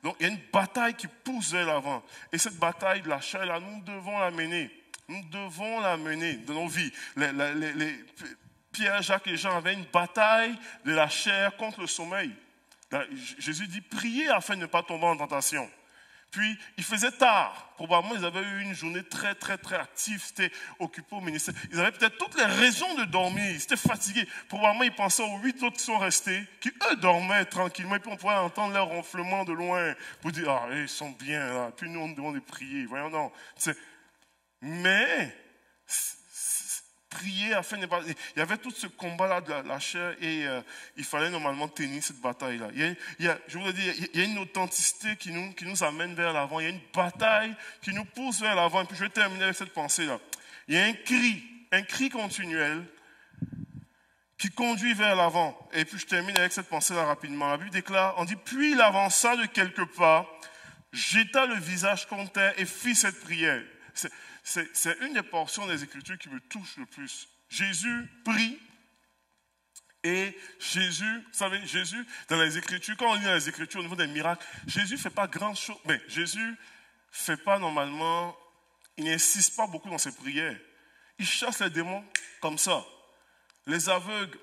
Donc, 0.04 0.16
il 0.20 0.28
y 0.28 0.30
a 0.30 0.34
une 0.34 0.42
bataille 0.52 0.94
qui 0.96 1.08
pousse 1.08 1.52
vers 1.52 1.66
l'avant. 1.66 2.04
Et 2.32 2.38
cette 2.38 2.58
bataille 2.58 3.02
de 3.02 3.10
la 3.10 3.20
chair, 3.20 3.46
là, 3.46 3.60
nous 3.60 3.82
devons 3.82 4.20
la 4.20 4.32
mener. 4.32 4.72
Nous 5.08 5.24
devons 5.30 5.80
la 5.80 5.98
mener 5.98 6.36
dans 6.38 6.54
nos 6.54 6.68
vies. 6.68 6.92
Pierre, 8.72 9.02
Jacques 9.02 9.28
et 9.28 9.38
Jean 9.38 9.58
avaient 9.58 9.74
une 9.74 9.86
bataille 9.86 10.58
de 10.86 10.92
la 10.92 11.10
chair 11.10 11.56
contre 11.58 11.82
le 11.82 11.88
sommeil. 11.88 12.36
Jésus 13.40 13.68
dit 13.68 13.82
priez 13.82 14.30
afin 14.30 14.56
de 14.56 14.62
ne 14.62 14.66
pas 14.66 14.84
tomber 14.84 15.06
en 15.06 15.18
tentation. 15.18 15.70
Puis, 16.32 16.58
il 16.78 16.84
faisait 16.84 17.12
tard. 17.12 17.74
Probablement, 17.76 18.16
ils 18.16 18.26
avaient 18.26 18.42
eu 18.42 18.62
une 18.62 18.74
journée 18.74 19.04
très, 19.04 19.34
très, 19.34 19.58
très 19.58 19.78
active. 19.78 20.22
C'était 20.24 20.52
occupé 20.78 21.16
au 21.16 21.22
ministère. 21.22 21.54
Ils 21.72 21.80
avaient 21.80 21.92
peut-être 21.92 22.18
toutes 22.18 22.38
les 22.38 22.46
raisons 22.46 22.96
de 22.96 23.06
dormir. 23.06 23.50
Ils 23.50 23.64
étaient 23.64 23.78
fatigués. 23.78 24.28
Probablement, 24.50 24.84
ils 24.84 24.94
pensaient 24.94 25.24
aux 25.24 25.38
huit 25.38 25.62
autres 25.64 25.78
qui 25.78 25.84
sont 25.84 25.98
restés, 25.98 26.44
qui 26.60 26.70
eux 26.70 26.96
dormaient 26.98 27.46
tranquillement. 27.46 27.96
Et 27.96 28.00
puis, 28.00 28.12
on 28.12 28.18
pouvait 28.18 28.34
entendre 28.34 28.74
leur 28.74 28.88
ronflement 28.88 29.46
de 29.46 29.54
loin 29.54 29.96
pour 30.22 30.32
dire 30.32 30.50
Ah, 30.50 30.68
ils 30.74 30.90
sont 30.90 31.12
bien 31.12 31.48
là. 31.54 31.72
Puis, 31.76 31.90
nous, 31.90 32.00
on 32.00 32.10
demande 32.10 32.36
de 32.36 32.40
prier. 32.42 32.86
Voyons, 32.86 33.10
non. 33.10 33.32
Mais, 34.62 35.34
prier 37.10 37.54
afin 37.54 37.78
de 37.78 37.88
Il 38.36 38.40
y 38.40 38.42
avait 38.42 38.58
tout 38.58 38.72
ce 38.72 38.88
combat-là 38.88 39.42
de 39.42 39.68
la, 39.68 39.80
chair 39.80 40.16
et 40.22 40.46
euh, 40.46 40.62
il 40.96 41.04
fallait 41.04 41.30
normalement 41.30 41.68
tenir 41.68 42.04
cette 42.04 42.20
bataille-là. 42.20 42.70
Je 43.48 43.58
vous 43.58 43.72
dire, 43.72 43.94
il 44.14 44.20
y 44.20 44.24
a 44.24 44.26
une 44.26 44.38
authenticité 44.38 45.16
qui 45.16 45.32
nous, 45.32 45.54
qui 45.54 45.66
nous 45.66 45.84
amène 45.84 46.14
vers 46.16 46.34
l'avant. 46.34 46.60
Il 46.60 46.64
y 46.64 46.68
a 46.68 46.72
une 46.72 46.82
bataille 46.94 47.56
qui 47.82 47.94
nous 47.94 48.06
pousse 48.06 48.42
vers 48.42 48.56
l'avant. 48.56 48.82
Et 48.82 48.86
puis 48.86 48.98
je 48.98 49.04
vais 49.04 49.10
terminer 49.10 49.46
avec 49.46 49.56
cette 49.56 49.74
pensée-là. 49.74 50.20
Il 50.68 50.76
y 50.76 50.78
a 50.78 50.84
un 50.84 50.94
cri, 50.94 51.44
un 51.72 51.82
cri 51.82 52.10
continuel 52.10 52.86
qui 54.38 54.50
conduit 54.50 54.94
vers 54.94 55.16
l'avant. 55.16 55.58
Et 55.74 55.86
puis 55.86 56.00
je 56.00 56.06
termine 56.06 56.38
avec 56.38 56.52
cette 56.52 56.68
pensée-là 56.68 57.06
rapidement. 57.06 57.50
La 57.50 57.58
Bible 57.58 57.72
déclare, 57.72 58.16
on 58.18 58.26
dit, 58.26 58.36
puis 58.36 58.74
il 58.74 58.82
avança 58.82 59.36
de 59.36 59.46
quelques 59.46 59.86
pas, 59.96 60.28
jeta 60.92 61.46
le 61.46 61.56
visage 61.56 62.06
contre 62.08 62.34
terre 62.34 62.54
et 62.58 62.66
fit 62.66 62.96
cette 62.96 63.20
prière 63.22 63.64
c'est 64.48 64.98
une 65.02 65.14
des 65.14 65.24
portions 65.24 65.68
des 65.68 65.84
Écritures 65.84 66.18
qui 66.18 66.30
me 66.30 66.40
touche 66.40 66.78
le 66.78 66.86
plus. 66.86 67.28
Jésus 67.50 68.10
prie 68.24 68.60
et 70.04 70.38
Jésus, 70.60 71.20
vous 71.20 71.34
savez, 71.34 71.66
Jésus, 71.66 72.06
dans 72.30 72.40
les 72.40 72.58
Écritures, 72.58 72.96
quand 72.98 73.12
on 73.12 73.16
lit 73.16 73.26
les 73.26 73.50
Écritures 73.50 73.82
au 73.82 73.84
niveau 73.84 73.96
des 73.96 74.08
miracles, 74.08 74.46
Jésus 74.66 74.94
ne 74.94 75.00
fait 75.00 75.10
pas 75.10 75.28
grand 75.28 75.54
chose. 75.54 75.78
Mais 75.86 76.02
Jésus 76.08 76.56
fait 77.12 77.38
pas 77.38 77.60
normalement, 77.60 78.38
il 78.96 79.06
n'insiste 79.06 79.56
pas 79.58 79.68
beaucoup 79.68 79.90
dans 79.90 79.98
ses 79.98 80.14
prières. 80.14 80.58
Il 81.20 81.28
chasse 81.28 81.60
les 81.60 81.70
démons 81.70 82.06
comme 82.40 82.58
ça. 82.58 82.86
Les 83.66 83.90
aveugles 83.90 84.40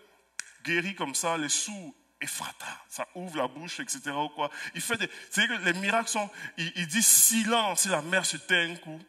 guéris 0.65 0.95
comme 0.95 1.15
ça, 1.15 1.39
les 1.39 1.49
sourds 1.49 1.95
effrata, 2.21 2.85
ça 2.89 3.07
ouvre 3.15 3.37
la 3.37 3.49
bouche, 3.49 3.81
etc. 3.81 4.11
Ou 4.11 4.29
quoi. 4.31 4.51
Il 4.75 4.81
fait 4.81 4.97
des, 4.97 5.09
c'est 5.31 5.47
que 5.47 5.55
les 5.65 5.73
miracles 5.75 6.09
sont, 6.09 6.29
il, 6.57 6.73
il 6.77 6.87
dit 6.87 7.03
silence 7.03 7.87
et 7.87 7.91
la 7.91 8.03
mer 8.03 8.27
se 8.27 8.37
tait 8.37 8.65
un 8.65 8.77
coup. 8.77 9.01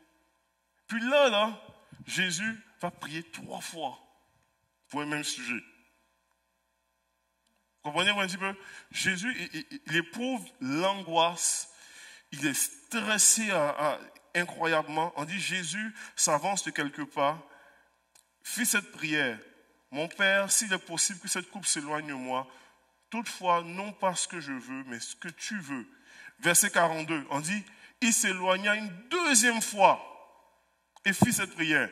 Puis 0.88 1.02
là, 1.02 1.30
là, 1.30 1.62
Jésus 2.06 2.64
va 2.82 2.92
prier 2.92 3.24
trois 3.32 3.62
fois 3.62 4.00
pour 4.90 5.02
un 5.02 5.06
même 5.06 5.24
sujet. 5.24 5.62
Comprenez 7.82 8.12
un 8.12 8.28
petit 8.28 8.38
peu? 8.38 8.56
Jésus, 8.92 9.36
il, 9.88 9.96
éprouve 9.96 10.44
l'angoisse, 10.60 11.70
il 12.32 12.46
est 12.46 12.54
stressé 12.54 13.52
incroyablement. 14.34 15.14
On 15.16 15.26
dit 15.26 15.40
Jésus 15.40 15.94
s'avance 16.16 16.64
de 16.64 16.72
quelque 16.72 17.04
part, 17.04 17.40
fit 18.44 18.66
cette 18.66 18.92
prière. 18.92 19.40
Mon 19.92 20.08
Père, 20.08 20.52
s'il 20.52 20.74
est 20.74 20.80
possible 20.80 21.20
que 21.20 21.28
cette 21.28 21.50
coupe 21.52 21.66
s'éloigne 21.66 22.08
de 22.08 22.14
moi, 22.14 22.48
toutefois, 23.10 23.62
non 23.64 23.94
pas 23.94 24.16
ce 24.16 24.28
que 24.28 24.40
je 24.40 24.52
veux, 24.52 24.84
mais 24.86 25.00
ce 25.00 25.16
que 25.16 25.30
tu 25.30 25.60
veux. 25.60 25.88
Verset 26.40 26.72
42, 26.72 27.26
on 27.30 27.40
dit, 27.40 27.64
il 28.02 28.14
s'éloigna 28.14 28.76
une 28.76 28.92
deuxième 29.10 29.62
fois 29.62 30.15
et 31.06 31.14
fit 31.14 31.32
cette 31.32 31.54
prière. 31.54 31.90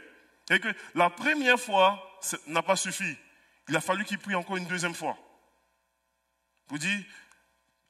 Et 0.49 0.59
que 0.59 0.67
la 0.95 1.09
première 1.09 1.59
fois 1.59 2.19
n'a 2.47 2.61
pas 2.61 2.75
suffi. 2.75 3.17
Il 3.69 3.75
a 3.75 3.81
fallu 3.81 4.03
qu'il 4.03 4.19
prie 4.19 4.35
encore 4.35 4.57
une 4.57 4.67
deuxième 4.67 4.95
fois. 4.95 5.17
Vous 6.67 6.77
dites, 6.77 7.05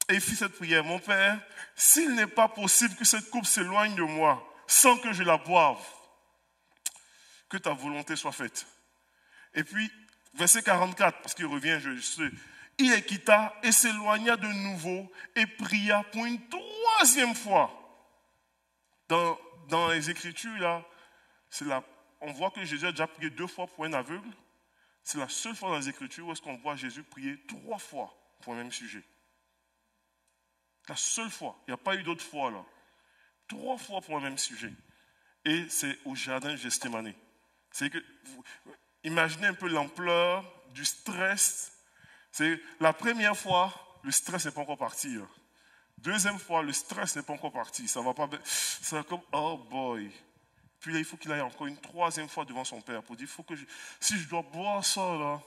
et 0.08 0.20
fit 0.20 0.36
cette 0.36 0.52
prière, 0.52 0.84
mon 0.84 0.98
Père, 0.98 1.40
s'il 1.74 2.14
n'est 2.14 2.26
pas 2.26 2.48
possible 2.48 2.94
que 2.96 3.04
cette 3.04 3.30
coupe 3.30 3.46
s'éloigne 3.46 3.94
de 3.94 4.02
moi 4.02 4.46
sans 4.66 4.96
que 4.98 5.12
je 5.12 5.22
la 5.22 5.38
boive, 5.38 5.82
que 7.48 7.56
ta 7.56 7.72
volonté 7.72 8.16
soit 8.16 8.32
faite. 8.32 8.66
Et 9.54 9.64
puis, 9.64 9.90
verset 10.34 10.62
44, 10.62 11.20
parce 11.22 11.34
qu'il 11.34 11.46
revient, 11.46 11.78
je 11.80 12.00
sais, 12.00 12.30
il 12.78 13.04
quitta 13.04 13.54
et 13.62 13.72
s'éloigna 13.72 14.36
de 14.36 14.46
nouveau 14.46 15.10
et 15.36 15.46
pria 15.46 16.02
pour 16.12 16.26
une 16.26 16.40
troisième 16.48 17.34
fois. 17.34 17.70
Dans, 19.08 19.38
dans 19.68 19.88
les 19.88 20.10
Écritures, 20.10 20.58
là, 20.58 20.84
la, 21.62 21.84
on 22.20 22.32
voit 22.32 22.50
que 22.50 22.64
Jésus 22.64 22.86
a 22.86 22.90
déjà 22.90 23.06
prié 23.06 23.30
deux 23.30 23.46
fois 23.46 23.66
pour 23.66 23.84
un 23.84 23.92
aveugle. 23.92 24.28
C'est 25.04 25.18
la 25.18 25.28
seule 25.28 25.54
fois 25.54 25.70
dans 25.70 25.78
les 25.78 25.88
Écritures 25.88 26.26
où 26.26 26.32
est-ce 26.32 26.42
qu'on 26.42 26.56
voit 26.56 26.74
Jésus 26.76 27.02
prier 27.04 27.40
trois 27.46 27.78
fois 27.78 28.12
pour 28.40 28.54
le 28.54 28.60
même 28.60 28.72
sujet. 28.72 29.04
La 30.88 30.96
seule 30.96 31.30
fois. 31.30 31.56
Il 31.66 31.70
n'y 31.70 31.74
a 31.74 31.78
pas 31.78 31.94
eu 31.94 32.02
d'autres 32.02 32.24
fois 32.24 32.50
là. 32.50 32.64
Trois 33.46 33.78
fois 33.78 34.00
pour 34.00 34.16
le 34.16 34.22
même 34.22 34.38
sujet. 34.38 34.72
Et 35.44 35.68
c'est 35.68 35.98
au 36.06 36.14
jardin 36.14 36.56
Gethsemane. 36.56 37.14
C'est 37.70 37.90
que, 37.90 38.02
imaginez 39.02 39.48
un 39.48 39.54
peu 39.54 39.68
l'ampleur 39.68 40.44
du 40.72 40.84
stress. 40.84 41.72
C'est 42.32 42.60
la 42.80 42.92
première 42.92 43.36
fois, 43.36 43.72
le 44.02 44.10
stress 44.10 44.46
n'est 44.46 44.52
pas 44.52 44.62
encore 44.62 44.78
parti. 44.78 45.18
Deuxième 45.98 46.38
fois, 46.38 46.62
le 46.62 46.72
stress 46.72 47.14
n'est 47.16 47.22
pas 47.22 47.34
encore 47.34 47.52
parti. 47.52 47.86
Ça 47.86 48.00
va 48.00 48.14
pas. 48.14 48.28
Ça 48.44 48.96
va 48.96 49.02
comme, 49.04 49.22
oh 49.32 49.58
boy. 49.70 50.10
Puis 50.84 50.92
là, 50.92 50.98
il 50.98 51.04
faut 51.06 51.16
qu'il 51.16 51.32
aille 51.32 51.40
encore 51.40 51.66
une 51.66 51.78
troisième 51.78 52.28
fois 52.28 52.44
devant 52.44 52.62
son 52.62 52.82
père 52.82 53.02
pour 53.02 53.16
dire, 53.16 53.26
faut 53.26 53.42
que 53.42 53.54
si 53.98 54.18
je 54.18 54.28
dois 54.28 54.42
boire 54.42 54.84
ça 54.84 55.00
là, 55.00 55.40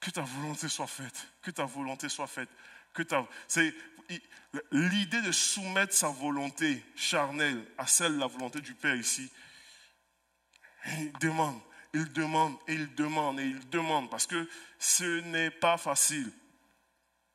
que 0.00 0.10
ta 0.10 0.22
volonté 0.22 0.68
soit 0.68 0.88
faite, 0.88 1.28
que 1.40 1.52
ta 1.52 1.64
volonté 1.64 2.08
soit 2.08 2.26
faite, 2.26 2.48
que 2.92 3.04
ta, 3.04 3.24
c'est 3.46 3.72
l'idée 4.72 5.22
de 5.22 5.30
soumettre 5.30 5.94
sa 5.94 6.08
volonté 6.08 6.84
charnelle 6.96 7.64
à 7.78 7.86
celle 7.86 8.14
de 8.14 8.18
la 8.18 8.26
volonté 8.26 8.60
du 8.60 8.74
Père 8.74 8.96
ici. 8.96 9.30
Il 10.84 11.12
demande, 11.20 11.60
il 11.94 12.12
demande, 12.12 12.56
et 12.66 12.74
il 12.74 12.92
demande, 12.96 13.38
et 13.38 13.44
il 13.44 13.68
demande, 13.70 14.10
parce 14.10 14.26
que 14.26 14.48
ce 14.80 15.20
n'est 15.20 15.52
pas 15.52 15.76
facile. 15.76 16.32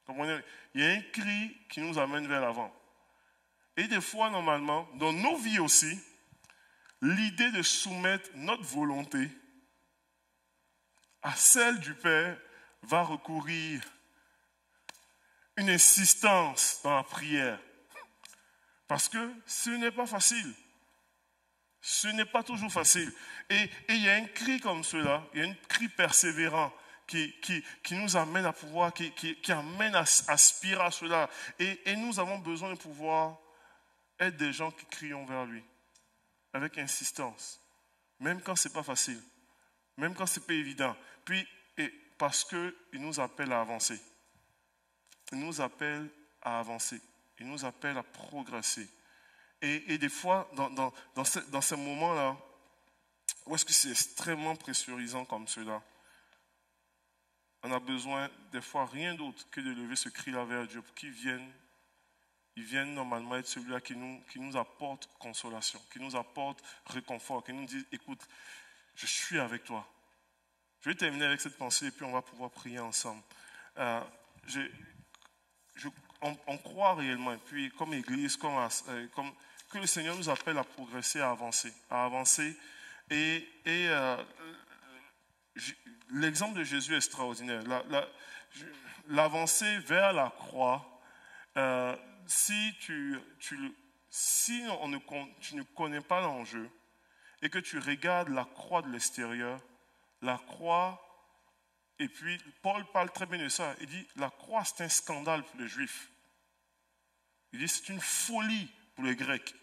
Il 0.09 0.81
y 0.81 0.83
a 0.83 0.89
un 0.89 1.01
cri 1.13 1.55
qui 1.69 1.79
nous 1.79 1.97
amène 1.97 2.27
vers 2.27 2.41
l'avant. 2.41 2.75
Et 3.77 3.87
des 3.87 4.01
fois, 4.01 4.29
normalement, 4.29 4.85
dans 4.95 5.13
nos 5.13 5.37
vies 5.37 5.59
aussi, 5.59 5.97
l'idée 7.03 7.51
de 7.51 7.61
soumettre 7.61 8.29
notre 8.35 8.63
volonté 8.63 9.29
à 11.21 11.35
celle 11.35 11.79
du 11.79 11.93
Père 11.95 12.37
va 12.83 13.03
recourir 13.03 13.81
une 15.57 15.69
insistance 15.69 16.79
dans 16.83 16.95
la 16.95 17.03
prière. 17.03 17.59
Parce 18.87 19.09
que 19.09 19.33
ce 19.45 19.69
n'est 19.69 19.91
pas 19.91 20.05
facile. 20.05 20.53
Ce 21.81 22.07
n'est 22.07 22.25
pas 22.25 22.43
toujours 22.43 22.71
facile. 22.71 23.11
Et, 23.49 23.69
il 23.89 24.03
y 24.03 24.09
a 24.09 24.15
un 24.15 24.25
cri 24.25 24.59
comme 24.61 24.83
cela, 24.83 25.23
il 25.33 25.41
y 25.41 25.43
a 25.43 25.49
un 25.49 25.55
cri 25.67 25.89
persévérant 25.89 26.73
qui, 27.05 27.35
nous 27.91 28.15
amène 28.15 28.45
à 28.45 28.53
pouvoir, 28.53 28.93
qui, 28.93 29.11
qui 29.11 29.51
amène 29.51 29.93
à 29.93 30.05
aspirer 30.27 30.81
à 30.81 30.91
cela. 30.91 31.29
Et, 31.59 31.81
et, 31.85 31.95
nous 31.97 32.19
avons 32.19 32.39
besoin 32.39 32.73
de 32.73 32.79
pouvoir 32.79 33.37
être 34.19 34.37
des 34.37 34.53
gens 34.53 34.71
qui 34.71 34.85
crient 34.85 35.13
vers 35.27 35.45
lui, 35.45 35.63
avec 36.53 36.77
insistance, 36.77 37.59
même 38.19 38.41
quand 38.41 38.55
ce 38.55 38.67
n'est 38.67 38.73
pas 38.73 38.83
facile, 38.83 39.21
même 39.97 40.15
quand 40.15 40.25
ce 40.25 40.39
n'est 40.39 40.45
pas 40.45 40.53
évident. 40.53 40.95
Puis, 41.25 41.45
et 41.77 41.89
parce 42.17 42.43
qu'il 42.43 42.73
nous 42.93 43.19
appelle 43.19 43.51
à 43.51 43.61
avancer. 43.61 43.99
Il 45.31 45.39
nous 45.39 45.61
appelle 45.61 46.09
à 46.41 46.59
avancer. 46.59 47.01
Il 47.39 47.47
nous 47.47 47.65
appelle 47.65 47.97
à 47.97 48.03
progresser. 48.03 48.87
Et, 49.61 49.97
des 49.97 50.09
fois, 50.09 50.49
dans, 50.55 50.69
dans, 50.69 50.93
dans, 51.15 51.61
ces 51.61 51.75
moments-là, 51.77 52.37
où 53.45 53.55
est-ce 53.55 53.63
que 53.63 53.71
c'est 53.71 53.91
extrêmement 53.91 54.57
pressurisant 54.57 55.23
comme 55.23 55.47
cela, 55.47 55.81
on 57.63 57.71
a 57.71 57.79
besoin 57.79 58.29
des 58.51 58.61
fois 58.61 58.85
rien 58.85 59.15
d'autre 59.15 59.49
que 59.49 59.61
de 59.61 59.71
lever 59.71 59.95
ce 59.95 60.09
cri-là 60.09 60.43
vers 60.43 60.67
Dieu 60.67 60.81
pour 60.81 60.93
qu'il 60.93 61.11
vienne. 61.11 61.49
Il 62.55 62.63
vienne 62.63 62.93
normalement 62.93 63.35
être 63.35 63.47
celui-là 63.47 63.81
qui 63.81 63.95
nous, 63.95 64.21
qui 64.31 64.39
nous 64.39 64.55
apporte 64.57 65.09
consolation, 65.17 65.81
qui 65.91 65.99
nous 65.99 66.15
apporte 66.15 66.63
réconfort, 66.85 67.43
qui 67.43 67.53
nous 67.53 67.65
dit, 67.65 67.85
écoute, 67.91 68.27
je 68.95 69.07
suis 69.07 69.39
avec 69.39 69.63
toi. 69.63 69.87
Je 70.81 70.89
vais 70.89 70.95
terminer 70.95 71.25
avec 71.25 71.41
cette 71.41 71.57
pensée 71.57 71.87
et 71.87 71.91
puis 71.91 72.05
on 72.05 72.11
va 72.11 72.21
pouvoir 72.21 72.51
prier 72.51 72.79
ensemble. 72.79 73.23
Euh, 73.77 74.01
on, 76.21 76.57
croit 76.57 76.95
réellement, 76.95 77.33
et 77.33 77.37
puis 77.37 77.71
comme 77.71 77.93
Église, 77.93 78.37
comme, 78.37 78.55
euh, 78.89 79.07
comme, 79.15 79.31
que 79.71 79.77
le 79.79 79.87
Seigneur 79.87 80.15
nous 80.15 80.29
appelle 80.29 80.57
à 80.57 80.63
progresser, 80.63 81.21
à 81.21 81.31
avancer, 81.31 81.73
à 81.89 82.05
avancer. 82.05 82.57
Et, 83.09 83.47
et 83.65 83.87
euh, 83.89 84.23
l'exemple 86.11 86.59
de 86.59 86.63
Jésus 86.63 86.93
est 86.93 86.97
extraordinaire. 86.97 87.63
L'avancée 89.07 89.79
vers 89.79 90.13
la 90.13 90.29
croix, 90.29 91.01
si, 92.27 92.73
tu, 92.79 93.17
tu, 93.39 93.75
si 94.09 94.63
on 94.81 94.87
ne, 94.87 94.97
tu 95.39 95.55
ne 95.55 95.63
connais 95.63 96.01
pas 96.01 96.21
l'enjeu 96.21 96.69
et 97.41 97.49
que 97.49 97.59
tu 97.59 97.79
regardes 97.79 98.29
la 98.29 98.45
croix 98.45 98.81
de 98.81 98.89
l'extérieur, 98.89 99.59
la 100.21 100.37
croix, 100.37 100.99
et 101.99 102.07
puis 102.07 102.37
Paul 102.61 102.85
parle 102.91 103.11
très 103.11 103.25
bien 103.25 103.39
de 103.39 103.49
ça, 103.49 103.75
il 103.81 103.87
dit, 103.87 104.07
la 104.15 104.29
croix 104.29 104.63
c'est 104.63 104.83
un 104.83 104.89
scandale 104.89 105.43
pour 105.43 105.59
les 105.59 105.67
juifs. 105.67 106.09
Il 107.51 107.59
dit, 107.59 107.67
c'est 107.67 107.89
une 107.89 108.01
folie 108.01 108.71
pour 108.95 109.03
les 109.03 109.15
grecs. 109.15 109.53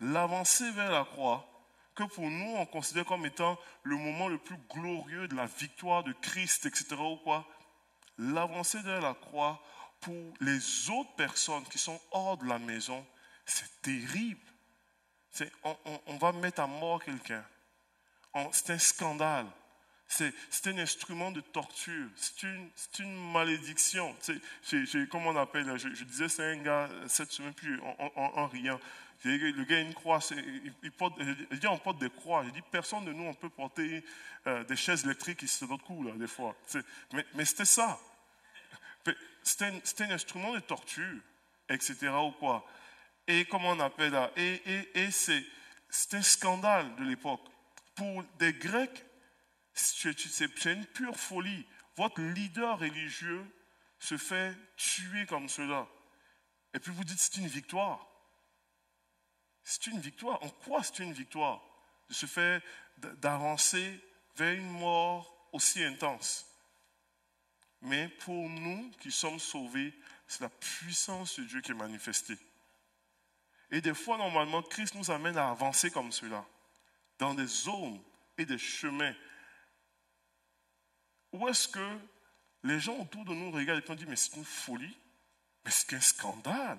L'avancée 0.00 0.70
vers 0.72 0.90
la 0.90 1.04
croix, 1.04 1.48
que 1.94 2.04
pour 2.04 2.28
nous 2.28 2.56
on 2.56 2.66
considère 2.66 3.04
comme 3.04 3.26
étant 3.26 3.58
le 3.82 3.96
moment 3.96 4.28
le 4.28 4.38
plus 4.38 4.56
glorieux 4.70 5.28
de 5.28 5.34
la 5.34 5.46
victoire 5.46 6.02
de 6.02 6.12
Christ, 6.12 6.66
etc. 6.66 6.96
ou 6.98 7.16
quoi, 7.18 7.46
l'avancée 8.18 8.80
vers 8.82 9.00
la 9.00 9.14
croix, 9.14 9.62
pour 10.02 10.34
les 10.40 10.90
autres 10.90 11.14
personnes 11.16 11.64
qui 11.64 11.78
sont 11.78 11.98
hors 12.10 12.36
de 12.36 12.46
la 12.46 12.58
maison, 12.58 13.06
c'est 13.46 13.80
terrible. 13.80 14.40
On, 15.64 16.16
va 16.18 16.32
mettre 16.32 16.60
à 16.60 16.66
mort 16.66 17.02
quelqu'un. 17.02 17.44
C'est 18.50 18.70
un 18.70 18.78
scandale. 18.78 19.46
C'est 20.08 20.66
un 20.66 20.78
instrument 20.78 21.30
de 21.30 21.40
torture. 21.40 22.08
C'est 22.16 22.98
une, 22.98 23.32
malédiction. 23.32 24.14
C'est 24.20 25.08
comment 25.08 25.30
on 25.30 25.36
appelle 25.36 25.78
je, 25.78 25.94
je 25.94 26.04
disais, 26.04 26.28
c'est 26.28 26.52
un 26.52 26.56
gars 26.56 26.90
cette 27.06 27.30
semaine, 27.30 27.54
puis 27.54 27.70
en, 27.80 28.46
riant. 28.48 28.78
Le 29.24 29.64
gars 29.64 29.76
a 29.76 29.80
une 29.80 29.94
croix, 29.94 30.18
il, 30.82 30.92
porte, 30.92 31.14
il 31.50 31.58
dit 31.58 31.66
on 31.68 31.78
porte 31.78 31.98
des 31.98 32.10
croix. 32.10 32.42
Il 32.44 32.52
dit 32.52 32.62
personne 32.70 33.04
de 33.04 33.12
nous 33.12 33.24
on 33.24 33.34
peut 33.34 33.48
porter 33.48 34.04
euh, 34.48 34.64
des 34.64 34.76
chaises 34.76 35.04
électriques 35.04 35.48
sur 35.48 35.68
notre 35.68 35.84
cou, 35.84 36.02
là, 36.02 36.12
des 36.16 36.26
fois. 36.26 36.56
Mais 37.34 37.44
c'était 37.44 37.64
ça. 37.64 37.98
C'était 39.42 40.04
un, 40.04 40.10
instrument 40.10 40.52
de 40.52 40.60
torture, 40.60 41.20
etc. 41.68 42.08
ou 42.24 42.32
quoi. 42.32 42.64
Et 43.26 43.44
comment 43.46 43.70
on 43.70 43.80
appelle 43.80 44.12
ça? 44.12 44.32
Et, 44.36 44.62
et, 44.66 45.00
et 45.00 45.10
c'est 45.10 46.14
un 46.14 46.22
scandale 46.22 46.94
de 46.96 47.04
l'époque 47.04 47.42
pour 47.94 48.22
des 48.38 48.52
Grecs, 48.52 49.04
C'est 49.74 50.64
une 50.66 50.86
pure 50.86 51.16
folie. 51.16 51.66
Votre 51.96 52.20
leader 52.20 52.78
religieux 52.78 53.44
se 53.98 54.16
fait 54.16 54.54
tuer 54.76 55.26
comme 55.26 55.48
cela. 55.48 55.86
Et 56.74 56.78
puis 56.78 56.92
vous 56.92 57.04
dites 57.04 57.18
c'est 57.18 57.36
une 57.36 57.48
victoire. 57.48 58.06
C'est 59.62 59.86
une 59.86 60.00
victoire. 60.00 60.42
En 60.42 60.48
quoi 60.48 60.82
c'est 60.82 60.98
une 61.00 61.12
victoire? 61.12 61.62
De 62.08 62.14
se 62.14 62.26
faire 62.26 62.60
d'avancer 63.18 64.00
vers 64.36 64.52
une 64.52 64.70
mort 64.70 65.48
aussi 65.52 65.82
intense. 65.84 66.46
Mais 67.82 68.08
pour 68.08 68.48
nous 68.48 68.90
qui 69.00 69.10
sommes 69.10 69.38
sauvés, 69.38 69.92
c'est 70.26 70.40
la 70.40 70.48
puissance 70.48 71.38
de 71.38 71.44
Dieu 71.44 71.60
qui 71.60 71.72
est 71.72 71.74
manifestée. 71.74 72.38
Et 73.70 73.80
des 73.80 73.94
fois, 73.94 74.18
normalement, 74.18 74.62
Christ 74.62 74.94
nous 74.94 75.10
amène 75.10 75.36
à 75.36 75.50
avancer 75.50 75.90
comme 75.90 76.12
cela, 76.12 76.44
dans 77.18 77.34
des 77.34 77.46
zones 77.46 78.00
et 78.38 78.46
des 78.46 78.58
chemins 78.58 79.14
où 81.32 81.48
est-ce 81.48 81.66
que 81.66 81.98
les 82.62 82.78
gens 82.78 82.98
autour 82.98 83.24
de 83.24 83.34
nous 83.34 83.50
regardent 83.50 83.82
et 83.88 83.96
disent, 83.96 84.06
mais 84.06 84.16
c'est 84.16 84.36
une 84.36 84.44
folie, 84.44 84.96
mais 85.64 85.70
c'est 85.70 85.94
un 85.94 86.00
scandale. 86.00 86.78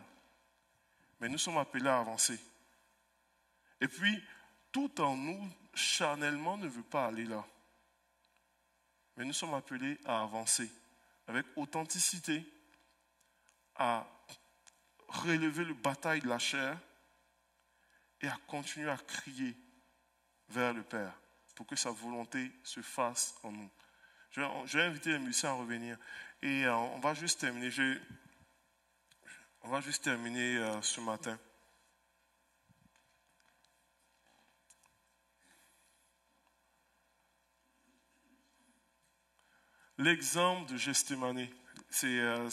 Mais 1.19 1.27
nous 1.27 1.37
sommes 1.37 1.57
appelés 1.57 1.89
à 1.89 1.99
avancer. 1.99 2.39
Et 3.81 3.87
puis, 3.87 4.23
tout 4.71 5.01
en 5.01 5.17
nous, 5.17 5.49
charnellement, 5.73 6.57
ne 6.57 6.67
veut 6.67 6.83
pas 6.83 7.07
aller 7.07 7.25
là. 7.25 7.43
Mais 9.17 9.25
nous 9.25 9.33
sommes 9.33 9.53
appelés 9.53 9.97
à 10.05 10.21
avancer 10.21 10.71
avec 11.27 11.45
authenticité, 11.55 12.45
à 13.75 14.05
relever 15.07 15.63
le 15.63 15.73
bataille 15.73 16.21
de 16.21 16.29
la 16.29 16.39
chair 16.39 16.77
et 18.21 18.27
à 18.27 18.37
continuer 18.47 18.89
à 18.89 18.97
crier 18.97 19.55
vers 20.49 20.73
le 20.73 20.83
Père 20.83 21.13
pour 21.55 21.67
que 21.67 21.75
sa 21.75 21.91
volonté 21.91 22.51
se 22.63 22.81
fasse 22.81 23.35
en 23.43 23.51
nous. 23.51 23.69
Je 24.31 24.77
vais, 24.77 24.83
inviter 24.83 25.11
les 25.11 25.19
musiciens 25.19 25.49
à 25.49 25.53
revenir 25.53 25.97
et 26.41 26.65
euh, 26.65 26.75
on 26.75 26.99
va 26.99 27.13
juste 27.13 27.39
terminer. 27.41 27.69
on 29.61 29.69
va 29.69 29.81
juste 29.81 30.03
terminer 30.03 30.57
euh, 30.57 30.81
ce 30.81 30.99
matin. 31.01 31.37
L'exemple 40.03 40.69
de 40.69 40.77
Gethsemane, 40.77 41.47
c'est 41.89 42.19
euh, 42.19 42.49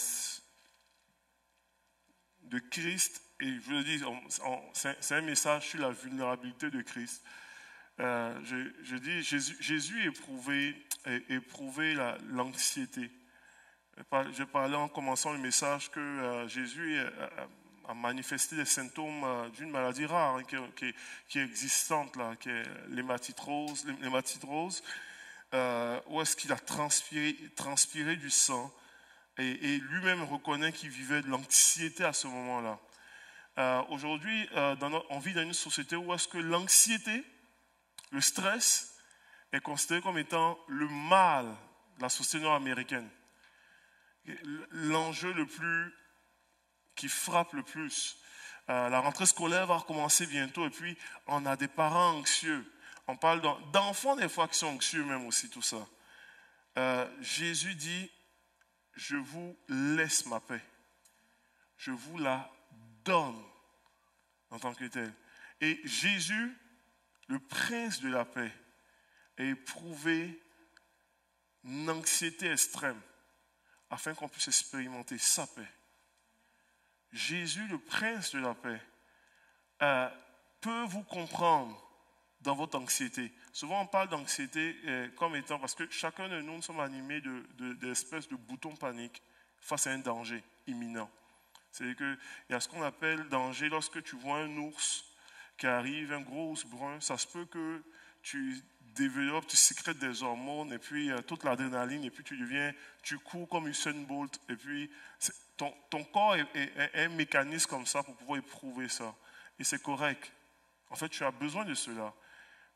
de 2.43 2.61
Christ, 2.61 3.21
et 3.41 3.53
je 3.67 3.71
le 3.73 3.83
dis, 3.83 4.01
c'est 4.73 5.15
un 5.17 5.21
message 5.23 5.71
sur 5.71 5.81
la 5.81 5.91
vulnérabilité 5.91 6.71
de 6.71 6.81
Christ. 6.83 7.25
Euh, 7.99 8.39
je, 8.85 8.97
dis, 8.99 9.23
Jésus, 9.25 9.57
Jésus 9.59 10.07
éprouvait, 10.07 10.77
l'anxiété. 12.29 13.11
Je 13.97 14.45
parlais 14.45 14.77
en 14.77 14.89
commençant 14.89 15.33
le 15.33 15.41
message 15.41 15.91
que 15.91 15.99
euh, 15.99 16.47
Jésus 16.47 17.01
a, 17.89 17.95
manifesté 17.95 18.55
des 18.55 18.65
symptômes 18.65 19.51
d'une 19.57 19.71
maladie 19.71 20.07
rare 20.07 20.37
hein, 20.37 20.45
qui, 20.77 21.39
est 21.41 21.43
existante, 21.43 22.15
là, 22.15 22.37
qui 22.37 22.49
est. 22.49 22.63
L'hématite 22.91 23.41
rose 23.41 23.85
euh, 25.53 26.01
où 26.07 26.21
est-ce 26.21 26.37
qu'il 26.37 26.53
a 26.53 26.57
transpiré, 26.57 28.17
du 28.17 28.31
sang 28.31 28.73
et, 29.39 29.79
lui-même 29.79 30.23
reconnaît 30.23 30.71
qu'il 30.71 30.91
vivait 30.91 31.23
de 31.23 31.29
l'anxiété 31.29 32.05
à 32.05 32.13
ce 32.13 32.27
moment-là. 32.27 32.79
Euh, 33.59 33.83
aujourd'hui, 33.89 34.49
euh, 34.55 34.77
on 35.09 35.19
vit 35.19 35.33
dans 35.33 35.43
une 35.43 35.55
société 35.55 35.97
où 35.97 36.13
est-ce 36.13 36.29
que 36.29 36.39
l'anxiété, 36.39 37.25
le 38.13 38.21
stress 38.21 38.97
est 39.53 39.61
considéré 39.61 40.03
comme 40.03 40.19
étant 40.19 40.59
le 40.69 40.87
mal 40.89 41.47
de 41.97 42.03
la 42.03 42.11
société 42.11 42.45
nord-américaine. 42.45 43.09
L'enjeu 44.71 45.33
le 45.33 45.47
plus 45.47 45.95
qui 46.95 47.09
frappe 47.09 47.55
le 47.55 47.63
plus. 47.63 48.19
la 48.69 49.01
rentrée 49.01 49.27
scolaire 49.27 49.67
va 49.67 49.79
recommencer 49.79 50.27
bientôt 50.27 50.67
et 50.67 50.71
puis 50.71 50.97
on 51.27 51.47
a 51.47 51.57
des 51.57 51.69
parents 51.69 52.11
anxieux. 52.19 52.65
On 53.11 53.17
parle 53.17 53.43
d'enfants 53.73 54.15
des 54.15 54.29
fois 54.29 54.47
qui 54.47 54.57
sont 54.57 54.69
anxieux 54.69 55.05
même 55.05 55.27
aussi, 55.27 55.51
tout 55.51 55.63
ça. 55.63 55.85
Euh, 56.79 57.11
Jésus 57.21 57.75
dit, 57.75 58.09
je 58.95 59.17
vous 59.17 59.59
laisse 59.69 60.27
ma 60.27 60.39
paix. 60.39 60.63
Je 61.77 61.91
vous 61.91 62.19
la 62.19 62.49
donne 63.05 63.43
en 64.51 64.61
tant 64.61 64.75
que 64.75 64.85
tel. 64.85 65.13
Et 65.61 65.81
Jésus, 65.83 66.57
le 67.27 67.41
prince 67.41 68.01
de 68.01 68.11
la 68.11 68.25
paix, 68.25 68.53
a 69.39 69.43
éprouvé 69.43 70.41
une 71.65 71.91
anxiété 71.91 72.49
extrême 72.53 73.01
afin 73.91 74.15
qu'on 74.15 74.29
puisse 74.29 74.47
expérimenter 74.47 75.19
sa 75.19 75.49
paix. 75.49 75.69
Jésus, 77.11 77.67
le 77.67 77.79
prince 77.79 78.31
de 78.37 78.39
la 78.39 78.55
paix, 78.55 78.81
euh, 79.83 80.09
peut 80.61 80.85
vous 80.85 81.03
comprendre 81.03 81.90
dans 82.43 82.55
votre 82.55 82.79
anxiété. 82.79 83.33
Souvent, 83.53 83.83
on 83.83 83.87
parle 83.87 84.09
d'anxiété 84.09 84.77
euh, 84.87 85.09
comme 85.17 85.37
étant, 85.37 85.59
parce 85.59 85.75
que 85.75 85.89
chacun 85.91 86.29
de 86.29 86.41
nous, 86.41 86.57
nous 86.57 86.63
sommes 86.63 86.81
animés 86.81 87.21
d'espèces 87.81 88.29
de, 88.29 88.37
de, 88.37 88.41
de 88.41 88.47
boutons 88.47 88.75
paniques 88.77 89.23
face 89.61 89.87
à 89.87 89.91
un 89.91 89.99
danger 89.99 90.43
imminent. 90.67 91.11
C'est-à-dire 91.71 91.97
qu'il 91.97 92.19
y 92.51 92.55
a 92.55 92.61
ce 92.61 92.69
qu'on 92.69 92.83
appelle 92.83 93.29
danger 93.29 93.69
lorsque 93.69 94.03
tu 94.03 94.17
vois 94.17 94.39
un 94.39 94.57
ours 94.57 95.05
qui 95.59 95.67
arrive, 95.67 96.13
un 96.13 96.21
gros 96.21 96.51
ours 96.51 96.65
brun, 96.65 97.01
ça 97.01 97.19
se 97.19 97.27
peut 97.27 97.45
que 97.45 97.83
tu 98.23 98.57
développes, 98.95 99.47
tu 99.47 99.57
sécrètes 99.57 99.99
des 99.99 100.23
hormones, 100.23 100.73
et 100.73 100.79
puis 100.79 101.11
euh, 101.11 101.21
toute 101.23 101.45
l'adrénaline, 101.45 102.05
et 102.05 102.11
puis 102.11 102.25
tu 102.25 102.37
deviens, 102.37 102.73
tu 103.03 103.19
cours 103.19 103.49
comme 103.49 103.69
Usain 103.69 103.93
Bolt, 103.93 104.41
et 104.49 104.57
puis 104.57 104.91
ton, 105.57 105.73
ton 105.91 106.05
corps 106.05 106.37
est, 106.37 106.95
un 106.95 107.09
mécanisme 107.11 107.69
comme 107.69 107.87
ça 107.87 108.03
pour 108.03 108.17
pouvoir 108.17 108.39
éprouver 108.39 108.89
ça. 108.89 109.15
Et 109.59 109.65
c'est 109.65 109.83
correct. 109.83 110.33
En 110.89 110.97
fait, 110.97 111.09
tu 111.09 111.23
as 111.25 111.31
besoin 111.31 111.65
de 111.65 111.75
cela. 111.75 112.13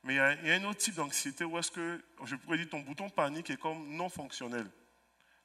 Mais 0.05 0.15
il 0.15 0.17
y, 0.17 0.21
a, 0.21 0.55
un 0.55 0.65
autre 0.65 0.81
type 0.81 0.95
d'anxiété 0.95 1.45
où 1.45 1.59
est-ce 1.59 1.71
que, 1.71 2.05
je 2.25 2.37
pourrais 2.37 2.59
dire, 2.59 2.69
ton 2.69 2.81
bouton 2.81 3.09
panique 3.09 3.49
est 3.51 3.57
comme 3.57 3.89
non 3.97 4.11
fonctionnel. 4.11 4.71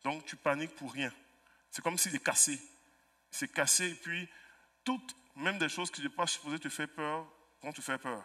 Donc 0.04 0.26
tu 0.26 0.36
paniques 0.36 0.76
pour 0.76 0.92
rien. 0.92 1.12
C'est 1.72 1.82
comme 1.82 1.98
s'il 1.98 2.14
est 2.14 2.24
cassé. 2.24 2.60
C'est 3.32 3.52
cassé 3.52 3.90
et 3.90 3.96
puis 3.96 4.28
toutes, 4.84 5.16
même 5.38 5.58
des 5.58 5.70
choses 5.70 5.90
qui 5.90 6.02
sont 6.02 6.10
pas 6.10 6.28
supposées 6.28 6.60
te 6.60 6.68
faire 6.68 6.90
peur, 6.90 7.26
vont 7.62 7.72
te 7.72 7.82
faire 7.82 8.00
peur. 8.00 8.24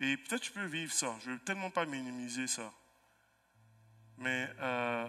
Et 0.00 0.16
peut-être 0.16 0.42
tu 0.42 0.52
peux 0.52 0.64
vivre 0.64 0.92
ça. 0.92 1.14
Je 1.20 1.30
ne 1.30 1.34
veux 1.34 1.40
tellement 1.40 1.70
pas 1.70 1.84
minimiser 1.84 2.46
ça. 2.46 2.72
Mais 4.16 4.48
euh, 4.60 5.06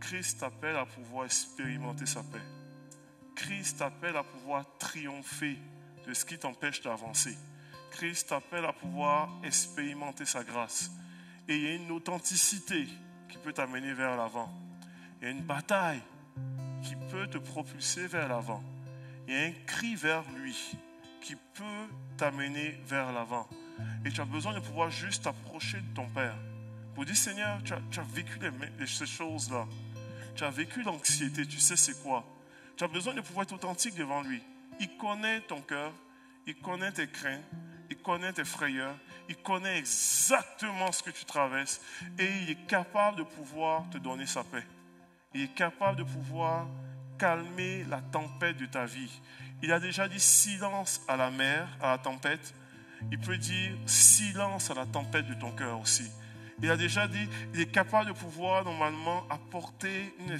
Christ 0.00 0.40
t'appelle 0.40 0.76
à 0.76 0.86
pouvoir 0.86 1.26
expérimenter 1.26 2.06
sa 2.06 2.22
paix. 2.22 2.42
Christ 3.36 3.78
t'appelle 3.78 4.16
à 4.16 4.22
pouvoir 4.22 4.64
triompher 4.78 5.58
de 6.06 6.14
ce 6.14 6.24
qui 6.24 6.38
t'empêche 6.38 6.80
d'avancer. 6.80 7.36
Christ 7.90 8.28
t'appelle 8.28 8.64
à 8.64 8.72
pouvoir 8.72 9.28
expérimenter 9.42 10.24
sa 10.24 10.44
grâce. 10.44 10.90
Et 11.48 11.56
il 11.56 11.62
y 11.62 11.68
a 11.68 11.74
une 11.74 11.90
authenticité 11.90 12.86
qui 13.28 13.38
peut 13.38 13.52
t'amener 13.52 13.92
vers 13.92 14.16
l'avant. 14.16 14.52
Il 15.20 15.24
y 15.24 15.28
a 15.28 15.30
une 15.30 15.42
bataille 15.42 16.02
qui 16.82 16.94
peut 17.10 17.26
te 17.26 17.38
propulser 17.38 18.06
vers 18.06 18.28
l'avant. 18.28 18.62
Il 19.26 19.34
y 19.34 19.36
a 19.36 19.42
un 19.42 19.52
cri 19.66 19.94
vers 19.94 20.24
lui 20.32 20.56
qui 21.20 21.34
peut 21.34 21.88
t'amener 22.16 22.80
vers 22.86 23.12
l'avant. 23.12 23.48
Et 24.04 24.10
tu 24.10 24.20
as 24.20 24.24
besoin 24.24 24.54
de 24.54 24.60
pouvoir 24.60 24.90
juste 24.90 25.24
t'approcher 25.24 25.78
de 25.78 25.94
ton 25.94 26.08
Père. 26.08 26.36
Pour 26.94 27.04
dire, 27.04 27.16
Seigneur, 27.16 27.62
tu 27.62 27.72
as, 27.72 28.02
vécu 28.02 28.38
ces 28.86 29.06
choses-là. 29.06 29.66
Tu 30.34 30.44
as 30.44 30.50
vécu 30.50 30.82
l'anxiété, 30.82 31.46
tu 31.46 31.58
sais 31.58 31.76
c'est 31.76 32.02
quoi. 32.02 32.24
Tu 32.76 32.84
as 32.84 32.88
besoin 32.88 33.14
de 33.14 33.20
pouvoir 33.20 33.44
être 33.44 33.52
authentique 33.52 33.94
devant 33.94 34.22
lui. 34.22 34.42
Il 34.80 34.96
connaît 34.96 35.40
ton 35.42 35.60
cœur, 35.60 35.92
il 36.46 36.56
connaît 36.56 36.92
tes 36.92 37.08
craintes, 37.08 37.44
il 37.90 37.96
connaît 37.98 38.32
tes 38.32 38.44
frayeurs, 38.44 38.94
il 39.28 39.36
connaît 39.36 39.78
exactement 39.78 40.92
ce 40.92 41.02
que 41.02 41.10
tu 41.10 41.24
traverses 41.24 41.80
et 42.18 42.28
il 42.42 42.50
est 42.50 42.66
capable 42.66 43.18
de 43.18 43.22
pouvoir 43.24 43.88
te 43.90 43.98
donner 43.98 44.26
sa 44.26 44.44
paix. 44.44 44.64
Il 45.34 45.42
est 45.42 45.54
capable 45.54 45.98
de 45.98 46.04
pouvoir 46.04 46.66
calmer 47.18 47.84
la 47.84 48.00
tempête 48.00 48.56
de 48.56 48.66
ta 48.66 48.86
vie. 48.86 49.20
Il 49.62 49.72
a 49.72 49.80
déjà 49.80 50.08
dit 50.08 50.20
silence 50.20 51.02
à 51.06 51.16
la 51.16 51.30
mer, 51.30 51.68
à 51.80 51.92
la 51.92 51.98
tempête. 51.98 52.54
Il 53.10 53.18
peut 53.18 53.36
dire 53.36 53.72
silence 53.86 54.70
à 54.70 54.74
la 54.74 54.86
tempête 54.86 55.26
de 55.26 55.34
ton 55.34 55.52
cœur 55.52 55.80
aussi. 55.80 56.10
Il 56.62 56.70
a 56.70 56.76
déjà 56.76 57.08
dit, 57.08 57.28
il 57.54 57.60
est 57.60 57.70
capable 57.70 58.08
de 58.08 58.12
pouvoir 58.12 58.64
normalement 58.64 59.24
apporter 59.30 60.14
une 60.20 60.38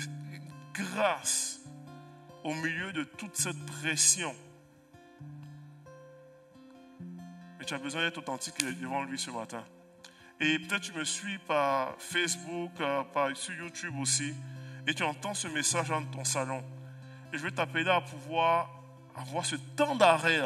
grâce 0.74 1.60
au 2.44 2.54
milieu 2.54 2.92
de 2.92 3.04
toute 3.04 3.36
cette 3.36 3.64
pression 3.66 4.34
mais 7.60 7.66
tu 7.66 7.74
as 7.74 7.78
besoin 7.78 8.00
d'être 8.00 8.16
authentique 8.16 8.54
devant 8.80 9.04
lui 9.04 9.18
ce 9.18 9.30
matin. 9.30 9.62
Et 10.40 10.58
peut-être 10.58 10.80
tu 10.80 10.92
me 10.94 11.04
suis 11.04 11.36
par 11.40 11.94
Facebook, 11.98 12.72
euh, 12.80 13.02
par, 13.12 13.36
sur 13.36 13.54
YouTube 13.54 13.94
aussi, 14.00 14.32
et 14.86 14.94
tu 14.94 15.02
entends 15.02 15.34
ce 15.34 15.46
message 15.46 15.88
dans 15.88 16.02
ton 16.04 16.24
salon. 16.24 16.64
Et 17.34 17.36
je 17.36 17.42
vais 17.42 17.50
t'appeler 17.50 17.86
à 17.90 18.00
pouvoir 18.00 18.70
avoir 19.14 19.44
ce 19.44 19.56
temps 19.76 19.94
d'arrêt 19.94 20.40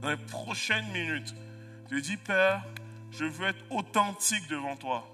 dans 0.00 0.08
les 0.08 0.16
prochaines 0.16 0.88
minutes. 0.88 1.34
Je 1.90 1.98
dis, 1.98 2.16
Père, 2.16 2.64
Je 3.10 3.24
veux 3.24 3.48
être 3.48 3.64
authentique 3.70 4.48
devant 4.48 4.76
toi. 4.76 5.06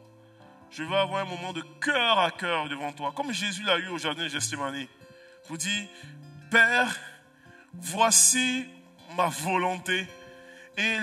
Je 0.71 0.83
veux 0.83 0.97
avoir 0.97 1.23
un 1.23 1.29
moment 1.29 1.53
de 1.53 1.63
cœur 1.81 2.19
à 2.19 2.31
cœur 2.31 2.69
devant 2.69 2.93
toi, 2.93 3.13
comme 3.15 3.33
Jésus 3.33 3.63
l'a 3.65 3.79
eu 3.79 3.89
au 3.89 3.99
jardin 3.99 4.25
de 4.25 4.29
Gethsemane. 4.29 4.87
Vous 5.49 5.57
dit, 5.57 5.89
Père, 6.51 6.97
voici 7.73 8.67
ma 9.17 9.29
volonté. 9.29 10.07
Et 10.77 10.97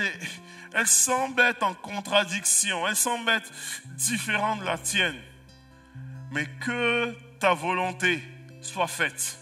elle 0.74 0.88
semble 0.88 1.42
être 1.42 1.64
en 1.64 1.74
contradiction, 1.74 2.88
elle 2.88 2.96
semble 2.96 3.30
être 3.30 3.52
différente 3.96 4.60
de 4.60 4.66
la 4.66 4.78
tienne. 4.78 5.20
Mais 6.32 6.46
que 6.62 7.16
ta 7.40 7.54
volonté 7.54 8.22
soit 8.62 8.88
faite. 8.88 9.38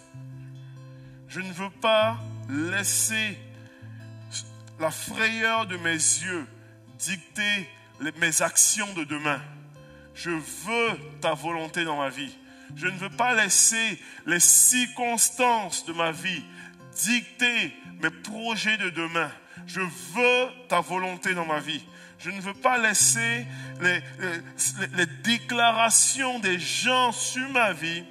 Je 1.28 1.40
ne 1.40 1.52
veux 1.54 1.70
pas 1.70 2.18
laisser 2.50 3.38
la 4.80 4.90
frayeur 4.90 5.68
de 5.68 5.78
mes 5.78 5.92
yeux 5.92 6.48
dicter 6.98 7.70
mes 8.18 8.42
actions 8.42 8.92
de 8.94 9.04
demain. 9.04 9.42
Je 10.16 10.32
veux 10.32 11.00
ta 11.22 11.34
volonté 11.34 11.84
dans 11.84 11.98
ma 11.98 12.10
vie. 12.10 12.36
Je 12.76 12.88
ne 12.88 12.98
veux 12.98 13.10
pas 13.10 13.36
laisser 13.36 14.00
les 14.26 14.40
circonstances 14.40 15.86
de 15.86 15.94
ma 15.94 16.12
vie 16.12 16.44
dicter 16.96 17.74
mes 18.02 18.10
projets 18.10 18.78
de 18.78 18.90
demain. 18.90 19.32
Je 19.68 19.82
veux 19.82 20.68
ta 20.68 20.82
volonté 20.82 21.34
dans 21.34 21.46
ma 21.46 21.60
vie. 21.60 21.84
Je 22.20 22.30
ne 22.32 22.42
veux 22.42 22.54
pas 22.54 22.78
laisser 22.78 23.46
les, 23.82 25.06
déclarations 25.24 26.40
des 26.40 26.60
gens 26.60 27.12
sur 27.12 27.48
ma 27.50 27.72
vie 27.72 28.04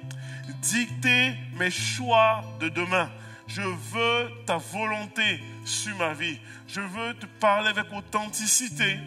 dicter 0.61 1.35
mes 1.57 1.69
choix 1.69 2.43
de 2.59 2.69
demain. 2.69 3.09
Je 3.47 3.61
veux 3.61 4.31
ta 4.45 4.57
volonté 4.57 5.43
sur 5.63 5.95
ma 5.97 6.13
vie. 6.13 6.39
Je 6.67 6.81
veux 6.81 7.13
te 7.15 7.25
parler 7.25 7.69
avec 7.69 7.91
authenticité. 7.93 8.97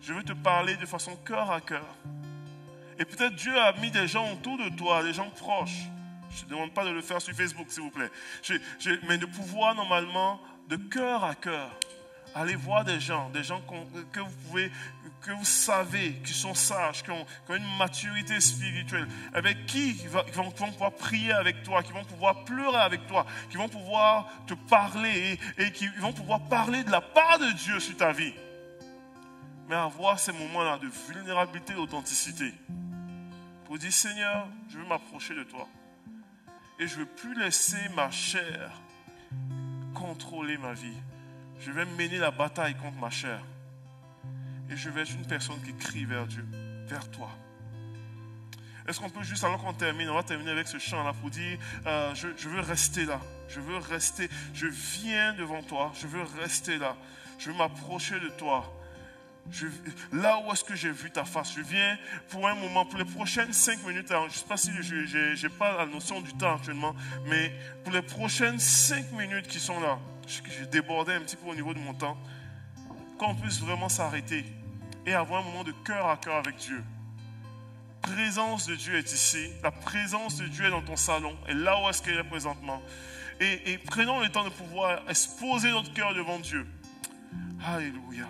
Je 0.00 0.14
veux 0.14 0.22
te 0.22 0.32
parler 0.32 0.76
de 0.76 0.86
façon 0.86 1.14
cœur 1.16 1.50
à 1.50 1.60
cœur. 1.60 1.86
Et 2.98 3.04
peut-être 3.04 3.34
Dieu 3.36 3.56
a 3.58 3.72
mis 3.78 3.90
des 3.90 4.06
gens 4.06 4.32
autour 4.32 4.58
de 4.58 4.68
toi, 4.70 5.02
des 5.02 5.12
gens 5.12 5.30
proches. 5.30 5.88
Je 6.34 6.44
ne 6.44 6.50
demande 6.50 6.72
pas 6.72 6.84
de 6.84 6.90
le 6.90 7.02
faire 7.02 7.20
sur 7.20 7.34
Facebook, 7.34 7.66
s'il 7.68 7.82
vous 7.82 7.90
plaît. 7.90 8.10
mais 9.08 9.18
de 9.18 9.26
pouvoir 9.26 9.74
normalement, 9.74 10.40
de 10.72 10.76
cœur 10.78 11.22
à 11.22 11.34
cœur, 11.34 11.70
aller 12.34 12.54
voir 12.54 12.82
des 12.82 12.98
gens, 12.98 13.28
des 13.28 13.44
gens 13.44 13.60
que 14.10 14.20
vous 14.20 14.36
pouvez, 14.48 14.72
que 15.20 15.30
vous 15.32 15.44
savez, 15.44 16.14
qui 16.24 16.32
sont 16.32 16.54
sages, 16.54 17.02
qui 17.02 17.10
ont, 17.10 17.26
une 17.50 17.76
maturité 17.76 18.40
spirituelle, 18.40 19.06
avec 19.34 19.66
qui 19.66 19.92
vont, 20.32 20.50
pouvoir 20.50 20.92
prier 20.92 21.32
avec 21.32 21.62
toi, 21.62 21.82
qui 21.82 21.92
vont 21.92 22.04
pouvoir 22.04 22.44
pleurer 22.44 22.78
avec 22.78 23.06
toi, 23.06 23.26
qui 23.50 23.58
vont 23.58 23.68
pouvoir 23.68 24.30
te 24.46 24.54
parler 24.54 25.38
et, 25.58 25.64
et 25.64 25.72
qui 25.72 25.88
vont 25.98 26.14
pouvoir 26.14 26.40
parler 26.48 26.82
de 26.84 26.90
la 26.90 27.02
part 27.02 27.38
de 27.38 27.52
Dieu 27.52 27.78
sur 27.78 27.94
ta 27.98 28.12
vie. 28.12 28.32
Mais 29.68 29.74
avoir 29.74 30.18
ces 30.18 30.32
moments-là 30.32 30.78
de 30.78 30.88
vulnérabilité 31.12 31.74
d'authenticité 31.74 32.54
pour 33.66 33.76
dire 33.76 33.92
Seigneur, 33.92 34.48
je 34.70 34.78
veux 34.78 34.86
m'approcher 34.86 35.34
de 35.34 35.44
toi. 35.44 35.68
Et 36.78 36.86
je 36.86 36.94
ne 36.94 37.00
veux 37.00 37.06
plus 37.06 37.38
laisser 37.38 37.90
ma 37.94 38.10
chair 38.10 38.70
contrôler 40.02 40.58
ma 40.58 40.72
vie. 40.72 40.96
Je 41.60 41.70
vais 41.70 41.84
mener 41.84 42.18
la 42.18 42.30
bataille 42.30 42.74
contre 42.74 42.98
ma 42.98 43.10
chair. 43.10 43.40
Et 44.70 44.76
je 44.76 44.90
vais 44.90 45.02
être 45.02 45.12
une 45.12 45.26
personne 45.26 45.60
qui 45.62 45.74
crie 45.74 46.04
vers 46.04 46.26
Dieu, 46.26 46.44
vers 46.86 47.08
toi. 47.10 47.30
Est-ce 48.88 48.98
qu'on 48.98 49.10
peut 49.10 49.22
juste, 49.22 49.44
alors 49.44 49.62
qu'on 49.62 49.72
termine, 49.72 50.10
on 50.10 50.14
va 50.14 50.24
terminer 50.24 50.50
avec 50.50 50.66
ce 50.66 50.78
chant-là 50.78 51.12
pour 51.12 51.30
dire, 51.30 51.56
euh, 51.86 52.12
je, 52.16 52.28
je 52.36 52.48
veux 52.48 52.60
rester 52.60 53.04
là. 53.04 53.20
Je 53.48 53.60
veux 53.60 53.76
rester, 53.76 54.28
je 54.54 54.66
viens 54.66 55.34
devant 55.34 55.62
toi, 55.62 55.92
je 55.94 56.08
veux 56.08 56.22
rester 56.40 56.78
là. 56.78 56.96
Je 57.38 57.50
veux 57.50 57.56
m'approcher 57.56 58.18
de 58.18 58.28
toi 58.30 58.72
là 60.12 60.38
où 60.38 60.52
est-ce 60.52 60.64
que 60.64 60.74
j'ai 60.74 60.90
vu 60.90 61.10
ta 61.10 61.24
face, 61.24 61.54
je 61.54 61.60
viens 61.60 61.98
pour 62.28 62.48
un 62.48 62.54
moment, 62.54 62.86
pour 62.86 62.98
les 62.98 63.04
prochaines 63.04 63.52
cinq 63.52 63.84
minutes, 63.84 64.06
je 64.08 64.14
ne 64.14 64.30
sais 64.30 64.46
pas 64.46 64.56
si 64.56 64.70
je 64.82 65.42
n'ai 65.42 65.52
pas 65.52 65.76
la 65.76 65.86
notion 65.86 66.20
du 66.20 66.32
temps 66.34 66.56
actuellement, 66.56 66.94
mais 67.26 67.52
pour 67.84 67.92
les 67.92 68.02
prochaines 68.02 68.58
cinq 68.58 69.10
minutes 69.12 69.48
qui 69.48 69.60
sont 69.60 69.80
là, 69.80 69.98
j'ai 70.26 70.66
débordé 70.66 71.12
un 71.12 71.20
petit 71.20 71.36
peu 71.36 71.48
au 71.48 71.54
niveau 71.54 71.74
de 71.74 71.80
mon 71.80 71.92
temps, 71.92 72.16
qu'on 73.18 73.34
puisse 73.34 73.60
vraiment 73.60 73.88
s'arrêter 73.88 74.44
et 75.06 75.14
avoir 75.14 75.42
un 75.42 75.44
moment 75.44 75.64
de 75.64 75.72
cœur 75.84 76.08
à 76.08 76.16
cœur 76.16 76.36
avec 76.36 76.56
Dieu. 76.56 76.82
La 78.04 78.14
présence 78.14 78.66
de 78.66 78.74
Dieu 78.74 78.96
est 78.96 79.12
ici, 79.12 79.50
la 79.62 79.70
présence 79.70 80.36
de 80.36 80.46
Dieu 80.46 80.66
est 80.66 80.70
dans 80.70 80.82
ton 80.82 80.96
salon, 80.96 81.36
et 81.48 81.54
là 81.54 81.80
où 81.82 81.88
est-ce 81.88 82.02
qu'elle 82.02 82.18
est 82.18 82.24
présentement. 82.24 82.82
Et, 83.40 83.72
et 83.72 83.78
prenons 83.78 84.20
le 84.20 84.28
temps 84.28 84.44
de 84.44 84.50
pouvoir 84.50 85.02
exposer 85.08 85.70
notre 85.70 85.92
cœur 85.92 86.14
devant 86.14 86.38
Dieu. 86.38 86.66
Alléluia. 87.64 88.26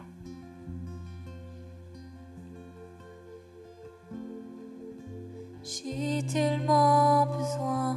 J'ai 5.64 6.24
tellement 6.26 7.24
besoin. 7.26 7.96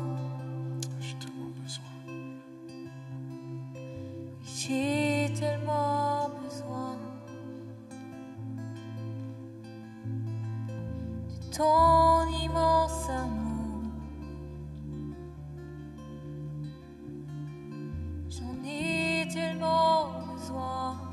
J'ai 1.00 1.16
tellement 1.18 1.50
besoin. 1.64 1.96
J'ai 4.44 5.34
tellement 5.34 6.30
besoin 6.44 6.96
de 11.28 11.58
ton 11.58 12.30
immense 12.44 13.10
amour. 13.10 13.82
J'en 18.30 18.64
ai 18.64 19.28
tellement 19.34 20.12
besoin. 20.36 21.05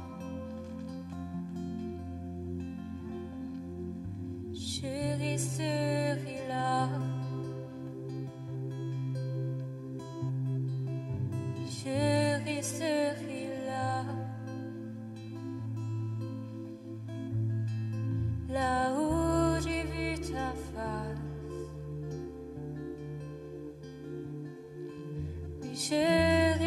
Je 4.75 4.87
resterai 5.19 6.39
je 11.69 12.45
resterai 12.47 13.49
là, 13.67 14.05
là 18.49 18.95
où 18.99 19.61
j'ai 19.63 19.83
vu 19.93 20.15
ta 20.19 20.55
face. 20.71 21.19
Je 25.75 26.59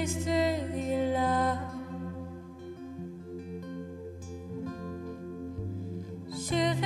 là. 1.11 1.57
Je 6.29 6.84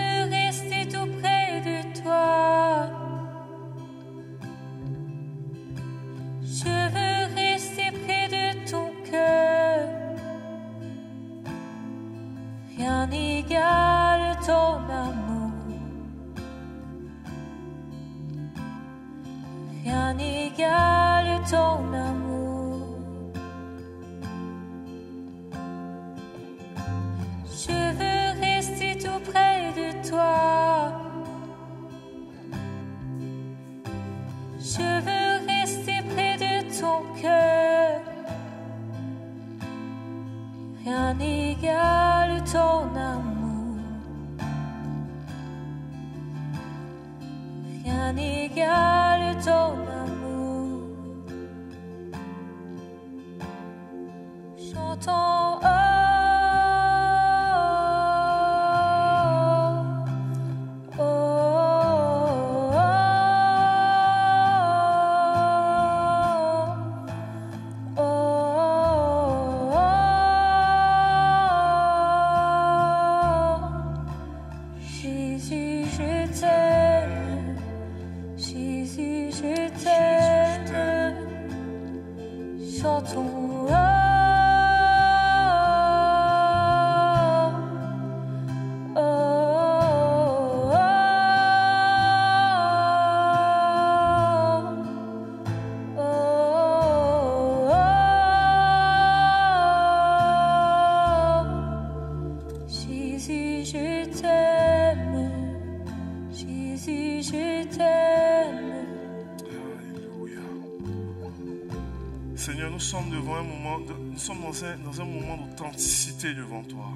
dans 114.40 114.66
un, 114.66 114.78
dans 114.78 115.02
un 115.02 115.06
moment 115.06 115.38
d'authenticité 115.38 116.34
devant 116.34 116.64
toi. 116.64 116.92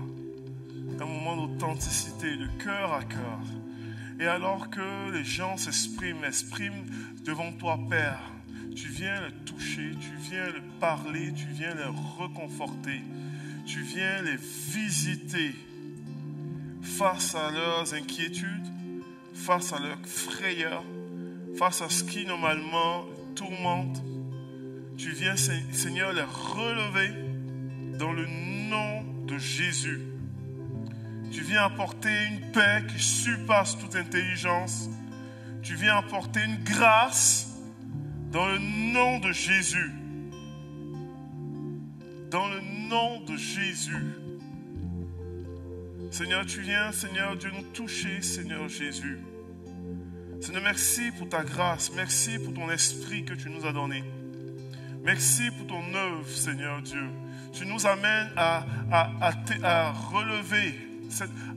Un 0.99 1.05
moment 1.05 1.47
d'authenticité, 1.47 2.35
de 2.37 2.47
cœur 2.63 2.93
à 2.93 3.03
cœur. 3.03 3.39
Et 4.19 4.25
alors 4.27 4.69
que 4.69 5.11
les 5.11 5.23
gens 5.23 5.57
s'expriment, 5.57 6.23
expriment 6.25 6.85
devant 7.25 7.51
toi, 7.53 7.79
Père, 7.89 8.19
tu 8.75 8.87
viens 8.87 9.21
les 9.27 9.33
toucher, 9.45 9.91
tu 9.99 10.11
viens 10.29 10.45
les 10.47 10.61
parler, 10.79 11.33
tu 11.33 11.47
viens 11.47 11.73
les 11.75 11.83
reconforter, 12.19 13.01
tu 13.65 13.81
viens 13.81 14.21
les 14.21 14.37
visiter 14.37 15.53
face 16.81 17.35
à 17.35 17.51
leurs 17.51 17.93
inquiétudes, 17.93 18.47
face 19.33 19.73
à 19.73 19.79
leurs 19.79 20.05
frayeurs, 20.05 20.83
face 21.57 21.81
à 21.81 21.89
ce 21.89 22.03
qui 22.03 22.25
normalement 22.25 23.05
tourmente. 23.35 24.01
Tu 24.97 25.09
viens, 25.11 25.35
Se- 25.35 25.51
Seigneur, 25.71 26.13
les 26.13 26.21
relever 26.21 27.11
dans 27.97 28.11
le 28.11 28.25
nom 28.69 29.03
de 29.25 29.37
Jésus. 29.37 30.01
Tu 31.31 31.41
viens 31.41 31.63
apporter 31.63 32.09
une 32.27 32.51
paix 32.51 32.83
qui 32.87 32.99
surpasse 32.99 33.77
toute 33.77 33.95
intelligence. 33.95 34.89
Tu 35.61 35.75
viens 35.75 35.97
apporter 35.97 36.41
une 36.43 36.63
grâce 36.63 37.49
dans 38.31 38.47
le 38.47 38.59
nom 38.59 39.19
de 39.19 39.31
Jésus. 39.31 39.91
Dans 42.29 42.47
le 42.49 42.61
nom 42.89 43.21
de 43.21 43.35
Jésus. 43.37 44.05
Seigneur, 46.11 46.45
tu 46.45 46.61
viens, 46.61 46.91
Seigneur 46.91 47.35
Dieu, 47.35 47.49
nous 47.55 47.63
toucher, 47.73 48.21
Seigneur 48.21 48.67
Jésus. 48.67 49.17
Seigneur, 50.41 50.61
merci 50.61 51.11
pour 51.17 51.29
ta 51.29 51.43
grâce. 51.43 51.91
Merci 51.95 52.37
pour 52.37 52.53
ton 52.53 52.69
esprit 52.69 53.25
que 53.25 53.33
tu 53.33 53.49
nous 53.49 53.65
as 53.65 53.71
donné. 53.71 54.03
Merci 55.03 55.49
pour 55.57 55.67
ton 55.67 55.93
œuvre, 55.95 56.27
Seigneur 56.29 56.81
Dieu. 56.81 57.09
Tu 57.53 57.65
nous 57.65 57.85
amènes 57.85 58.31
à, 58.35 58.65
à, 58.91 59.11
à 59.21 59.33
à 59.63 59.91
relever, 59.91 60.75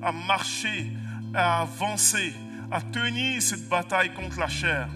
à 0.03 0.13
marcher, 0.13 0.93
à 1.35 1.63
avancer, 1.63 2.35
à 2.71 2.81
tenir 2.81 3.41
cette 3.41 3.69
bataille 3.69 4.13
contre 4.13 4.39
la 4.39 4.49
chair. 4.49 4.89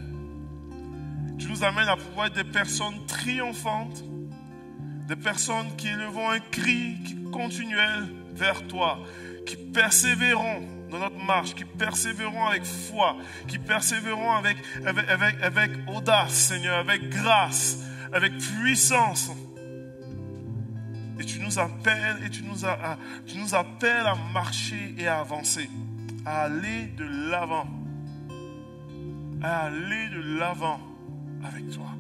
Tu 1.39 1.49
nous 1.49 1.65
amènes 1.65 1.89
à 1.89 1.97
pouvoir 1.97 2.27
être 2.27 2.35
des 2.35 2.45
personnes 2.45 3.07
triomphantes, 3.07 4.05
des 5.09 5.17
personnes 5.17 5.75
qui 5.77 5.89
élevons 5.89 6.31
un 6.31 6.41
cri 6.41 6.99
continuel 7.33 8.07
vers 8.35 8.67
toi, 8.67 8.99
qui 9.47 9.57
persévérons 9.57 10.63
dans 10.91 10.99
notre 10.99 11.25
marche, 11.25 11.55
qui 11.55 11.65
persévérons 11.65 12.47
avec 12.47 12.65
foi, 12.65 13.17
qui 13.49 13.59
persévérons 13.59 14.33
avec, 14.33 14.59
avec, 14.85 15.09
avec, 15.09 15.43
avec 15.43 15.71
audace, 15.89 16.33
Seigneur, 16.33 16.79
avec 16.79 17.09
grâce, 17.09 17.79
avec 18.13 18.37
puissance. 18.37 19.31
Et 21.21 21.25
tu 21.27 21.39
nous 21.39 21.59
appelles 21.59 22.17
et 22.25 22.31
tu 22.31 22.43
nous, 22.45 23.55
appelles 23.55 24.07
à 24.07 24.15
marcher 24.33 24.95
et 24.97 25.07
à 25.07 25.21
avancer, 25.21 25.69
à 26.25 26.45
aller 26.45 26.87
de 26.97 27.05
l'avant, 27.31 27.67
à 29.43 29.67
aller 29.67 30.09
de 30.09 30.39
l'avant 30.39 30.81
avec 31.45 31.69
toi, 31.69 31.91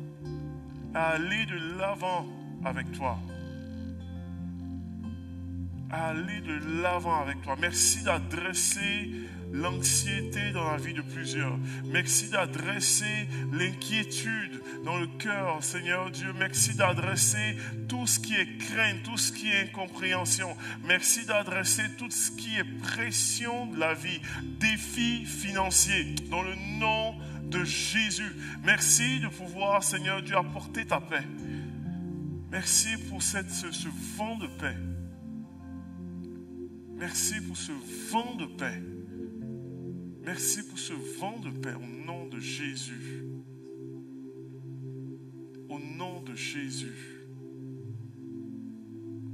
à 0.95 1.11
aller 1.11 1.45
de 1.45 1.79
l'avant 1.79 2.25
avec 2.65 2.91
toi 2.93 3.19
aller 5.91 6.41
de 6.41 6.83
l'avant 6.83 7.21
avec 7.21 7.43
toi. 7.43 7.57
Merci 7.61 8.03
d'adresser 8.03 9.11
l'anxiété 9.53 10.53
dans 10.53 10.71
la 10.71 10.77
vie 10.77 10.95
de 10.95 11.03
plusieurs. 11.03 11.59
Merci 11.87 12.29
d'adresser 12.29 13.29
l'inquiétude 13.53 14.63
dans 14.85 14.99
le 14.99 15.07
cœur, 15.19 15.63
Seigneur 15.63 16.11
Dieu. 16.11 16.33
Merci 16.39 16.77
d'adresser 16.77 17.57
tout 17.89 18.07
ce 18.07 18.21
qui 18.21 18.35
est 18.35 18.59
crainte, 18.59 19.03
tout 19.03 19.19
ce 19.19 19.33
qui 19.33 19.51
est 19.51 19.63
incompréhension. 19.63 20.57
Merci 20.85 21.27
d'adresser 21.27 21.85
tout 21.99 22.11
ce 22.11 22.31
qui 22.31 22.59
est 22.59 22.65
pression 22.65 23.67
de 23.67 23.79
la 23.79 23.95
vie, 23.95 24.21
défis 24.61 25.25
financiers, 25.25 26.15
dans 26.31 26.43
le 26.43 26.55
nom 26.79 27.15
de 27.43 27.65
Jésus. 27.65 28.33
Merci 28.63 29.21
de 29.21 29.29
pouvoir, 29.29 29.83
Seigneur 29.83 30.23
Dieu, 30.23 30.37
apporter 30.37 30.87
ta 30.87 31.01
paix. 31.01 31.25
Merci 32.53 32.97
pour 33.09 33.23
cette, 33.23 33.51
ce, 33.51 33.71
ce 33.73 33.89
vent 34.17 34.37
de 34.37 34.47
paix. 34.47 34.77
Merci 37.01 37.41
pour 37.41 37.57
ce 37.57 37.73
vent 38.11 38.35
de 38.35 38.45
paix. 38.45 38.79
Merci 40.23 40.63
pour 40.69 40.79
ce 40.79 40.93
vent 41.19 41.39
de 41.39 41.49
paix 41.49 41.73
au 41.73 42.05
nom 42.07 42.27
de 42.27 42.39
Jésus. 42.39 43.25
Au 45.71 45.79
nom 45.79 46.21
de 46.21 46.35
Jésus. 46.35 47.25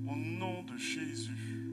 Au 0.07 0.15
nom 0.15 0.63
de 0.63 0.79
Jésus. 0.79 1.73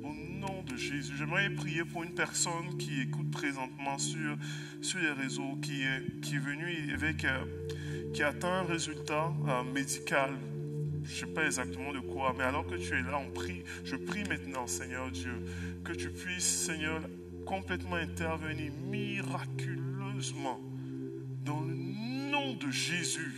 Au 0.00 0.14
nom 0.14 0.62
de 0.62 0.76
Jésus. 0.76 1.14
J'aimerais 1.18 1.50
prier 1.50 1.84
pour 1.84 2.04
une 2.04 2.14
personne 2.14 2.76
qui 2.78 3.00
écoute 3.00 3.32
présentement 3.32 3.98
sur, 3.98 4.38
sur 4.80 5.00
les 5.00 5.10
réseaux, 5.10 5.56
qui 5.60 5.82
est, 5.82 6.20
qui 6.20 6.36
est 6.36 6.38
venue 6.38 6.92
avec, 6.94 7.24
euh, 7.24 7.44
qui 8.14 8.22
a 8.22 8.28
atteint 8.28 8.60
un 8.60 8.62
résultat 8.62 9.32
euh, 9.48 9.64
médical 9.64 10.38
je 11.04 11.10
ne 11.10 11.16
sais 11.16 11.26
pas 11.26 11.46
exactement 11.46 11.92
de 11.92 12.00
quoi, 12.00 12.34
mais 12.36 12.44
alors 12.44 12.66
que 12.66 12.74
tu 12.74 12.94
es 12.94 13.02
là, 13.02 13.18
on 13.18 13.30
prie, 13.30 13.62
je 13.84 13.96
prie 13.96 14.24
maintenant, 14.24 14.66
Seigneur 14.66 15.10
Dieu, 15.10 15.44
que 15.84 15.92
tu 15.92 16.10
puisses, 16.10 16.66
Seigneur, 16.66 17.00
complètement 17.46 17.96
intervenir 17.96 18.72
miraculeusement 18.90 20.60
dans 21.44 21.60
le 21.60 21.74
nom 22.30 22.54
de 22.54 22.70
Jésus. 22.70 23.32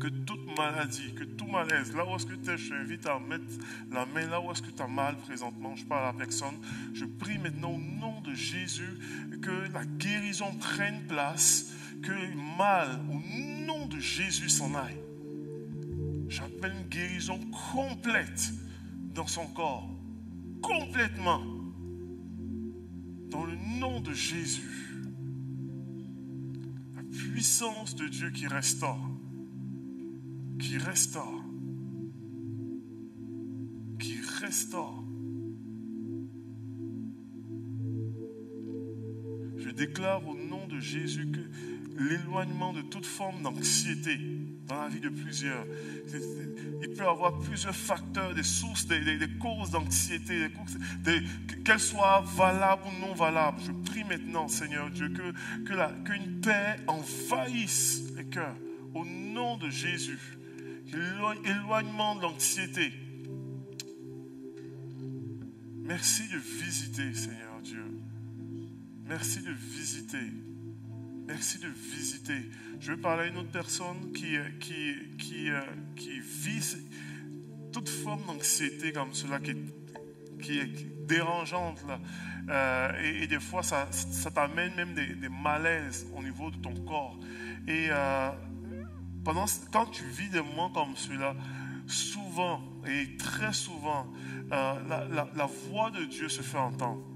Que 0.00 0.06
toute 0.06 0.56
maladie, 0.56 1.12
que 1.14 1.24
tout 1.24 1.46
malaise, 1.46 1.94
là 1.94 2.06
où 2.06 2.14
est-ce 2.14 2.24
que 2.24 2.34
tu 2.34 2.50
es, 2.50 2.56
je 2.56 2.70
t'invite 2.70 3.06
à 3.06 3.18
mettre 3.18 3.44
la 3.92 4.06
main 4.06 4.26
là 4.28 4.40
où 4.40 4.50
est-ce 4.50 4.62
que 4.62 4.70
tu 4.70 4.80
as 4.80 4.86
mal 4.86 5.16
présentement, 5.18 5.76
je 5.76 5.84
parle 5.84 6.08
à 6.08 6.12
personne. 6.16 6.54
Je 6.94 7.04
prie 7.04 7.36
maintenant 7.36 7.72
au 7.72 7.78
nom 7.78 8.20
de 8.22 8.32
Jésus 8.32 8.96
que 9.42 9.72
la 9.74 9.84
guérison 9.84 10.54
prenne 10.54 11.02
place, 11.06 11.74
que 12.02 12.12
le 12.12 12.34
mal, 12.56 13.00
au 13.10 13.66
nom 13.66 13.86
de 13.86 13.98
Jésus, 13.98 14.48
s'en 14.48 14.74
aille. 14.74 15.09
J'appelle 16.30 16.72
une 16.80 16.88
guérison 16.88 17.40
complète 17.74 18.52
dans 19.16 19.26
son 19.26 19.48
corps. 19.48 19.90
Complètement. 20.62 21.42
Dans 23.30 23.44
le 23.44 23.56
nom 23.80 24.00
de 24.00 24.12
Jésus. 24.12 24.94
La 26.94 27.02
puissance 27.02 27.96
de 27.96 28.06
Dieu 28.06 28.30
qui 28.30 28.46
restaure. 28.46 29.10
Qui 30.60 30.78
restaure. 30.78 31.44
Qui 33.98 34.20
restaure. 34.40 35.02
Je 39.56 39.70
déclare 39.70 40.24
au 40.28 40.36
nom 40.36 40.68
de 40.68 40.78
Jésus 40.78 41.28
que 41.32 41.40
l'éloignement 42.00 42.72
de 42.72 42.82
toute 42.82 43.04
forme 43.04 43.42
d'anxiété 43.42 44.20
dans 44.70 44.82
la 44.82 44.88
vie 44.88 45.00
de 45.00 45.08
plusieurs. 45.08 45.66
Il 46.82 46.88
peut 46.90 47.04
y 47.04 47.06
avoir 47.06 47.38
plusieurs 47.40 47.74
facteurs, 47.74 48.34
des 48.34 48.42
sources, 48.44 48.86
des, 48.86 49.18
causes 49.38 49.70
d'anxiété, 49.70 50.48
qu'elles 51.64 51.80
soient 51.80 52.24
valables 52.36 52.82
ou 52.86 53.00
non 53.06 53.14
valables. 53.14 53.60
Je 53.66 53.72
prie 53.72 54.04
maintenant, 54.04 54.48
Seigneur 54.48 54.88
Dieu, 54.90 55.08
que, 55.08 55.32
que 55.64 56.04
qu'une 56.04 56.40
paix 56.40 56.76
envahisse 56.86 58.02
les 58.16 58.24
cœurs 58.24 58.56
au 58.94 59.04
nom 59.04 59.56
de 59.56 59.68
Jésus. 59.68 60.18
Éloigne- 60.92 61.44
Éloignement 61.44 62.16
de 62.16 62.22
l'anxiété. 62.22 62.92
Merci 65.82 66.28
de 66.28 66.38
visiter, 66.38 67.12
Seigneur 67.14 67.60
Dieu. 67.62 67.84
Merci 69.08 69.40
de 69.42 69.50
visiter. 69.52 70.18
Merci 71.30 71.60
de 71.60 71.68
visiter. 71.68 72.50
Je 72.80 72.90
veux 72.90 73.00
parler 73.00 73.22
à 73.22 73.26
une 73.28 73.36
autre 73.36 73.52
personne 73.52 74.10
qui, 74.12 74.36
euh, 74.36 74.42
qui, 74.58 74.96
qui, 75.16 75.48
euh, 75.48 75.60
qui 75.94 76.18
vit 76.18 76.76
toute 77.72 77.88
forme 77.88 78.26
d'anxiété 78.26 78.90
comme 78.92 79.14
cela, 79.14 79.38
qui 79.38 79.54
qui 80.42 80.58
est 80.58 81.06
dérangeante. 81.06 81.84
Là. 81.86 82.00
Euh, 82.48 83.20
et, 83.22 83.28
des 83.28 83.38
fois, 83.38 83.62
ça, 83.62 83.86
ça 83.92 84.32
t'amène 84.32 84.74
même 84.74 84.92
des, 84.94 85.28
malaises 85.28 86.08
au 86.16 86.22
niveau 86.22 86.50
de 86.50 86.56
ton 86.56 86.74
corps. 86.84 87.16
Et 87.68 87.90
pendant, 89.22 89.44
quand 89.72 89.86
tu 89.86 90.02
vis 90.04 90.30
des 90.30 90.40
moments 90.40 90.70
comme 90.70 90.96
cela, 90.96 91.36
souvent 91.86 92.60
et 92.88 93.16
très 93.18 93.52
souvent, 93.52 94.12
la- 94.50 95.28
la 95.36 95.46
voix 95.46 95.90
de 95.92 96.04
Dieu 96.06 96.28
se 96.28 96.40
fait 96.42 96.58
entendre 96.58 97.09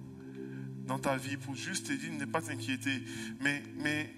dans 0.86 0.98
ta 0.98 1.16
vie 1.16 1.36
pour 1.36 1.54
juste 1.54 1.88
te 1.88 1.92
dire 1.92 2.12
ne 2.12 2.24
pas 2.24 2.42
t'inquiéter. 2.42 3.02
Mais, 3.40 3.62
mais 3.76 4.14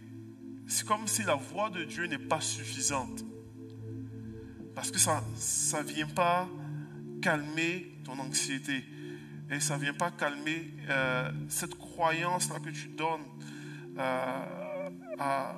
c'est 0.67 0.87
comme 0.87 1.07
si 1.07 1.23
la 1.23 1.35
voix 1.35 1.71
de 1.71 1.85
Dieu 1.85 2.07
n'est 2.07 2.19
pas 2.19 2.41
suffisante. 2.41 3.25
Parce 4.75 4.91
que 4.91 4.99
ça 4.99 5.23
ne 5.23 5.83
vient 5.87 6.09
pas 6.09 6.49
calmer 7.23 7.97
ton 8.05 8.19
anxiété. 8.19 8.85
Et 9.51 9.61
ça 9.61 9.77
ne 9.77 9.83
vient 9.83 9.95
pas 9.95 10.11
calmer 10.11 10.73
euh, 10.89 11.31
cette 11.49 11.77
croyance-là 11.77 12.59
que 12.59 12.71
tu 12.71 12.89
donnes 12.89 13.25
euh, 13.97 14.91
à, 15.19 15.55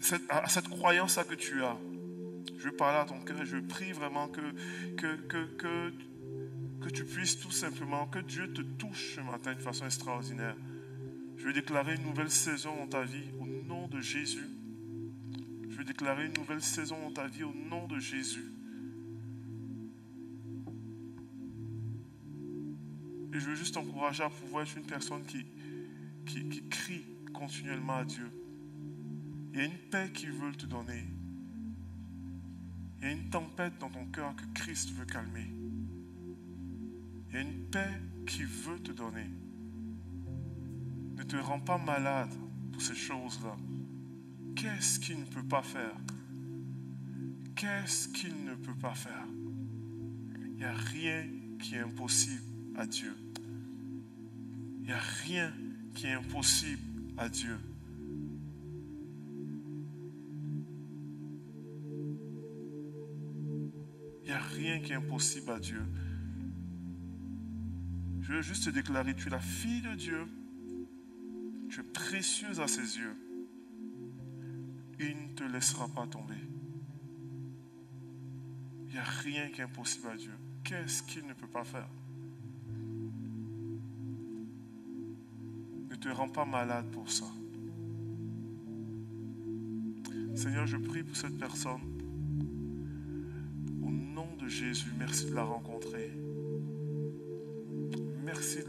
cette, 0.00 0.68
croyance-là 0.68 1.24
que 1.24 1.34
tu 1.34 1.62
as. 1.64 1.76
Je 2.56 2.68
veux 2.68 2.76
parler 2.76 2.98
à 2.98 3.04
ton 3.04 3.20
cœur 3.20 3.40
et 3.40 3.46
je 3.46 3.56
prie 3.56 3.92
vraiment 3.92 4.28
que, 4.28 4.40
que, 4.96 5.16
que, 5.26 5.44
que, 5.56 5.92
que 6.82 6.90
tu 6.90 7.04
puisses 7.04 7.38
tout 7.38 7.52
simplement, 7.52 8.06
que 8.06 8.18
Dieu 8.18 8.52
te 8.52 8.60
touche 8.60 9.14
ce 9.14 9.20
matin 9.20 9.54
de 9.54 9.60
façon 9.60 9.86
extraordinaire. 9.86 10.56
Je 11.36 11.44
veux 11.44 11.52
déclarer 11.52 11.94
une 11.94 12.02
nouvelle 12.02 12.30
saison 12.30 12.76
dans 12.76 12.88
ta 12.88 13.04
vie 13.04 13.30
au 13.40 13.46
nom 13.46 13.86
de 13.88 14.00
Jésus. 14.00 14.48
Je 15.70 15.76
veux 15.76 15.84
déclarer 15.84 16.26
une 16.26 16.34
nouvelle 16.34 16.62
saison 16.62 17.00
dans 17.00 17.12
ta 17.12 17.26
vie 17.26 17.44
au 17.44 17.54
nom 17.54 17.86
de 17.86 17.98
Jésus. 17.98 18.52
Et 23.34 23.40
je 23.40 23.46
veux 23.46 23.54
juste 23.54 23.74
t'encourager 23.74 24.24
à 24.24 24.28
pouvoir 24.28 24.64
être 24.64 24.76
une 24.76 24.84
personne 24.84 25.22
qui, 25.24 25.46
qui, 26.26 26.68
crie 26.68 27.04
continuellement 27.32 27.96
à 27.96 28.04
Dieu. 28.04 28.30
Il 29.52 29.58
y 29.58 29.62
a 29.62 29.64
une 29.64 29.78
paix 29.90 30.10
qu'il 30.12 30.32
veut 30.32 30.52
te 30.52 30.66
donner. 30.66 31.04
Il 33.00 33.04
y 33.04 33.10
a 33.10 33.12
une 33.12 33.30
tempête 33.30 33.78
dans 33.78 33.88
ton 33.88 34.04
cœur 34.06 34.34
que 34.36 34.44
Christ 34.54 34.90
veut 34.92 35.06
calmer. 35.06 35.61
Il 37.32 37.36
y 37.36 37.38
a 37.38 37.40
une 37.42 37.64
paix 37.70 37.88
qu'il 38.26 38.44
veut 38.44 38.78
te 38.78 38.92
donner. 38.92 39.26
Ne 41.16 41.22
te 41.22 41.36
rends 41.36 41.60
pas 41.60 41.78
malade 41.78 42.28
pour 42.70 42.82
ces 42.82 42.94
choses-là. 42.94 43.56
Qu'est-ce 44.54 45.00
qu'il 45.00 45.18
ne 45.18 45.24
peut 45.24 45.42
pas 45.42 45.62
faire? 45.62 45.96
Qu'est-ce 47.56 48.08
qu'il 48.08 48.44
ne 48.44 48.54
peut 48.54 48.74
pas 48.74 48.94
faire? 48.94 49.26
Il 50.44 50.56
n'y 50.56 50.64
a 50.64 50.74
rien 50.74 51.26
qui 51.58 51.76
est 51.76 51.80
impossible 51.80 52.42
à 52.76 52.86
Dieu. 52.86 53.14
Il 54.80 54.86
n'y 54.86 54.92
a 54.92 55.00
rien 55.24 55.52
qui 55.94 56.08
est 56.08 56.12
impossible 56.12 56.82
à 57.16 57.30
Dieu. 57.30 57.56
Il 64.22 64.26
n'y 64.26 64.32
a 64.32 64.38
rien 64.38 64.80
qui 64.80 64.92
est 64.92 64.96
impossible 64.96 65.50
à 65.50 65.58
Dieu. 65.58 65.82
Je 68.32 68.38
veux 68.38 68.42
juste 68.42 68.64
te 68.64 68.70
déclarer, 68.70 69.14
tu 69.14 69.26
es 69.26 69.30
la 69.30 69.38
fille 69.38 69.82
de 69.82 69.94
Dieu. 69.94 70.26
Tu 71.68 71.80
es 71.80 71.82
précieuse 71.82 72.60
à 72.60 72.66
ses 72.66 72.96
yeux. 72.96 73.14
Il 74.98 75.28
ne 75.28 75.34
te 75.34 75.44
laissera 75.44 75.86
pas 75.88 76.06
tomber. 76.06 76.40
Il 78.86 78.92
n'y 78.94 78.98
a 78.98 79.04
rien 79.04 79.50
qui 79.50 79.60
est 79.60 79.64
impossible 79.64 80.08
à 80.08 80.16
Dieu. 80.16 80.32
Qu'est-ce 80.64 81.02
qu'il 81.02 81.26
ne 81.26 81.34
peut 81.34 81.46
pas 81.46 81.62
faire? 81.62 81.86
Ne 85.90 85.94
te 85.96 86.08
rends 86.08 86.30
pas 86.30 86.46
malade 86.46 86.90
pour 86.90 87.10
ça. 87.10 87.26
Seigneur, 90.34 90.66
je 90.66 90.78
prie 90.78 91.02
pour 91.02 91.16
cette 91.18 91.36
personne. 91.36 91.82
Au 93.82 93.90
nom 93.90 94.36
de 94.36 94.48
Jésus, 94.48 94.90
merci 94.98 95.26
de 95.26 95.34
la 95.34 95.44
rencontrer. 95.44 95.91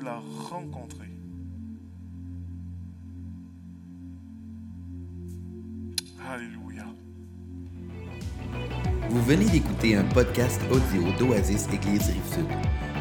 La 0.03 0.21
rencontrer. 0.49 1.07
Alléluia. 6.29 6.83
Vous 9.09 9.21
venez 9.23 9.45
d'écouter 9.45 9.95
un 9.95 10.03
podcast 10.03 10.59
audio 10.71 11.03
d'Oasis 11.17 11.67
Église 11.71 12.07
Rive-Sud. 12.07 12.47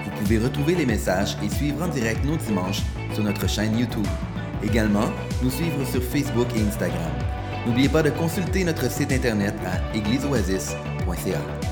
Vous 0.04 0.10
pouvez 0.20 0.38
retrouver 0.38 0.76
les 0.76 0.86
messages 0.86 1.36
et 1.42 1.48
suivre 1.48 1.82
en 1.82 1.88
direct 1.88 2.24
nos 2.24 2.36
dimanches 2.36 2.82
sur 3.14 3.24
notre 3.24 3.48
chaîne 3.48 3.76
YouTube. 3.76 4.06
Également, 4.62 5.10
nous 5.42 5.50
suivre 5.50 5.84
sur 5.84 6.02
Facebook 6.04 6.48
et 6.54 6.60
Instagram. 6.60 7.12
N'oubliez 7.66 7.88
pas 7.88 8.04
de 8.04 8.10
consulter 8.10 8.62
notre 8.62 8.88
site 8.88 9.10
internet 9.10 9.54
à 9.66 9.96
égliseoasis.ca. 9.96 11.71